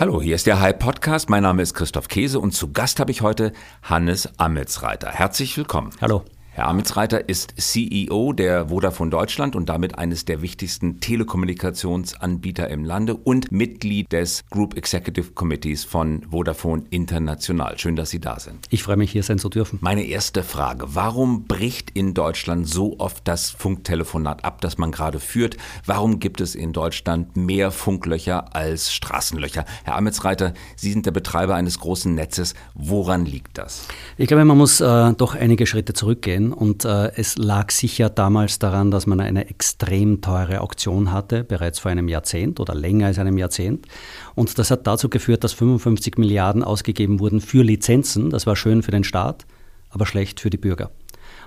Hallo, 0.00 0.22
hier 0.22 0.36
ist 0.36 0.46
der 0.46 0.60
High 0.60 0.78
Podcast. 0.78 1.28
Mein 1.28 1.42
Name 1.42 1.60
ist 1.60 1.74
Christoph 1.74 2.06
Käse 2.06 2.38
und 2.38 2.52
zu 2.52 2.72
Gast 2.72 3.00
habe 3.00 3.10
ich 3.10 3.22
heute 3.22 3.52
Hannes 3.82 4.28
Amelsreiter. 4.38 5.10
Herzlich 5.10 5.56
willkommen. 5.56 5.90
Hallo. 6.00 6.22
Herr 6.58 6.66
Amitsreiter 6.66 7.28
ist 7.28 7.54
CEO 7.56 8.32
der 8.32 8.70
Vodafone 8.70 9.12
Deutschland 9.12 9.54
und 9.54 9.68
damit 9.68 9.96
eines 9.96 10.24
der 10.24 10.42
wichtigsten 10.42 10.98
Telekommunikationsanbieter 10.98 12.68
im 12.68 12.84
Lande 12.84 13.14
und 13.14 13.52
Mitglied 13.52 14.10
des 14.10 14.42
Group 14.50 14.76
Executive 14.76 15.34
Committees 15.34 15.84
von 15.84 16.26
Vodafone 16.32 16.82
International. 16.90 17.78
Schön, 17.78 17.94
dass 17.94 18.10
Sie 18.10 18.18
da 18.18 18.40
sind. 18.40 18.66
Ich 18.70 18.82
freue 18.82 18.96
mich, 18.96 19.12
hier 19.12 19.22
sein 19.22 19.38
zu 19.38 19.48
dürfen. 19.48 19.78
Meine 19.82 20.02
erste 20.02 20.42
Frage. 20.42 20.86
Warum 20.88 21.44
bricht 21.44 21.90
in 21.90 22.12
Deutschland 22.12 22.68
so 22.68 22.98
oft 22.98 23.28
das 23.28 23.50
Funktelefonat 23.50 24.44
ab, 24.44 24.60
das 24.60 24.78
man 24.78 24.90
gerade 24.90 25.20
führt? 25.20 25.56
Warum 25.86 26.18
gibt 26.18 26.40
es 26.40 26.56
in 26.56 26.72
Deutschland 26.72 27.36
mehr 27.36 27.70
Funklöcher 27.70 28.56
als 28.56 28.92
Straßenlöcher? 28.92 29.64
Herr 29.84 29.94
Amitsreiter, 29.94 30.54
Sie 30.74 30.90
sind 30.90 31.06
der 31.06 31.12
Betreiber 31.12 31.54
eines 31.54 31.78
großen 31.78 32.12
Netzes. 32.12 32.54
Woran 32.74 33.26
liegt 33.26 33.58
das? 33.58 33.86
Ich 34.16 34.26
glaube, 34.26 34.44
man 34.44 34.58
muss 34.58 34.80
äh, 34.80 35.12
doch 35.12 35.36
einige 35.36 35.64
Schritte 35.64 35.92
zurückgehen 35.92 36.47
und 36.52 36.84
äh, 36.84 37.12
es 37.16 37.36
lag 37.36 37.70
sicher 37.70 38.10
damals 38.10 38.58
daran, 38.58 38.90
dass 38.90 39.06
man 39.06 39.20
eine 39.20 39.48
extrem 39.48 40.20
teure 40.20 40.60
Auktion 40.60 41.12
hatte, 41.12 41.44
bereits 41.44 41.78
vor 41.78 41.90
einem 41.90 42.08
Jahrzehnt 42.08 42.60
oder 42.60 42.74
länger 42.74 43.06
als 43.06 43.18
einem 43.18 43.38
Jahrzehnt. 43.38 43.86
Und 44.34 44.58
das 44.58 44.70
hat 44.70 44.86
dazu 44.86 45.08
geführt, 45.08 45.44
dass 45.44 45.52
55 45.52 46.18
Milliarden 46.18 46.62
ausgegeben 46.62 47.20
wurden 47.20 47.40
für 47.40 47.62
Lizenzen. 47.62 48.30
Das 48.30 48.46
war 48.46 48.56
schön 48.56 48.82
für 48.82 48.90
den 48.90 49.04
Staat, 49.04 49.46
aber 49.90 50.06
schlecht 50.06 50.40
für 50.40 50.50
die 50.50 50.56
Bürger. 50.56 50.90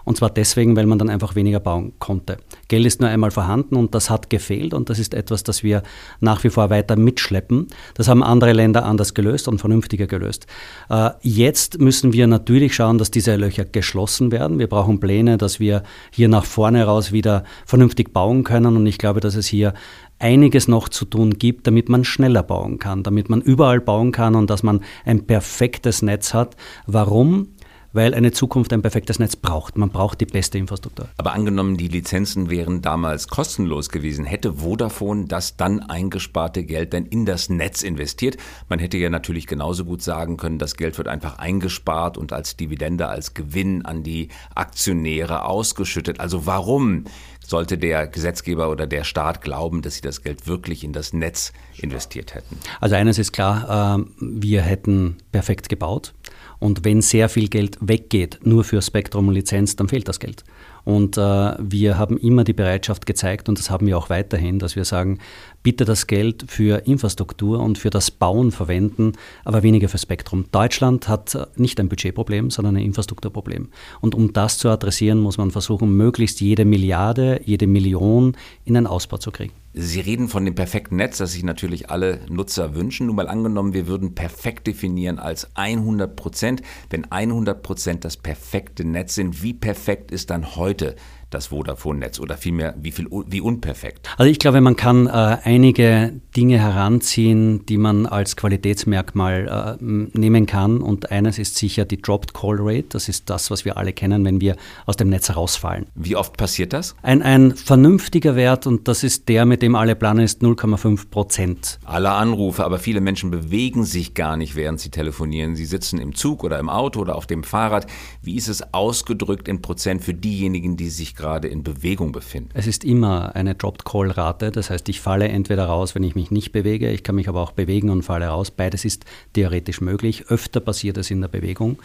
Und 0.05 0.18
zwar 0.18 0.30
deswegen, 0.30 0.76
weil 0.76 0.86
man 0.86 1.00
dann 1.00 1.10
einfach 1.10 1.36
weniger 1.36 1.60
bauen 1.60 1.94
konnte. 2.00 2.38
Geld 2.68 2.86
ist 2.86 3.02
nur 3.02 3.10
einmal 3.10 3.32
vorhanden 3.32 3.76
und 3.76 3.94
das 3.96 4.10
hat 4.10 4.30
gefehlt 4.30 4.74
und 4.74 4.90
das 4.90 5.00
ist 5.00 5.14
etwas, 5.14 5.44
das 5.44 5.64
wir 5.64 5.84
nach 6.20 6.44
wie 6.44 6.50
vor 6.50 6.70
weiter 6.70 6.96
mitschleppen. 6.96 7.68
Das 7.94 8.08
haben 8.08 8.24
andere 8.24 8.54
Länder 8.54 8.86
anders 8.86 9.14
gelöst 9.14 9.48
und 9.48 9.60
vernünftiger 9.60 10.08
gelöst. 10.08 10.48
Äh, 10.90 11.12
jetzt 11.22 11.79
müssen 11.79 12.13
wir 12.13 12.27
natürlich 12.27 12.76
schauen, 12.76 12.98
dass 12.98 13.12
diese 13.12 13.35
Löcher 13.35 13.66
geschlossen 13.66 14.32
werden. 14.32 14.60
Wir 14.60 14.68
brauchen 14.68 14.99
Pläne, 14.99 15.38
dass 15.38 15.60
wir 15.60 15.84
hier 16.12 16.27
nach 16.27 16.46
vorne 16.46 16.84
raus 16.84 17.12
wieder 17.12 17.44
vernünftig 17.66 18.13
bauen 18.13 18.44
können 18.44 18.76
und 18.76 18.85
ich 18.85 18.98
glaube, 18.98 19.20
dass 19.20 19.35
es 19.35 19.48
hier 19.48 19.74
einiges 20.22 20.68
noch 20.68 20.88
zu 20.88 21.05
tun 21.05 21.38
gibt, 21.38 21.68
damit 21.68 21.90
man 21.90 22.04
schneller 22.04 22.44
bauen 22.44 22.79
kann, 22.79 23.04
damit 23.04 23.29
man 23.29 23.41
überall 23.41 23.82
bauen 23.82 24.12
kann 24.12 24.35
und 24.35 24.49
dass 24.49 24.63
man 24.63 24.82
ein 25.04 25.26
perfektes 25.26 26.02
Netz 26.02 26.34
hat. 26.34 26.55
Warum? 26.85 27.48
Weil 27.94 28.14
eine 28.14 28.32
Zukunft 28.32 28.74
ein 28.74 28.82
perfektes 28.82 29.20
Netz 29.20 29.36
braucht. 29.36 29.78
Man 29.78 29.90
braucht 29.90 30.22
die 30.22 30.26
beste 30.26 30.58
Infrastruktur. 30.58 31.08
Aber 31.18 31.34
angenommen, 31.34 31.78
die 31.78 31.88
Lizenzen 31.88 32.50
wären 32.50 32.82
damals 32.82 33.28
kostenlos 33.28 33.90
gewesen, 33.90 34.26
hätte 34.26 34.56
Vodafone 34.56 35.26
das 35.26 35.58
dann 35.58 35.82
eingesparte 35.82 36.64
Geld 36.64 36.94
denn 36.94 37.06
in 37.06 37.26
das 37.26 37.50
Netz 37.50 37.84
investiert? 37.84 38.38
Man 38.70 38.80
hätte 38.80 38.98
ja 38.98 39.10
natürlich 39.10 39.48
genauso 39.48 39.86
gut 39.86 40.02
sagen 40.02 40.38
können, 40.38 40.60
das 40.60 40.76
Geld 40.76 40.98
wird 40.98 41.08
einfach 41.08 41.38
eingespart 41.38 42.18
und 42.18 42.34
als 42.34 42.56
Dividende, 42.56 43.08
als 43.08 43.34
Gewinn 43.34 43.86
an 43.86 44.04
die 44.04 44.30
Aktionäre 44.56 45.46
ausgeschüttet. 45.46 46.20
Also 46.20 46.46
warum 46.46 47.06
sollte 47.52 47.77
der 47.77 48.07
Gesetzgeber 48.07 48.71
oder 48.71 48.88
der 48.88 49.04
Staat 49.04 49.41
glauben, 49.41 49.84
dass 49.84 49.96
sie 49.96 50.02
das 50.02 50.24
Geld 50.24 50.48
wirklich 50.48 50.84
in 50.84 50.94
das 50.94 51.13
Netz 51.13 51.54
investiert 51.77 52.34
hätten? 52.34 52.57
Also 52.80 52.96
eines 52.96 53.20
ist 53.20 53.32
klar, 53.32 53.99
äh, 53.99 54.04
wir 54.20 54.63
hätten 54.63 55.18
perfekt 55.32 55.70
gebaut. 55.70 56.16
Und 56.57 56.85
wenn 56.85 57.02
sehr 57.02 57.27
viel 57.27 57.48
Geld 57.49 57.77
weggeht, 57.82 58.40
nur 58.44 58.63
für 58.63 58.82
Spektrum 58.82 59.27
und 59.27 59.34
Lizenz, 59.34 59.76
dann 59.76 59.88
fehlt 59.88 60.07
das 60.07 60.20
Geld. 60.20 60.44
Und 60.84 61.18
äh, 61.18 61.21
wir 61.60 61.98
haben 61.98 62.18
immer 62.18 62.43
die 62.43 62.54
Bereitschaft 62.54 63.05
gezeigt, 63.05 63.49
und 63.49 63.60
das 63.60 63.70
haben 63.70 63.87
wir 63.87 63.98
auch 63.98 64.09
weiterhin, 64.09 64.59
dass 64.59 64.75
wir 64.75 64.85
sagen, 64.85 65.19
bitte 65.63 65.85
das 65.85 66.07
Geld 66.07 66.46
für 66.47 66.88
Infrastruktur 66.88 67.59
und 67.59 67.78
für 67.78 67.90
das 67.90 68.12
Bauen 68.12 68.51
verwenden, 68.51 69.13
aber 69.46 69.63
weniger 69.63 69.90
für 69.90 69.97
Spektrum. 69.97 70.46
Deutschland 70.51 71.07
hat 71.07 71.35
äh, 71.35 71.46
nicht 71.56 71.79
ein 71.79 71.90
Budgetproblem, 71.90 72.50
sondern 72.50 72.75
ein 72.78 72.84
Infrastrukturproblem. 72.84 73.69
Und 74.01 74.16
um 74.16 74.34
das 74.34 74.57
zu 74.57 74.69
adressieren, 74.69 75.19
muss 75.19 75.38
man 75.38 75.51
versuchen, 75.51 75.95
möglichst 75.95 76.41
jede 76.41 76.66
Milliarde, 76.66 77.41
jede 77.45 77.67
Million 77.67 78.35
in 78.66 78.77
einen 78.77 78.88
Ausbau 78.88 79.17
zu 79.17 79.31
kriegen. 79.31 79.60
Sie 79.73 80.01
reden 80.01 80.27
von 80.27 80.43
dem 80.43 80.53
perfekten 80.53 80.97
Netz, 80.97 81.19
das 81.19 81.31
sich 81.31 81.43
natürlich 81.43 81.89
alle 81.89 82.19
Nutzer 82.29 82.75
wünschen. 82.75 83.05
Nur 83.05 83.15
mal 83.15 83.29
angenommen, 83.29 83.73
wir 83.73 83.87
würden 83.87 84.15
perfekt 84.15 84.67
definieren 84.67 85.17
als 85.17 85.55
100 85.55 86.13
Prozent. 86.13 86.61
Wenn 86.89 87.09
100 87.09 87.63
Prozent 87.63 88.03
das 88.03 88.17
perfekte 88.17 88.83
Netz 88.83 89.15
sind, 89.15 89.43
wie 89.43 89.53
perfekt 89.53 90.11
ist 90.11 90.29
dann 90.29 90.57
heute 90.57 90.97
das 91.31 91.47
Vodafone-Netz 91.47 92.19
oder 92.19 92.38
vielmehr 92.38 92.75
wie, 92.80 92.92
viel, 92.92 93.08
wie 93.28 93.42
unperfekt? 93.42 94.09
Also 94.18 94.30
ich 94.30 94.40
glaube, 94.40 94.62
man 94.62 94.75
kann 94.75 95.08
äh, 95.08 95.38
einige 95.44 96.14
Dinge 96.36 96.59
heranziehen, 96.59 97.66
die 97.66 97.78
man 97.78 98.06
als 98.06 98.36
Qualitätsmerkmal 98.36 99.78
äh, 99.80 99.84
nehmen 99.84 100.46
kann 100.46 100.81
und 100.81 101.12
eines 101.12 101.40
ist 101.40 101.56
sicher 101.56 101.86
die 101.86 102.02
Dropped 102.02 102.34
Call 102.34 102.58
Rate. 102.59 102.88
Das 102.90 103.09
ist 103.09 103.30
das, 103.30 103.50
was 103.50 103.66
wir 103.66 103.78
alle 103.78 103.94
kennen, 103.94 104.24
wenn 104.25 104.42
wir 104.42 104.56
aus 104.86 104.97
dem 104.97 105.09
Netz 105.09 105.30
herausfallen. 105.30 105.88
Wie 105.96 106.16
oft 106.16 106.38
passiert 106.38 106.74
das? 106.74 106.96
Ein, 107.02 107.22
ein 107.22 107.56
vernünftiger 107.56 108.36
Wert 108.36 108.68
und 108.68 108.88
das 108.88 109.03
ist 109.03 109.30
der, 109.30 109.46
mit 109.46 109.62
dem 109.62 109.75
alle 109.75 109.96
planen, 109.96 110.24
ist 110.24 110.42
0,5 110.42 111.09
Prozent. 111.09 111.80
Alle 111.86 112.12
Anrufe, 112.12 112.66
aber 112.66 112.80
viele 112.80 113.02
Menschen 113.02 113.31
bewegen 113.31 113.86
sich 113.86 114.13
gar 114.13 114.38
nicht, 114.38 114.56
während 114.56 114.80
sie 114.80 114.90
telefonieren. 114.90 115.56
Sie 115.56 115.66
sitzen 115.66 116.00
im 116.00 116.13
Zug 116.16 116.44
oder 116.44 116.59
im 116.59 116.69
Auto 116.69 117.00
oder 117.00 117.16
auf 117.16 117.28
dem 117.28 117.44
Fahrrad. 117.44 117.88
Wie 118.22 118.36
ist 118.36 118.48
es 118.48 118.74
ausgedrückt 118.74 119.48
in 119.48 119.62
Prozent 119.62 120.03
für 120.03 120.13
diejenigen, 120.13 120.78
die 120.78 120.90
sich 120.90 121.16
gerade 121.21 121.47
in 121.47 121.63
Bewegung 121.63 122.11
befinden? 122.11 122.49
Es 122.53 122.67
ist 122.67 122.83
immer 122.83 123.35
eine 123.35 123.55
Dropped-Call-Rate. 123.55 124.51
Das 124.51 124.69
heißt, 124.69 124.89
ich 124.89 124.99
falle 124.99 125.29
entweder 125.29 125.65
raus, 125.65 125.95
wenn 125.95 126.03
ich 126.03 126.15
mich 126.15 126.31
nicht 126.31 126.51
bewege, 126.51 126.89
ich 126.89 127.03
kann 127.03 127.15
mich 127.15 127.29
aber 127.29 127.41
auch 127.41 127.51
bewegen 127.51 127.89
und 127.89 128.01
falle 128.01 128.27
raus. 128.27 128.51
Beides 128.51 128.83
ist 128.83 129.05
theoretisch 129.33 129.79
möglich. 129.79 130.25
Öfter 130.27 130.59
passiert 130.59 130.97
es 130.97 131.11
in 131.11 131.21
der 131.21 131.27
Bewegung. 131.29 131.77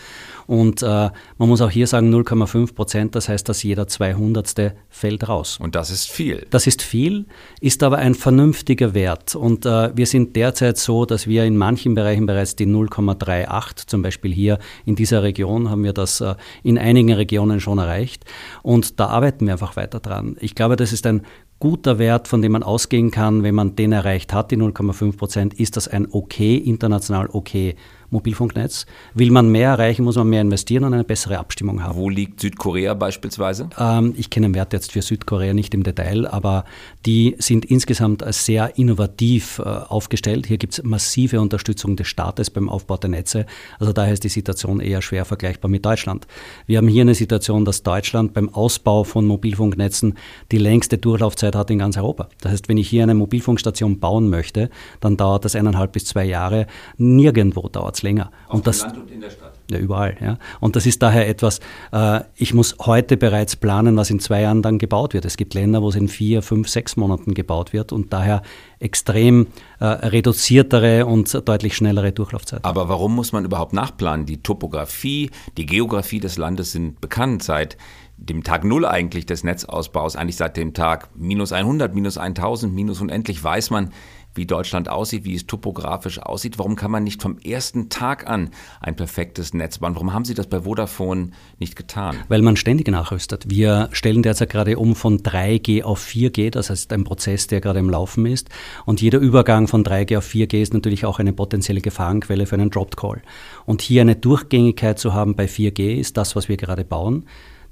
Und 0.47 0.83
äh, 0.83 1.11
man 1.39 1.49
muss 1.49 1.61
auch 1.61 1.71
hier 1.71 1.87
sagen 1.87 2.13
0,5 2.13 2.75
Prozent, 2.75 3.15
das 3.15 3.29
heißt, 3.29 3.49
dass 3.49 3.63
jeder 3.63 3.87
200. 3.87 4.75
fällt 4.89 5.29
raus. 5.29 5.59
Und 5.61 5.75
das 5.75 5.91
ist 5.91 6.11
viel. 6.11 6.47
Das 6.51 6.67
ist 6.67 6.83
viel, 6.83 7.27
ist 7.61 7.83
aber 7.83 7.99
ein 7.99 8.15
vernünftiger 8.15 8.95
Wert. 8.95 9.37
Und 9.37 9.67
äh, 9.67 9.95
wir 9.95 10.07
sind 10.07 10.35
derzeit 10.35 10.79
so, 10.79 11.05
dass 11.05 11.27
wir 11.27 11.45
in 11.45 11.57
manchen 11.57 11.95
Bereichen 11.95 12.27
bereits 12.27 12.57
die 12.57 12.67
0,38, 12.67 13.87
zum 13.87 14.03
Beispiel 14.03 14.33
hier 14.33 14.59
in 14.87 14.97
dieser 14.97 15.23
Region 15.23 15.69
haben 15.71 15.85
wir 15.85 15.93
das 15.93 16.21
äh, 16.21 16.35
in 16.63 16.79
einigen 16.79 17.13
Regionen 17.13 17.61
schon 17.61 17.79
erreicht. 17.79 18.25
Und 18.63 18.99
da 18.99 19.09
arbeiten 19.09 19.26
wir 19.47 19.53
einfach 19.53 19.77
weiter 19.77 20.01
dran. 20.01 20.37
Ich 20.41 20.55
glaube, 20.55 20.77
das 20.77 20.93
ist 20.93 21.07
ein 21.07 21.23
guter 21.59 21.99
Wert, 21.99 22.29
von 22.29 22.43
dem 22.43 22.53
man 22.53 22.63
ausgehen 22.63 23.11
kann, 23.11 23.43
wenn 23.43 23.55
man 23.55 23.77
den 23.77 23.93
erreicht 23.93 24.33
hat, 24.33 24.51
die 24.51 24.57
0,5 24.57 25.17
Prozent, 25.17 25.55
ist 25.55 25.77
das 25.77 25.89
ein 25.89 26.09
okay, 26.11 26.57
international 26.57 27.29
okay 27.33 27.77
Mobilfunknetz. 28.11 28.87
Will 29.15 29.31
man 29.31 29.49
mehr 29.49 29.71
erreichen, 29.71 30.05
muss 30.05 30.17
man 30.17 30.29
mehr 30.29 30.41
investieren 30.41 30.85
und 30.85 30.95
eine 30.95 31.05
bessere 31.05 31.39
Abstimmung 31.39 31.83
haben. 31.83 31.97
Wo 31.97 32.09
liegt 32.09 32.41
Südkorea 32.41 32.95
beispielsweise? 32.95 33.69
Ähm, 33.79 34.15
ich 34.17 34.31
kenne 34.31 34.49
den 34.49 34.55
Wert 34.55 34.73
jetzt 34.73 34.93
für 34.93 35.03
Südkorea 35.03 35.55
nicht 35.55 35.75
im 35.75 35.83
Detail, 35.83 36.27
aber 36.27 36.65
die 37.05 37.37
sind 37.39 37.65
insgesamt 37.65 38.25
sehr 38.29 38.79
innovativ 38.79 39.59
äh, 39.59 39.63
aufgestellt. 39.63 40.47
Hier 40.47 40.59
gibt 40.59 40.75
es 40.75 40.83
massive 40.83 41.41
Unterstützung 41.41 41.97
des 41.97 42.09
Staates 42.09 42.51
beim 42.51 42.69
Aufbau 42.69 42.97
der 42.97 43.11
Netze. 43.11 43.47
Also 43.79 43.93
daher 43.93 44.13
ist 44.13 44.25
die 44.25 44.29
Situation 44.29 44.81
eher 44.81 45.03
schwer 45.03 45.25
vergleichbar 45.25 45.71
mit 45.71 45.85
Deutschland. 45.85 46.27
Wir 46.67 46.79
haben 46.79 46.89
hier 46.89 47.03
eine 47.03 47.15
Situation, 47.15 47.65
dass 47.65 47.83
Deutschland 47.83 48.35
beim 48.35 48.49
Ausbau 48.49 49.05
von 49.05 49.27
Mobilfunknetzen 49.27 50.15
die 50.53 50.59
längste 50.59 50.99
Durchlaufzeit 50.99 51.55
hat 51.55 51.71
in 51.71 51.79
ganz 51.79 51.97
Europa. 51.97 52.29
Das 52.41 52.53
heißt, 52.53 52.69
wenn 52.69 52.77
ich 52.77 52.89
hier 52.89 53.03
eine 53.03 53.15
Mobilfunkstation 53.15 53.99
bauen 53.99 54.29
möchte, 54.29 54.71
dann 55.01 55.17
dauert 55.17 55.45
das 55.45 55.57
eineinhalb 55.57 55.93
bis 55.93 56.05
zwei 56.05 56.25
Jahre. 56.25 56.67
Nirgendwo 56.97 57.69
dauert 57.69 57.96
es 57.97 58.03
länger. 58.03 58.31
Auf 58.49 58.57
und 58.57 58.67
das, 58.67 58.83
Land 58.83 58.99
und 58.99 59.11
in 59.11 59.21
der 59.21 59.31
Stadt? 59.31 59.53
Ja, 59.71 59.79
überall. 59.79 60.17
Ja. 60.21 60.39
Und 60.61 60.77
das 60.77 60.87
ist 60.87 61.03
daher 61.03 61.29
etwas, 61.29 61.61
äh, 61.93 62.21
ich 62.37 62.55
muss 62.55 62.77
heute 62.81 63.17
bereits 63.17 63.57
planen, 63.57 63.97
was 63.97 64.11
in 64.11 64.21
zwei 64.21 64.43
Jahren 64.43 64.63
dann 64.63 64.79
gebaut 64.79 65.15
wird. 65.15 65.25
Es 65.25 65.37
gibt 65.37 65.55
Länder, 65.55 65.83
wo 65.83 65.89
es 65.89 65.97
in 65.97 66.09
vier, 66.09 66.43
fünf, 66.43 66.69
sechs 66.69 66.97
Monaten 66.97 67.35
gebaut 67.35 67.73
wird 67.73 67.93
und 67.93 68.13
daher 68.13 68.43
extrem 68.79 69.49
äh, 69.81 69.85
reduziertere 69.85 71.07
und 71.07 71.33
deutlich 71.49 71.77
schnellere 71.77 72.13
Durchlaufzeiten. 72.13 72.65
Aber 72.65 72.89
warum 72.89 73.15
muss 73.15 73.33
man 73.33 73.45
überhaupt 73.45 73.73
nachplanen? 73.73 74.27
Die 74.27 74.43
Topografie, 74.43 75.31
die 75.57 75.67
Geografie 75.67 76.21
des 76.21 76.37
Landes 76.37 76.73
sind 76.73 77.01
bekannt 77.01 77.43
seit 77.43 77.77
dem 78.19 78.43
Tag 78.43 78.65
Null 78.65 78.87
eigentlich 78.87 79.27
des 79.27 79.45
Netzausbaus, 79.45 80.17
eigentlich 80.17 80.37
seit 80.37 80.57
dem 80.57 80.73
Tag 80.73 81.11
minus 81.15 81.53
100, 81.53 81.95
minus 81.95 82.17
1000, 82.17 82.75
minus 82.75 83.01
unendlich 83.01 83.43
weiß 83.43 83.71
man, 83.71 83.93
wie 84.37 84.47
Deutschland 84.47 84.89
aussieht, 84.89 85.25
wie 85.25 85.35
es 85.35 85.47
topografisch 85.47 86.19
aussieht. 86.19 86.59
Warum 86.59 86.77
kann 86.77 86.91
man 86.91 87.05
nicht 87.05 87.23
vom 87.23 87.39
ersten 87.39 87.89
Tag 87.89 88.29
an 88.29 88.51
ein 88.81 88.97
perfektes 88.97 89.55
Netz 89.55 89.79
bauen? 89.79 89.95
Warum 89.95 90.13
haben 90.13 90.25
Sie 90.25 90.35
das 90.35 90.47
bei 90.47 90.63
Vodafone 90.63 91.31
nicht 91.59 91.77
getan? 91.77 92.17
Weil 92.29 92.43
man 92.43 92.57
ständig 92.57 92.89
nachrüstet. 92.89 93.45
Wir 93.49 93.89
stellen 93.93 94.23
derzeit 94.23 94.51
gerade 94.51 94.79
um 94.79 94.95
von 94.95 95.21
3G 95.21 95.83
auf 95.83 96.05
4G. 96.05 96.51
Das 96.51 96.71
heißt, 96.71 96.93
ein 96.93 97.05
Prozess, 97.05 97.47
der 97.47 97.61
gerade 97.61 97.79
im 97.79 97.91
Laufen 97.91 98.27
ist. 98.27 98.49
Und 98.85 99.01
jeder 99.01 99.19
Übergang 99.19 99.69
von 99.69 99.85
3G 99.85 100.19
auf 100.19 100.27
4G 100.27 100.63
ist 100.63 100.75
natürlich 100.75 101.05
auch 101.05 101.19
eine 101.19 101.33
potenzielle 101.33 101.81
Gefahrenquelle 101.81 102.47
für 102.47 102.57
einen 102.57 102.71
Dropped 102.71 102.97
Call. 102.97 103.23
Und 103.65 103.83
hier 103.83 104.03
eine 104.03 104.17
Durchgängigkeit 104.17 104.99
zu 104.99 105.15
haben 105.15 105.37
bei 105.37 105.47
4G 105.47 105.97
ist 105.97 106.17
das, 106.17 106.37
was 106.37 106.49
wir 106.49 106.57
gerade 106.57 106.85
bauen. 106.85 107.27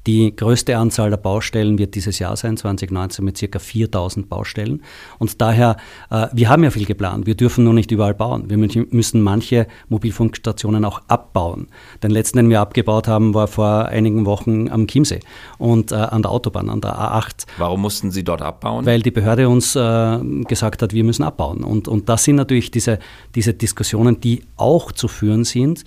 Die 0.06 0.36
größte 0.36 0.76
Anzahl 0.76 1.08
der 1.08 1.16
Baustellen 1.16 1.78
wird 1.78 1.94
dieses 1.94 2.18
Jahr 2.18 2.36
sein, 2.36 2.58
2019 2.58 3.24
mit 3.24 3.38
circa 3.38 3.58
4000 3.58 4.28
Baustellen. 4.28 4.82
Und 5.18 5.40
daher, 5.40 5.78
äh, 6.10 6.26
wir 6.32 6.50
haben 6.50 6.62
ja 6.62 6.70
viel 6.70 6.84
geplant. 6.84 7.26
Wir 7.26 7.34
dürfen 7.34 7.64
nur 7.64 7.72
nicht 7.72 7.90
überall 7.90 8.12
bauen. 8.12 8.50
Wir 8.50 8.58
müssen 8.58 9.22
manche 9.22 9.66
Mobilfunkstationen 9.88 10.84
auch 10.84 11.00
abbauen. 11.08 11.68
Den 12.02 12.10
letzten, 12.10 12.36
den 12.36 12.50
wir 12.50 12.60
abgebaut 12.60 13.08
haben, 13.08 13.32
war 13.32 13.48
vor 13.48 13.86
einigen 13.86 14.26
Wochen 14.26 14.68
am 14.68 14.86
Chiemsee 14.86 15.20
und 15.56 15.90
äh, 15.90 15.94
an 15.94 16.20
der 16.20 16.30
Autobahn, 16.30 16.68
an 16.68 16.82
der 16.82 16.94
A8. 16.98 17.46
Warum 17.56 17.80
mussten 17.80 18.10
Sie 18.10 18.24
dort 18.24 18.42
abbauen? 18.42 18.84
Weil 18.84 19.00
die 19.00 19.10
Behörde 19.10 19.48
uns 19.48 19.74
äh, 19.74 20.18
gesagt 20.46 20.82
hat, 20.82 20.92
wir 20.92 21.04
müssen 21.04 21.22
abbauen. 21.22 21.64
Und, 21.64 21.88
und 21.88 22.10
das 22.10 22.24
sind 22.24 22.36
natürlich 22.36 22.70
diese, 22.70 22.98
diese 23.34 23.54
Diskussionen, 23.54 24.20
die 24.20 24.42
auch 24.56 24.92
zu 24.92 25.08
führen 25.08 25.44
sind. 25.44 25.84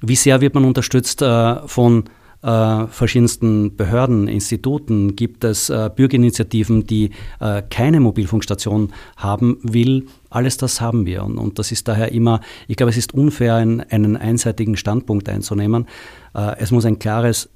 Wie 0.00 0.16
sehr 0.16 0.40
wird 0.40 0.54
man 0.54 0.64
unterstützt 0.64 1.24
von 1.66 2.04
äh, 2.42 2.86
verschiedensten 2.86 3.76
Behörden, 3.76 4.28
Instituten? 4.28 5.16
Gibt 5.16 5.44
es 5.44 5.70
äh, 5.70 5.90
Bürgerinitiativen, 5.94 6.86
die 6.86 7.10
äh, 7.40 7.62
keine 7.68 8.00
Mobilfunkstation 8.00 8.92
haben 9.16 9.58
will? 9.62 10.06
Alles 10.30 10.56
das 10.56 10.80
haben 10.80 11.06
wir. 11.06 11.24
Und, 11.24 11.38
und, 11.38 11.58
das 11.58 11.72
ist 11.72 11.88
daher 11.88 12.12
immer, 12.12 12.40
ich 12.66 12.76
glaube, 12.76 12.90
es 12.90 12.96
ist 12.96 13.14
unfair, 13.14 13.54
einen, 13.54 13.80
einen 13.80 14.16
einseitigen 14.16 14.76
Standpunkt 14.76 15.28
einzunehmen. 15.28 15.86
Äh, 16.34 16.56
es 16.58 16.70
muss 16.70 16.84
ein 16.84 16.98
klares 16.98 17.48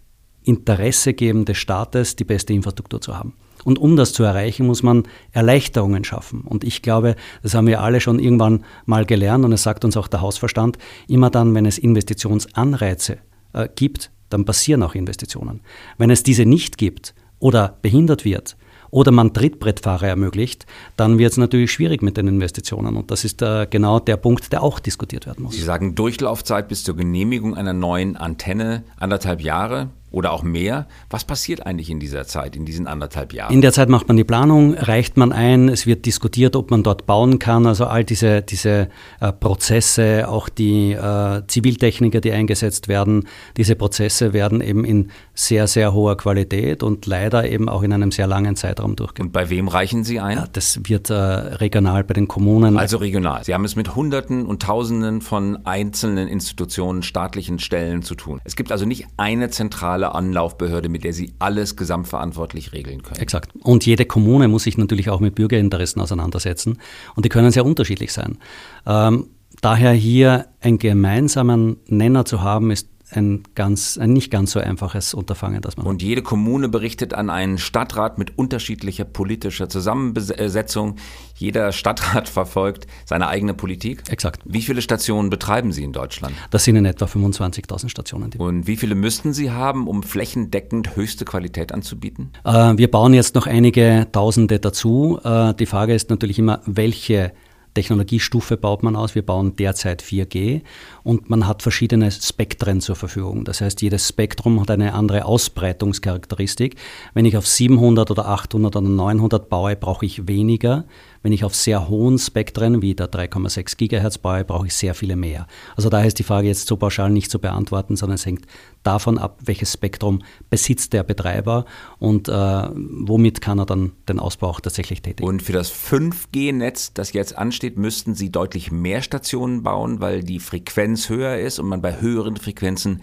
Interesse 0.45 1.15
geben 1.15 1.45
des 1.45 1.59
Staates, 1.59 2.17
die 2.17 2.25
beste 2.25 2.53
Infrastruktur 2.53 3.01
zu 3.01 3.17
haben. 3.17 3.35
Und 3.65 3.79
um 3.79 3.97
das 3.97 4.13
zu 4.13 4.25
erreichen, 4.25 4.67
muss 4.67 4.83
man 4.83 5.05
Erleichterungen 5.31 6.05
schaffen. 6.05 6.43
Und 6.43 6.65
ich 6.65 6.83
glaube, 6.83 7.15
das 7.43 7.55
haben 7.55 7.67
wir 7.67 7.81
alle 7.81 8.01
schon 8.01 8.19
irgendwann 8.19 8.65
mal 8.87 9.05
gelernt 9.07 9.45
und 9.45 9.53
es 9.53 9.63
sagt 9.63 9.85
uns 9.85 9.97
auch 9.97 10.09
der 10.09 10.21
Hausverstand, 10.21 10.79
immer 11.07 11.31
dann, 11.31 11.55
wenn 11.55 11.67
es 11.67 11.79
Investitionsanreize 11.79 13.19
äh, 13.53 13.69
gibt, 13.75 14.11
dann 14.33 14.45
passieren 14.45 14.83
auch 14.83 14.95
Investitionen. 14.95 15.61
Wenn 15.99 16.11
es 16.11 16.23
diese 16.23 16.47
nicht 16.47 16.79
gibt 16.79 17.15
oder 17.39 17.79
behindert 17.83 18.25
wird, 18.25 18.57
oder 18.93 19.11
man 19.11 19.33
Trittbrettfahrer 19.33 20.07
ermöglicht, 20.07 20.67
dann 20.97 21.19
wird 21.19 21.33
es 21.33 21.39
natürlich 21.39 21.73
schwierig 21.73 22.03
mit 22.03 22.19
den 22.19 22.29
Investitionen. 22.29 22.95
Und 22.95 23.11
das 23.11 23.25
ist 23.25 23.41
äh, 23.41 23.67
genau 23.69 23.99
der 23.99 24.19
Punkt, 24.19 24.53
der 24.53 24.63
auch 24.63 24.79
diskutiert 24.79 25.27
werden 25.27 25.45
muss. 25.45 25.55
Sie 25.55 25.63
sagen 25.63 25.95
Durchlaufzeit 25.95 26.69
bis 26.69 26.85
zur 26.85 26.95
Genehmigung 26.95 27.57
einer 27.57 27.73
neuen 27.73 28.19
Antenne 28.19 28.85
anderthalb 28.99 29.41
Jahre 29.41 29.89
oder 30.13 30.33
auch 30.33 30.43
mehr. 30.43 30.87
Was 31.11 31.25
passiert 31.25 31.67
eigentlich 31.67 31.91
in 31.91 31.99
dieser 31.99 32.27
Zeit, 32.27 32.55
in 32.55 32.65
diesen 32.65 32.87
anderthalb 32.87 33.33
Jahren? 33.33 33.53
In 33.53 33.61
der 33.61 33.73
Zeit 33.73 33.89
macht 33.89 34.09
man 34.09 34.17
die 34.17 34.25
Planung, 34.25 34.75
reicht 34.75 35.17
man 35.17 35.33
ein, 35.33 35.69
es 35.69 35.87
wird 35.87 36.07
diskutiert, 36.07 36.55
ob 36.55 36.71
man 36.71 36.83
dort 36.83 37.07
bauen 37.07 37.39
kann. 37.39 37.67
Also 37.67 37.87
all 37.87 38.05
diese, 38.05 38.43
diese 38.43 38.89
äh, 39.21 39.33
Prozesse, 39.33 40.29
auch 40.29 40.49
die 40.49 40.93
äh, 40.93 41.43
Ziviltechniker, 41.47 42.21
die 42.21 42.33
eingesetzt 42.33 42.89
werden, 42.89 43.27
diese 43.57 43.75
Prozesse 43.75 44.33
werden 44.33 44.61
eben 44.61 44.85
in 44.85 45.11
sehr, 45.35 45.67
sehr 45.67 45.95
hoher 45.95 46.17
Qualität 46.17 46.83
und 46.83 47.07
leider 47.07 47.49
eben 47.49 47.69
auch 47.69 47.83
in 47.83 47.93
einem 47.93 48.13
sehr 48.13 48.27
langen 48.27 48.57
Zeitraum 48.57 48.97
durchgeführt. 48.97 49.27
Und 49.27 49.33
bei 49.33 49.51
wem 49.51 49.69
reichen 49.69 50.05
Sie 50.05 50.21
ein? 50.21 50.37
Ja, 50.37 50.47
das 50.53 50.81
wird 50.85 51.11
äh, 51.11 51.15
regional 51.15 52.05
bei 52.05 52.15
den 52.15 52.29
Kommunen. 52.29 52.77
Also 52.77 52.99
regional. 52.99 53.45
Sie 53.45 53.55
haben 53.55 53.65
es 53.65 53.77
mit 53.77 53.95
Hunderten 53.95 54.45
und 54.45 54.63
Tausenden 54.63 55.23
von 55.23 55.65
einzelnen 55.65 56.29
Institutionen, 56.29 57.03
staatlichen 57.03 57.59
Stellen 57.59 58.03
zu 58.03 58.15
tun. 58.15 58.41
Es 58.45 58.57
gibt 58.57 58.73
also 58.73 58.85
nicht 58.85 59.07
eine 59.17 59.51
zentrale 59.51 60.02
zentrale 60.03 60.15
Anlaufbehörde, 60.15 60.89
mit 60.89 61.05
der 61.05 61.13
Sie 61.13 61.33
alles 61.39 61.77
gesamtverantwortlich 61.77 62.73
regeln 62.73 63.03
können. 63.03 63.21
Exakt. 63.21 63.53
Und 63.63 63.87
jede 63.87 64.05
Kommune 64.05 64.49
muss 64.49 64.65
sich 64.65 64.77
natürlich 64.79 65.11
auch 65.11 65.21
mit 65.21 65.35
Bürgerinteressen 65.35 66.03
auseinandersetzen. 66.03 66.79
Und 67.15 67.25
die 67.25 67.29
können 67.29 67.51
sehr 67.51 67.65
unterschiedlich 67.65 68.13
sein. 68.13 68.39
Ähm, 68.87 69.29
daher 69.61 69.93
hier 69.93 70.47
einen 70.61 70.79
gemeinsamen 70.79 71.77
Nenner 71.87 72.25
zu 72.25 72.43
haben, 72.43 72.71
ist 72.71 72.89
ein, 73.15 73.43
ganz, 73.55 73.99
ein 73.99 74.13
nicht 74.13 74.31
ganz 74.31 74.53
so 74.53 74.61
einfaches 74.61 75.15
Unterfangen. 75.15 75.61
Dass 75.61 75.77
man 75.77 75.87
Und 75.87 76.03
jede 76.03 76.23
Kommune 76.23 76.69
berichtet 76.69 77.15
an 77.15 77.31
einen 77.31 77.59
Stadtrat 77.59 78.19
mit 78.19 78.39
unterschiedlicher 78.39 79.05
politischer 79.05 79.69
Zusammensetzung. 79.69 80.97
Jeder 81.37 81.73
Stadtrat 81.73 82.29
verfolgt 82.29 82.87
seine 83.05 83.29
eigene 83.29 83.55
Politik. 83.55 84.03
Exakt. 84.11 84.43
Wie 84.45 84.63
viele 84.63 84.83
Stationen 84.83 85.31
betreiben 85.31 85.73
Sie 85.73 85.85
in 85.85 85.93
Deutschland? 85.93 86.35
Das 86.51 86.65
sind 86.65 86.77
in 86.77 86.85
etwa 86.85 87.07
25.000 87.07 87.89
Stationen. 87.89 88.33
Und 88.39 88.67
wie 88.67 88.77
viele 88.77 88.95
müssten 88.95 89.33
Sie 89.33 89.51
haben, 89.51 89.87
um 89.87 90.03
flächendeckend 90.03 90.97
höchste 90.97 91.25
Qualität 91.25 91.73
anzubieten? 91.73 92.33
Äh, 92.45 92.77
wir 92.77 92.91
bauen 92.91 93.15
jetzt 93.15 93.35
noch 93.35 93.47
einige 93.47 94.09
Tausende 94.13 94.59
dazu. 94.59 95.21
Äh, 95.23 95.55
die 95.55 95.67
Frage 95.67 95.95
ist 95.95 96.11
natürlich 96.11 96.39
immer, 96.39 96.61
welche 96.67 97.33
Technologiestufe 97.75 98.57
baut 98.57 98.83
man 98.83 98.97
aus. 98.97 99.15
Wir 99.15 99.25
bauen 99.25 99.57
derzeit 99.57 100.03
4G 100.03 100.63
und 101.05 101.31
man 101.31 101.47
hat 101.47 101.63
verschiedene 101.63 102.11
Spektren 102.11 102.81
zur 102.81 102.97
Verfügung. 102.97 103.45
Das 103.45 103.61
heißt, 103.61 103.83
jedes 103.83 104.09
Spektrum 104.09 104.61
hat 104.61 104.71
eine 104.71 104.95
andere 104.95 105.25
Ausbreitungscharakteristik. 105.25 106.77
Wenn 107.15 107.25
ich 107.25 107.37
auf 107.37 107.47
700 107.47 108.11
oder 108.11 108.27
800 108.27 108.77
oder 108.77 108.89
900 108.89 109.49
baue, 109.49 109.77
brauche 109.77 110.07
ich 110.07 110.29
weniger. 110.29 110.85
Wenn 111.23 111.33
ich 111.33 111.45
auf 111.45 111.55
sehr 111.55 111.89
hohen 111.89 112.19
Spektren 112.19 112.83
wie 112.83 112.95
der 112.95 113.11
3,6 113.11 113.77
Gigahertz 113.77 114.19
baue, 114.19 114.45
brauche 114.45 114.67
ich 114.67 114.75
sehr 114.75 114.95
viele 114.95 115.15
mehr. 115.15 115.47
Also 115.77 115.89
daher 115.89 116.09
ist 116.09 116.19
die 116.19 116.25
Frage 116.25 116.49
jetzt 116.49 116.67
so 116.67 116.77
pauschal 116.77 117.11
nicht 117.11 117.31
zu 117.31 117.39
beantworten, 117.39 117.97
sondern 117.97 118.17
es 118.17 118.27
hängt 118.27 118.45
davon 118.83 119.19
ab, 119.19 119.39
welches 119.45 119.73
Spektrum 119.73 120.23
besitzt 120.51 120.93
der 120.93 121.05
Betreiber 121.05 121.65
und 121.99 122.29
äh, 122.29 122.33
womit 122.33 123.41
kann 123.41 123.61
er 123.61 123.67
dann 123.67 123.93
den 124.09 124.19
Ausbau 124.19 124.49
auch 124.49 124.61
tatsächlich 124.61 125.03
tätigen. 125.03 125.29
Und 125.29 125.43
für 125.43 125.53
das 125.53 125.73
5G-Netz, 125.73 126.93
das 126.93 127.13
jetzt 127.13 127.39
ansteht, 127.39 127.79
müssten 127.79 128.17
Sie 128.17 128.31
deutlich 128.31 128.73
mehr 128.73 129.03
Stationen 129.03 129.63
bauen, 129.63 130.01
weil 130.01 130.25
die 130.25 130.41
Frequenz 130.41 130.92
höher 130.97 131.39
ist 131.39 131.59
und 131.59 131.67
man 131.67 131.83
bei 131.83 132.01
höheren 132.01 132.37
Frequenzen 132.37 133.03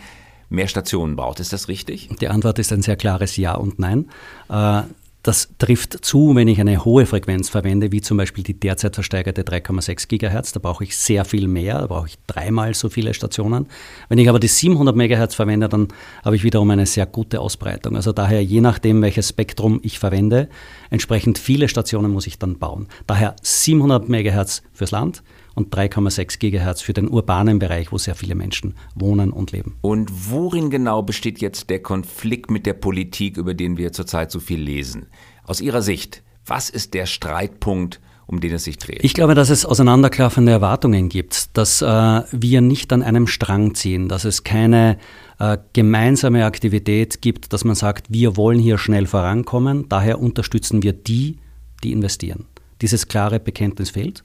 mehr 0.50 0.68
Stationen 0.68 1.15
braucht. 1.15 1.39
Ist 1.39 1.53
das 1.53 1.68
richtig? 1.68 2.09
Die 2.19 2.27
Antwort 2.27 2.59
ist 2.59 2.74
ein 2.74 2.81
sehr 2.81 2.95
klares 2.95 3.38
Ja 3.38 3.56
und 3.56 3.80
Nein. 3.80 4.09
Äh, 4.50 4.81
das 5.21 5.50
trifft 5.57 6.06
zu, 6.06 6.33
wenn 6.36 6.47
ich 6.47 6.62
eine 6.62 6.86
hohe 6.86 7.06
Frequenz 7.06 7.50
verwende, 7.50 7.91
wie 7.91 8.00
zum 8.00 8.15
Beispiel 8.15 8.44
die 8.44 8.57
derzeit 8.57 8.95
versteigerte 8.95 9.44
3,6 9.44 10.07
GHz. 10.07 10.53
Da 10.53 10.59
brauche 10.62 10.86
ich 10.86 10.95
sehr 10.95 11.25
viel 11.25 11.50
mehr, 11.50 11.80
da 11.80 11.88
brauche 11.88 12.07
ich 12.07 12.18
dreimal 12.25 12.74
so 12.74 12.88
viele 12.88 13.13
Stationen. 13.13 13.68
Wenn 14.07 14.18
ich 14.18 14.30
aber 14.30 14.39
die 14.39 14.47
700 14.47 14.95
MHz 14.95 15.36
verwende, 15.36 15.68
dann 15.68 15.89
habe 16.24 16.38
ich 16.38 16.44
wiederum 16.45 16.69
eine 16.71 16.86
sehr 16.86 17.06
gute 17.06 17.41
Ausbreitung. 17.41 17.97
Also 17.97 18.13
daher, 18.13 18.41
je 18.41 18.62
nachdem, 18.62 19.01
welches 19.01 19.30
Spektrum 19.30 19.81
ich 19.83 20.00
verwende, 20.00 20.47
entsprechend 20.89 21.38
viele 21.38 21.68
Stationen 21.68 22.13
muss 22.13 22.25
ich 22.25 22.39
dann 22.39 22.57
bauen. 22.57 22.88
Daher 23.06 23.36
700 23.41 24.07
MHz 24.07 24.63
fürs 24.71 24.91
Land, 24.91 25.21
und 25.60 25.76
3,6 25.76 26.40
Gigahertz 26.40 26.82
für 26.82 26.94
den 26.94 27.10
urbanen 27.10 27.60
Bereich, 27.60 27.92
wo 27.92 27.98
sehr 27.98 28.16
viele 28.16 28.34
Menschen 28.34 28.76
wohnen 28.96 29.32
und 29.32 29.52
leben. 29.52 29.76
Und 29.82 30.32
worin 30.32 30.70
genau 30.70 31.04
besteht 31.04 31.40
jetzt 31.40 31.70
der 31.70 31.82
Konflikt 31.82 32.50
mit 32.50 32.66
der 32.66 32.74
Politik, 32.74 33.38
über 33.38 33.54
den 33.54 33.78
wir 33.78 33.92
zurzeit 33.92 34.32
so 34.32 34.40
viel 34.40 34.62
lesen? 34.62 35.08
Aus 35.44 35.62
Ihrer 35.62 35.82
Sicht, 35.82 36.24
was 36.46 36.70
ist 36.70 36.94
der 36.94 37.06
Streitpunkt, 37.06 38.00
um 38.26 38.40
den 38.40 38.54
es 38.54 38.64
sich 38.64 38.78
dreht? 38.78 39.04
Ich 39.04 39.14
glaube, 39.14 39.36
dass 39.36 39.50
es 39.50 39.66
auseinanderklaffende 39.66 40.52
Erwartungen 40.52 41.10
gibt, 41.10 41.58
dass 41.58 41.82
äh, 41.82 41.86
wir 41.86 42.62
nicht 42.62 42.94
an 42.94 43.04
einem 43.04 43.28
Strang 43.28 43.75
ziehen, 43.75 44.08
dass 44.08 44.24
es 44.24 44.46
keine 44.46 44.98
äh, 45.39 45.58
gemeinsame 45.74 46.46
Aktivität 46.46 47.22
gibt, 47.22 47.51
dass 47.51 47.66
man 47.66 47.75
sagt, 47.75 48.08
wir 48.10 48.38
wollen 48.38 48.60
hier 48.60 48.78
schnell 48.78 49.08
vorankommen, 49.08 49.88
daher 49.89 50.22
unterstützen 50.22 50.84
wir 50.84 50.94
die, 50.94 51.38
die 51.84 51.92
investieren. 51.92 52.46
Dieses 52.82 53.10
klare 53.10 53.42
Bekenntnis 53.42 53.89
fehlt. 53.89 54.24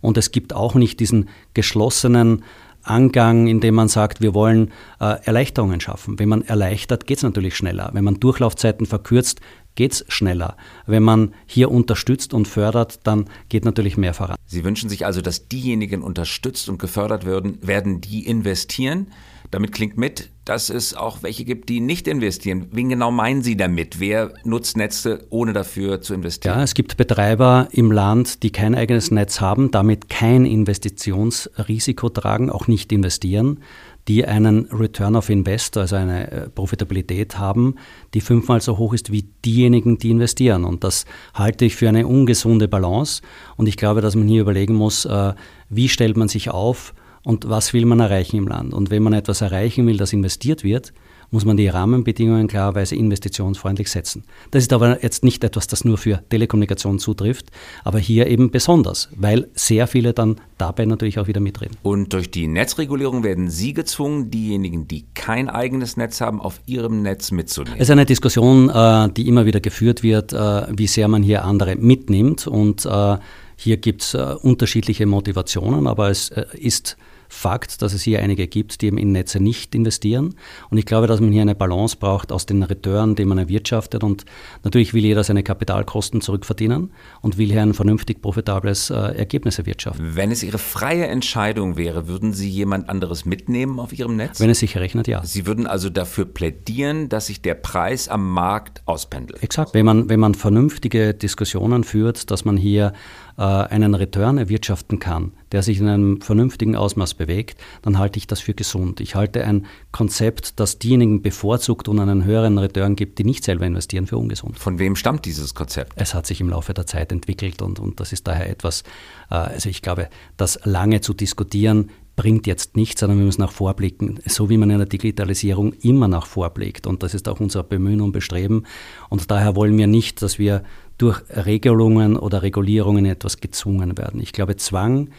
Und 0.00 0.16
es 0.18 0.30
gibt 0.32 0.54
auch 0.54 0.74
nicht 0.74 1.00
diesen 1.00 1.28
geschlossenen 1.54 2.44
Angang, 2.82 3.48
in 3.48 3.60
dem 3.60 3.74
man 3.74 3.88
sagt, 3.88 4.20
wir 4.20 4.34
wollen 4.34 4.70
äh, 5.00 5.16
Erleichterungen 5.24 5.80
schaffen. 5.80 6.18
Wenn 6.18 6.28
man 6.28 6.42
erleichtert, 6.42 7.06
geht 7.06 7.18
es 7.18 7.22
natürlich 7.22 7.56
schneller. 7.56 7.90
Wenn 7.92 8.04
man 8.04 8.20
Durchlaufzeiten 8.20 8.86
verkürzt, 8.86 9.40
geht 9.74 9.92
es 9.92 10.04
schneller. 10.08 10.56
Wenn 10.86 11.02
man 11.02 11.34
hier 11.46 11.70
unterstützt 11.70 12.34
und 12.34 12.48
fördert, 12.48 13.00
dann 13.04 13.28
geht 13.48 13.64
natürlich 13.64 13.96
mehr 13.96 14.14
voran. 14.14 14.36
Sie 14.46 14.64
wünschen 14.64 14.88
sich 14.88 15.06
also, 15.06 15.20
dass 15.20 15.48
diejenigen 15.48 16.02
unterstützt 16.02 16.68
und 16.68 16.78
gefördert 16.78 17.26
werden, 17.26 17.58
werden 17.62 18.00
die 18.00 18.26
investieren. 18.26 19.08
Damit 19.50 19.72
klingt 19.72 19.96
mit, 19.96 20.30
dass 20.44 20.70
es 20.70 20.94
auch 20.94 21.22
welche 21.22 21.44
gibt, 21.44 21.68
die 21.68 21.80
nicht 21.80 22.06
investieren. 22.08 22.68
Wen 22.70 22.88
genau 22.88 23.10
meinen 23.10 23.42
Sie 23.42 23.56
damit? 23.56 24.00
Wer 24.00 24.32
nutzt 24.44 24.76
Netze, 24.76 25.26
ohne 25.30 25.52
dafür 25.52 26.00
zu 26.00 26.14
investieren? 26.14 26.56
Ja, 26.56 26.62
es 26.62 26.74
gibt 26.74 26.96
Betreiber 26.96 27.68
im 27.70 27.90
Land, 27.90 28.42
die 28.42 28.50
kein 28.50 28.74
eigenes 28.74 29.10
Netz 29.10 29.40
haben, 29.40 29.70
damit 29.70 30.08
kein 30.08 30.44
Investitionsrisiko 30.44 32.08
tragen, 32.10 32.50
auch 32.50 32.66
nicht 32.66 32.92
investieren, 32.92 33.60
die 34.08 34.24
einen 34.24 34.66
Return 34.66 35.16
of 35.16 35.28
Invest, 35.28 35.76
also 35.76 35.96
eine 35.96 36.30
äh, 36.30 36.48
Profitabilität 36.48 37.38
haben, 37.38 37.74
die 38.14 38.22
fünfmal 38.22 38.62
so 38.62 38.78
hoch 38.78 38.94
ist 38.94 39.12
wie 39.12 39.26
diejenigen, 39.44 39.98
die 39.98 40.10
investieren. 40.10 40.64
Und 40.64 40.82
das 40.82 41.04
halte 41.34 41.66
ich 41.66 41.76
für 41.76 41.88
eine 41.90 42.06
ungesunde 42.06 42.68
Balance. 42.68 43.22
Und 43.56 43.66
ich 43.66 43.76
glaube, 43.76 44.00
dass 44.00 44.16
man 44.16 44.26
hier 44.26 44.40
überlegen 44.40 44.74
muss, 44.74 45.04
äh, 45.04 45.34
wie 45.68 45.90
stellt 45.90 46.16
man 46.16 46.28
sich 46.28 46.48
auf, 46.50 46.94
und 47.24 47.48
was 47.48 47.72
will 47.72 47.86
man 47.86 48.00
erreichen 48.00 48.36
im 48.36 48.48
Land. 48.48 48.72
Und 48.74 48.90
wenn 48.90 49.02
man 49.02 49.12
etwas 49.12 49.40
erreichen 49.40 49.86
will, 49.86 49.96
das 49.96 50.12
investiert 50.12 50.64
wird 50.64 50.92
muss 51.30 51.44
man 51.44 51.56
die 51.56 51.68
Rahmenbedingungen 51.68 52.48
klarerweise 52.48 52.96
investitionsfreundlich 52.96 53.90
setzen. 53.90 54.24
Das 54.50 54.62
ist 54.62 54.72
aber 54.72 55.02
jetzt 55.02 55.24
nicht 55.24 55.44
etwas, 55.44 55.66
das 55.66 55.84
nur 55.84 55.98
für 55.98 56.22
Telekommunikation 56.30 56.98
zutrifft, 56.98 57.50
aber 57.84 57.98
hier 57.98 58.26
eben 58.28 58.50
besonders, 58.50 59.08
weil 59.14 59.48
sehr 59.54 59.86
viele 59.86 60.12
dann 60.14 60.36
dabei 60.56 60.86
natürlich 60.86 61.18
auch 61.18 61.26
wieder 61.26 61.40
mitreden. 61.40 61.76
Und 61.82 62.12
durch 62.12 62.30
die 62.30 62.46
Netzregulierung 62.46 63.22
werden 63.24 63.50
Sie 63.50 63.74
gezwungen, 63.74 64.30
diejenigen, 64.30 64.88
die 64.88 65.04
kein 65.14 65.48
eigenes 65.48 65.96
Netz 65.96 66.20
haben, 66.20 66.40
auf 66.40 66.60
ihrem 66.66 67.02
Netz 67.02 67.30
mitzunehmen. 67.30 67.76
Es 67.78 67.88
ist 67.88 67.90
eine 67.90 68.06
Diskussion, 68.06 68.70
äh, 68.70 69.08
die 69.10 69.28
immer 69.28 69.44
wieder 69.44 69.60
geführt 69.60 70.02
wird, 70.02 70.32
äh, 70.32 70.62
wie 70.76 70.86
sehr 70.86 71.08
man 71.08 71.22
hier 71.22 71.44
andere 71.44 71.76
mitnimmt 71.76 72.46
und 72.46 72.86
äh, 72.86 73.18
hier 73.58 73.76
gibt 73.76 74.02
es 74.02 74.14
unterschiedliche 74.14 75.04
Motivationen, 75.06 75.86
aber 75.86 76.10
es 76.10 76.30
ist 76.52 76.96
Fakt, 77.30 77.82
dass 77.82 77.92
es 77.92 78.02
hier 78.02 78.22
einige 78.22 78.46
gibt, 78.46 78.80
die 78.80 78.86
eben 78.86 78.96
in 78.96 79.12
Netze 79.12 79.38
nicht 79.38 79.74
investieren. 79.74 80.34
Und 80.70 80.78
ich 80.78 80.86
glaube, 80.86 81.06
dass 81.06 81.20
man 81.20 81.30
hier 81.30 81.42
eine 81.42 81.54
Balance 81.54 81.98
braucht 81.98 82.32
aus 82.32 82.46
den 82.46 82.62
Return, 82.62 83.16
die 83.16 83.26
man 83.26 83.36
erwirtschaftet. 83.36 84.02
Und 84.02 84.24
natürlich 84.64 84.94
will 84.94 85.04
jeder 85.04 85.22
seine 85.24 85.42
Kapitalkosten 85.42 86.22
zurückverdienen 86.22 86.90
und 87.20 87.36
will 87.36 87.48
hier 87.50 87.60
ein 87.60 87.74
vernünftig 87.74 88.22
profitables 88.22 88.88
äh, 88.88 88.94
Ergebnis 88.94 89.58
erwirtschaften. 89.58 90.16
Wenn 90.16 90.30
es 90.30 90.42
Ihre 90.42 90.56
freie 90.56 91.06
Entscheidung 91.06 91.76
wäre, 91.76 92.08
würden 92.08 92.32
Sie 92.32 92.48
jemand 92.48 92.88
anderes 92.88 93.26
mitnehmen 93.26 93.78
auf 93.78 93.92
Ihrem 93.92 94.16
Netz? 94.16 94.40
Wenn 94.40 94.48
es 94.48 94.60
sich 94.60 94.78
rechnet, 94.78 95.06
ja. 95.06 95.22
Sie 95.22 95.46
würden 95.46 95.66
also 95.66 95.90
dafür 95.90 96.24
plädieren, 96.24 97.10
dass 97.10 97.26
sich 97.26 97.42
der 97.42 97.54
Preis 97.54 98.08
am 98.08 98.30
Markt 98.30 98.82
auspendelt. 98.86 99.42
Exakt. 99.42 99.74
Wenn 99.74 99.84
man, 99.84 100.08
wenn 100.08 100.18
man 100.18 100.34
vernünftige 100.34 101.12
Diskussionen 101.12 101.84
führt, 101.84 102.30
dass 102.30 102.46
man 102.46 102.56
hier 102.56 102.86
äh, 102.86 103.27
einen 103.42 103.94
Return 103.94 104.38
erwirtschaften 104.38 104.98
kann, 104.98 105.32
der 105.52 105.62
sich 105.62 105.78
in 105.78 105.88
einem 105.88 106.20
vernünftigen 106.20 106.74
Ausmaß 106.76 107.14
bewegt, 107.14 107.60
dann 107.82 107.98
halte 107.98 108.18
ich 108.18 108.26
das 108.26 108.40
für 108.40 108.54
gesund. 108.54 109.00
Ich 109.00 109.14
halte 109.14 109.44
ein 109.44 109.66
Konzept, 109.92 110.58
das 110.58 110.78
diejenigen 110.78 111.22
bevorzugt 111.22 111.88
und 111.88 112.00
einen 112.00 112.24
höheren 112.24 112.58
Return 112.58 112.96
gibt, 112.96 113.18
die 113.18 113.24
nicht 113.24 113.44
selber 113.44 113.64
investieren, 113.64 114.06
für 114.06 114.18
ungesund. 114.18 114.58
Von 114.58 114.78
wem 114.78 114.96
stammt 114.96 115.24
dieses 115.24 115.54
Konzept? 115.54 115.92
Es 115.96 116.14
hat 116.14 116.26
sich 116.26 116.40
im 116.40 116.50
Laufe 116.50 116.74
der 116.74 116.86
Zeit 116.86 117.12
entwickelt 117.12 117.62
und, 117.62 117.78
und 117.78 118.00
das 118.00 118.12
ist 118.12 118.26
daher 118.26 118.50
etwas, 118.50 118.82
äh, 119.30 119.34
also 119.34 119.68
ich 119.68 119.82
glaube, 119.82 120.08
das 120.36 120.58
lange 120.64 121.00
zu 121.00 121.14
diskutieren, 121.14 121.90
bringt 122.18 122.48
jetzt 122.48 122.76
nichts, 122.76 122.98
sondern 122.98 123.18
wir 123.18 123.24
müssen 123.24 123.44
auch 123.44 123.52
vorblicken, 123.52 124.18
so 124.26 124.50
wie 124.50 124.58
man 124.58 124.70
in 124.70 124.78
der 124.78 124.88
Digitalisierung 124.88 125.72
immer 125.74 126.08
nach 126.08 126.26
vorblickt. 126.26 126.88
Und 126.88 127.04
das 127.04 127.14
ist 127.14 127.28
auch 127.28 127.38
unser 127.38 127.62
Bemühen 127.62 128.00
und 128.00 128.10
Bestreben. 128.10 128.64
Und 129.08 129.30
daher 129.30 129.54
wollen 129.54 129.78
wir 129.78 129.86
nicht, 129.86 130.20
dass 130.20 130.36
wir 130.36 130.64
durch 130.98 131.22
Regelungen 131.30 132.16
oder 132.16 132.42
Regulierungen 132.42 133.06
etwas 133.06 133.40
gezwungen 133.40 133.96
werden. 133.96 134.20
Ich 134.20 134.32
glaube, 134.32 134.56
Zwang 134.56 135.10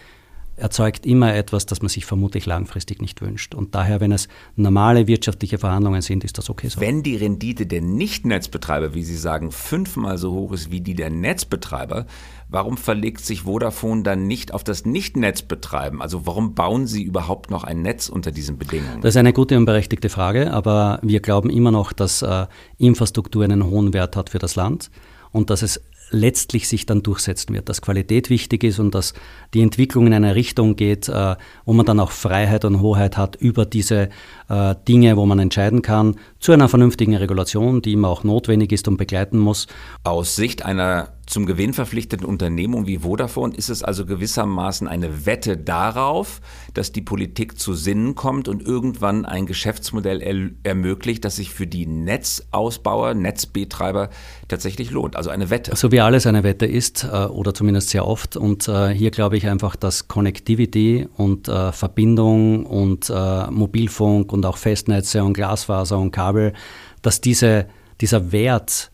erzeugt 0.60 1.06
immer 1.06 1.34
etwas, 1.34 1.66
das 1.66 1.82
man 1.82 1.90
sich 1.90 2.06
vermutlich 2.06 2.46
langfristig 2.46 3.02
nicht 3.02 3.22
wünscht. 3.22 3.56
Und 3.56 3.76
daher, 3.76 4.00
wenn 4.00 4.12
es 4.12 4.28
normale 4.56 5.08
wirtschaftliche 5.08 5.58
Verhandlungen 5.58 6.02
sind, 6.02 6.24
ist 6.24 6.38
das 6.38 6.50
okay 6.50 6.68
so. 6.68 6.80
Wenn 6.80 7.04
die 7.04 7.16
Rendite 7.16 7.66
der 7.66 7.82
Nicht-Netzbetreiber, 7.82 8.94
wie 8.94 9.04
Sie 9.04 9.18
sagen, 9.18 9.52
fünfmal 9.52 10.18
so 10.18 10.32
hoch 10.32 10.54
ist 10.54 10.72
wie 10.72 10.82
die 10.82 10.96
der 10.96 11.10
Netzbetreiber, 11.10 12.06
warum 12.50 12.78
verlegt 12.78 13.26
sich 13.26 13.44
Vodafone 13.44 14.04
dann 14.04 14.28
nicht 14.28 14.54
auf 14.54 14.64
das 14.64 14.86
Nicht-Netzbetreiben? 14.86 16.02
Also 16.02 16.26
warum 16.26 16.56
bauen 16.56 16.88
Sie 16.88 17.04
überhaupt 17.04 17.50
noch 17.52 17.64
ein 17.64 17.82
Netz 17.82 18.10
unter 18.10 18.32
diesen 18.32 18.58
Bedingungen? 18.58 19.02
Das 19.02 19.14
ist 19.16 19.18
eine 19.18 19.34
gute 19.34 19.58
und 19.58 19.66
berechtigte 19.66 20.10
Frage, 20.10 20.52
aber 20.52 21.00
wir 21.02 21.20
glauben 21.20 21.50
immer 21.50 21.72
noch, 21.72 21.94
dass 21.94 22.22
äh, 22.22 22.48
Infrastruktur 22.78 23.44
einen 23.44 23.66
hohen 23.66 23.94
Wert 23.94 24.16
hat 24.16 24.30
für 24.30 24.40
das 24.40 24.56
Land 24.56 24.92
und 25.32 25.50
dass 25.50 25.62
es 25.62 25.82
letztlich 26.12 26.68
sich 26.68 26.86
dann 26.86 27.04
durchsetzen 27.04 27.54
wird, 27.54 27.70
dass 27.70 27.82
Qualität 27.82 28.30
wichtig 28.30 28.64
ist 28.64 28.80
und 28.80 28.96
dass 28.96 29.14
die 29.54 29.62
Entwicklung 29.62 30.08
in 30.08 30.14
eine 30.14 30.36
Richtung 30.36 30.76
geht, 30.76 31.10
äh, 31.10 31.36
wo 31.66 31.74
man 31.74 31.86
dann 31.86 32.00
auch 32.00 32.12
Freiheit 32.12 32.66
und 32.66 32.82
Hoheit 32.82 33.18
hat 33.18 33.36
über 33.36 33.66
diese 33.66 34.10
äh, 34.50 34.76
Dinge, 34.88 35.16
wo 35.18 35.26
man 35.26 35.40
entscheiden 35.40 35.82
kann, 35.82 36.16
zu 36.40 36.52
einer 36.52 36.70
vernünftigen 36.70 37.16
Regulation, 37.16 37.82
die 37.82 37.94
immer 37.94 38.10
auch 38.10 38.24
notwendig 38.24 38.72
ist 38.72 38.88
und 38.88 38.98
begleiten 38.98 39.38
muss. 39.38 39.68
Aus 40.04 40.36
Sicht 40.36 40.66
einer 40.66 41.10
zum 41.30 41.46
Gewinn 41.46 41.74
verpflichteten 41.74 42.26
Unternehmung 42.26 42.88
wie 42.88 42.98
Vodafone 42.98 43.56
ist 43.56 43.70
es 43.70 43.84
also 43.84 44.06
gewissermaßen 44.06 44.88
eine 44.88 45.28
Wette 45.28 45.58
darauf, 45.58 46.42
dass 46.74 46.92
die 46.92 47.04
Politik 47.04 47.60
zu 47.60 47.76
Sinnen 47.76 48.16
kommt 48.16 48.48
und 48.48 48.64
irgendwann 48.64 49.26
ein 49.26 49.46
Geschäftsmodell 49.46 50.22
er 50.24 50.50
ermöglicht, 50.64 51.24
das 51.24 51.36
sich 51.36 51.52
für 51.52 51.68
die 51.68 51.86
Netzausbauer, 51.86 53.14
Netzbetreiber 53.14 54.10
tatsächlich 54.48 54.90
lohnt. 54.90 55.16
Also 55.16 55.30
eine 55.30 55.52
Wette. 55.52 55.76
So 55.76 55.92
wie 55.92 56.00
alles 56.00 56.26
eine 56.26 56.44
Wette 56.44 56.66
ist, 56.66 57.04
äh, 57.04 57.26
oder 57.26 57.54
zumindest 57.54 57.90
sehr 57.90 58.08
oft. 58.08 58.36
Und 58.36 58.68
äh, 58.68 58.90
hier 58.90 59.12
glaube 59.12 59.38
ich 59.38 59.48
einfach, 59.48 59.76
dass 59.76 60.08
Connectivity 60.08 61.08
und 61.16 61.48
äh, 61.48 61.72
Verbindung 61.72 62.66
und 62.66 63.10
Mobilfunk 63.52 64.34
und 64.34 64.39
auch 64.46 64.58
Festnetze 64.58 65.24
und 65.24 65.34
Glasfaser 65.34 65.98
und 65.98 66.12
Kabel, 66.12 66.54
dass 67.02 67.22
diese, 67.22 67.68
dieser 68.02 68.32
Wert 68.32 68.92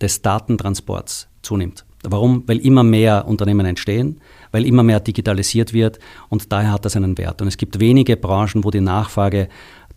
des 0.00 0.22
Datentransports 0.22 1.28
zunimmt. 1.42 1.84
Warum? 2.04 2.42
Weil 2.48 2.58
immer 2.58 2.82
mehr 2.82 3.28
Unternehmen 3.28 3.64
entstehen, 3.64 4.20
weil 4.50 4.66
immer 4.66 4.82
mehr 4.82 4.98
digitalisiert 4.98 5.72
wird 5.72 6.00
und 6.28 6.50
daher 6.50 6.72
hat 6.72 6.84
das 6.84 6.96
einen 6.96 7.16
Wert. 7.16 7.40
Und 7.40 7.48
es 7.48 7.56
gibt 7.56 7.78
wenige 7.78 8.16
Branchen, 8.16 8.64
wo 8.64 8.70
die 8.70 8.80
Nachfrage 8.80 9.48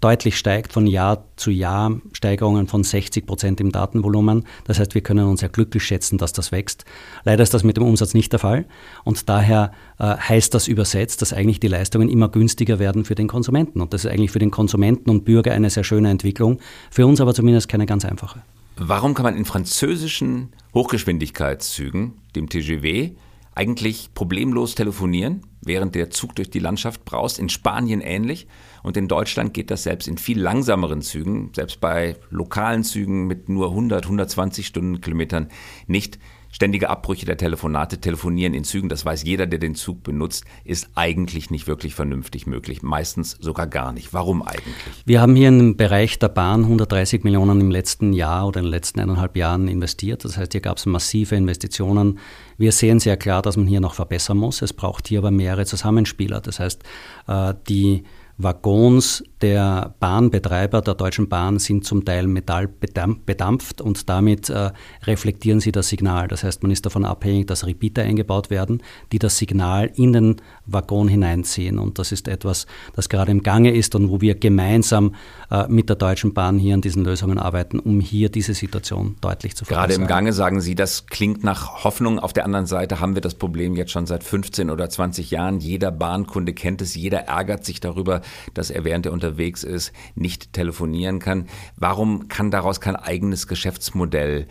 deutlich 0.06 0.38
steigt, 0.38 0.72
von 0.72 0.86
Jahr 0.86 1.26
zu 1.36 1.50
Jahr 1.50 2.00
Steigerungen 2.14 2.68
von 2.68 2.84
60 2.84 3.26
Prozent 3.26 3.60
im 3.60 3.72
Datenvolumen. 3.72 4.46
Das 4.66 4.78
heißt, 4.78 4.94
wir 4.94 5.02
können 5.02 5.26
uns 5.26 5.42
ja 5.42 5.48
glücklich 5.48 5.84
schätzen, 5.84 6.20
dass 6.20 6.32
das 6.32 6.52
wächst. 6.52 6.86
Leider 7.24 7.42
ist 7.42 7.56
das 7.56 7.64
mit 7.64 7.76
dem 7.76 7.84
Umsatz 7.84 8.14
nicht 8.14 8.32
der 8.32 8.38
Fall 8.38 8.66
und 9.04 9.28
daher 9.30 9.72
äh, 9.98 10.16
heißt 10.16 10.54
das 10.54 10.68
übersetzt, 10.68 11.24
dass 11.24 11.34
eigentlich 11.34 11.60
die 11.60 11.70
Leistungen 11.70 12.08
immer 12.08 12.30
günstiger 12.30 12.78
werden 12.78 13.04
für 13.04 13.16
den 13.16 13.28
Konsumenten 13.28 13.82
und 13.82 13.96
das 13.96 14.06
ist 14.06 14.12
eigentlich 14.12 14.30
für 14.30 14.38
den 14.38 14.52
Konsumenten 14.52 15.10
und 15.10 15.26
Bürger 15.26 15.54
eine 15.54 15.72
sehr 15.72 15.84
schöne 15.84 16.12
Entwicklung, 16.12 16.60
für 16.92 17.08
uns 17.08 17.20
aber 17.20 17.34
zumindest 17.34 17.68
keine 17.68 17.88
ganz 17.88 18.06
einfache. 18.06 18.44
Warum 18.78 19.16
kann 19.16 19.24
man 19.24 19.36
in 19.36 19.46
französischen 19.46 20.54
Hochgeschwindigkeitszügen, 20.76 22.14
dem 22.36 22.48
TGV, 22.48 23.16
eigentlich 23.56 24.14
problemlos 24.14 24.76
telefonieren, 24.76 25.48
während 25.62 25.96
der 25.96 26.12
Zug 26.12 26.36
durch 26.36 26.52
die 26.52 26.60
Landschaft 26.60 27.06
braust? 27.06 27.40
In 27.40 27.50
Spanien 27.50 28.02
ähnlich. 28.02 28.48
Und 28.86 28.98
in 28.98 29.08
Deutschland 29.08 29.56
geht 29.56 29.72
das 29.72 29.82
selbst 29.82 30.08
in 30.08 30.20
viel 30.20 30.39
langsameren 30.39 31.01
Zügen, 31.01 31.50
selbst 31.56 31.82
bei 31.82 32.18
lokalen 32.30 32.84
Zügen 32.84 33.25
mit 33.25 33.50
nur 33.50 33.70
100, 33.70 34.04
120 34.04 34.68
Stundenkilometern 34.68 35.50
nicht. 35.88 36.20
Ständige 36.51 36.92
Abbrüche 36.92 37.25
der 37.25 37.36
Telefonate, 37.36 37.98
Telefonieren 37.98 38.54
in 38.54 38.63
Zügen, 38.63 38.88
das 38.88 39.04
weiß 39.04 39.24
jeder, 39.24 39.48
der 39.48 39.58
den 39.58 39.74
Zug 39.74 40.04
benutzt, 40.04 40.46
ist 40.63 40.88
eigentlich 40.94 41.50
nicht 41.50 41.65
wirklich 41.65 41.96
vernünftig 41.96 42.46
möglich. 42.46 42.84
Meistens 42.84 43.32
sogar 43.42 43.65
gar 43.65 43.92
nicht. 43.92 44.13
Warum 44.13 44.44
eigentlich? 44.44 44.75
Wir 45.04 45.20
haben 45.20 45.36
hier 45.36 45.50
im 45.50 45.75
Bereich 45.75 46.20
der 46.20 46.30
Bahn 46.30 46.62
130 46.62 47.24
Millionen 47.24 47.60
im 47.62 47.72
letzten 47.72 48.13
Jahr 48.13 48.48
oder 48.48 48.60
in 48.60 48.68
den 48.68 48.72
letzten 48.72 49.00
eineinhalb 49.00 49.36
Jahren 49.36 49.68
investiert. 49.68 50.24
Das 50.24 50.38
heißt, 50.38 50.51
hier 50.51 50.62
gab 50.62 50.77
es 50.77 50.86
massive 50.86 51.36
Investitionen. 51.36 52.20
Wir 52.58 52.72
sehen 52.72 53.00
sehr 53.00 53.18
klar, 53.18 53.42
dass 53.42 53.58
man 53.58 53.65
hier 53.65 53.82
noch 53.82 53.96
verbessern 53.96 54.38
muss. 54.38 54.62
Es 54.62 54.74
braucht 54.74 55.08
hier 55.08 55.20
aber 55.20 55.32
mehrere 55.32 55.65
Zusammenspieler. 55.65 56.39
Das 56.39 56.60
heißt, 56.60 56.84
äh, 57.27 57.56
die 57.68 58.04
Waggons 58.38 59.24
der 59.42 59.94
Bahnbetreiber 60.00 60.82
der 60.82 60.96
Deutschen 60.96 61.30
Bahn 61.30 61.60
sind 61.60 61.86
zum 61.86 62.04
Teil 62.04 62.27
metallbedampft 62.27 63.80
und 63.80 64.10
damit 64.10 64.50
äh, 64.50 64.72
reflektieren 65.04 65.60
sie 65.60 65.72
das 65.72 65.89
Signal. 65.89 66.27
Das 66.27 66.44
heißt, 66.44 66.63
man 66.63 66.72
ist 66.72 66.86
davon 66.86 67.06
abhängig, 67.06 67.48
dass 67.48 67.65
Repeater 67.65 68.01
eingebaut 68.01 68.50
werden, 68.50 68.82
die 69.12 69.20
das 69.20 69.38
Signal 69.38 69.92
in 69.96 70.13
den 70.13 70.36
Waggon 70.65 71.08
hineinziehen. 71.08 71.80
Und 71.80 72.00
das 72.00 72.12
ist 72.12 72.27
etwas, 72.27 72.65
das 72.94 73.08
gerade 73.08 73.32
im 73.32 73.44
Gange 73.44 73.72
ist 73.72 73.96
und 73.96 74.10
wo 74.10 74.20
wir 74.20 74.36
gemeinsam 74.36 75.15
äh, 75.50 75.68
mit 75.68 75.88
der 75.89 75.96
Deutschen 75.96 76.34
Bahn 76.34 76.58
hier 76.58 76.74
an 76.74 76.82
diesen 76.82 77.06
Lösungen 77.06 77.38
arbeiten, 77.38 77.80
um 77.80 78.01
hier 78.01 78.30
diese 78.30 78.54
Situation 78.54 79.15
deutlich 79.22 79.56
zu 79.56 79.63
verändern. 79.63 79.89
Gerade 79.89 80.01
im 80.01 80.08
Gange 80.08 80.34
sagen 80.34 80.60
Sie, 80.60 80.75
das 80.75 81.06
klingt 81.06 81.44
nach 81.44 81.84
Hoffnung. 81.84 82.20
Auf 82.20 82.34
der 82.34 82.46
anderen 82.46 82.65
Seite 82.65 83.00
haben 83.00 83.15
wir 83.15 83.22
das 83.22 83.36
Problem 83.36 83.75
jetzt 83.75 83.92
schon 83.92 84.08
seit 84.08 84.24
15 84.24 84.70
oder 84.70 84.89
20 84.89 85.32
Jahren. 85.32 85.60
Jeder 85.60 85.92
Bahnkunde 85.92 86.54
kennt 86.54 86.82
es, 86.82 86.96
jeder 86.96 87.20
ärgert 87.20 87.63
sich 87.63 87.80
darüber, 87.80 88.22
dass 88.53 88.70
er 88.70 88.84
während 88.84 89.05
Unterwegs 89.12 89.36
unterwegs 89.36 89.63
ist, 89.63 89.91
nicht 90.15 90.53
telefonieren 90.53 91.20
kann. 91.20 91.48
Warum 91.77 92.27
kann 92.27 92.51
daraus 92.51 92.79
kein 92.79 92.96
eigenes 92.96 93.48
Geschäftsmodell 93.48 94.48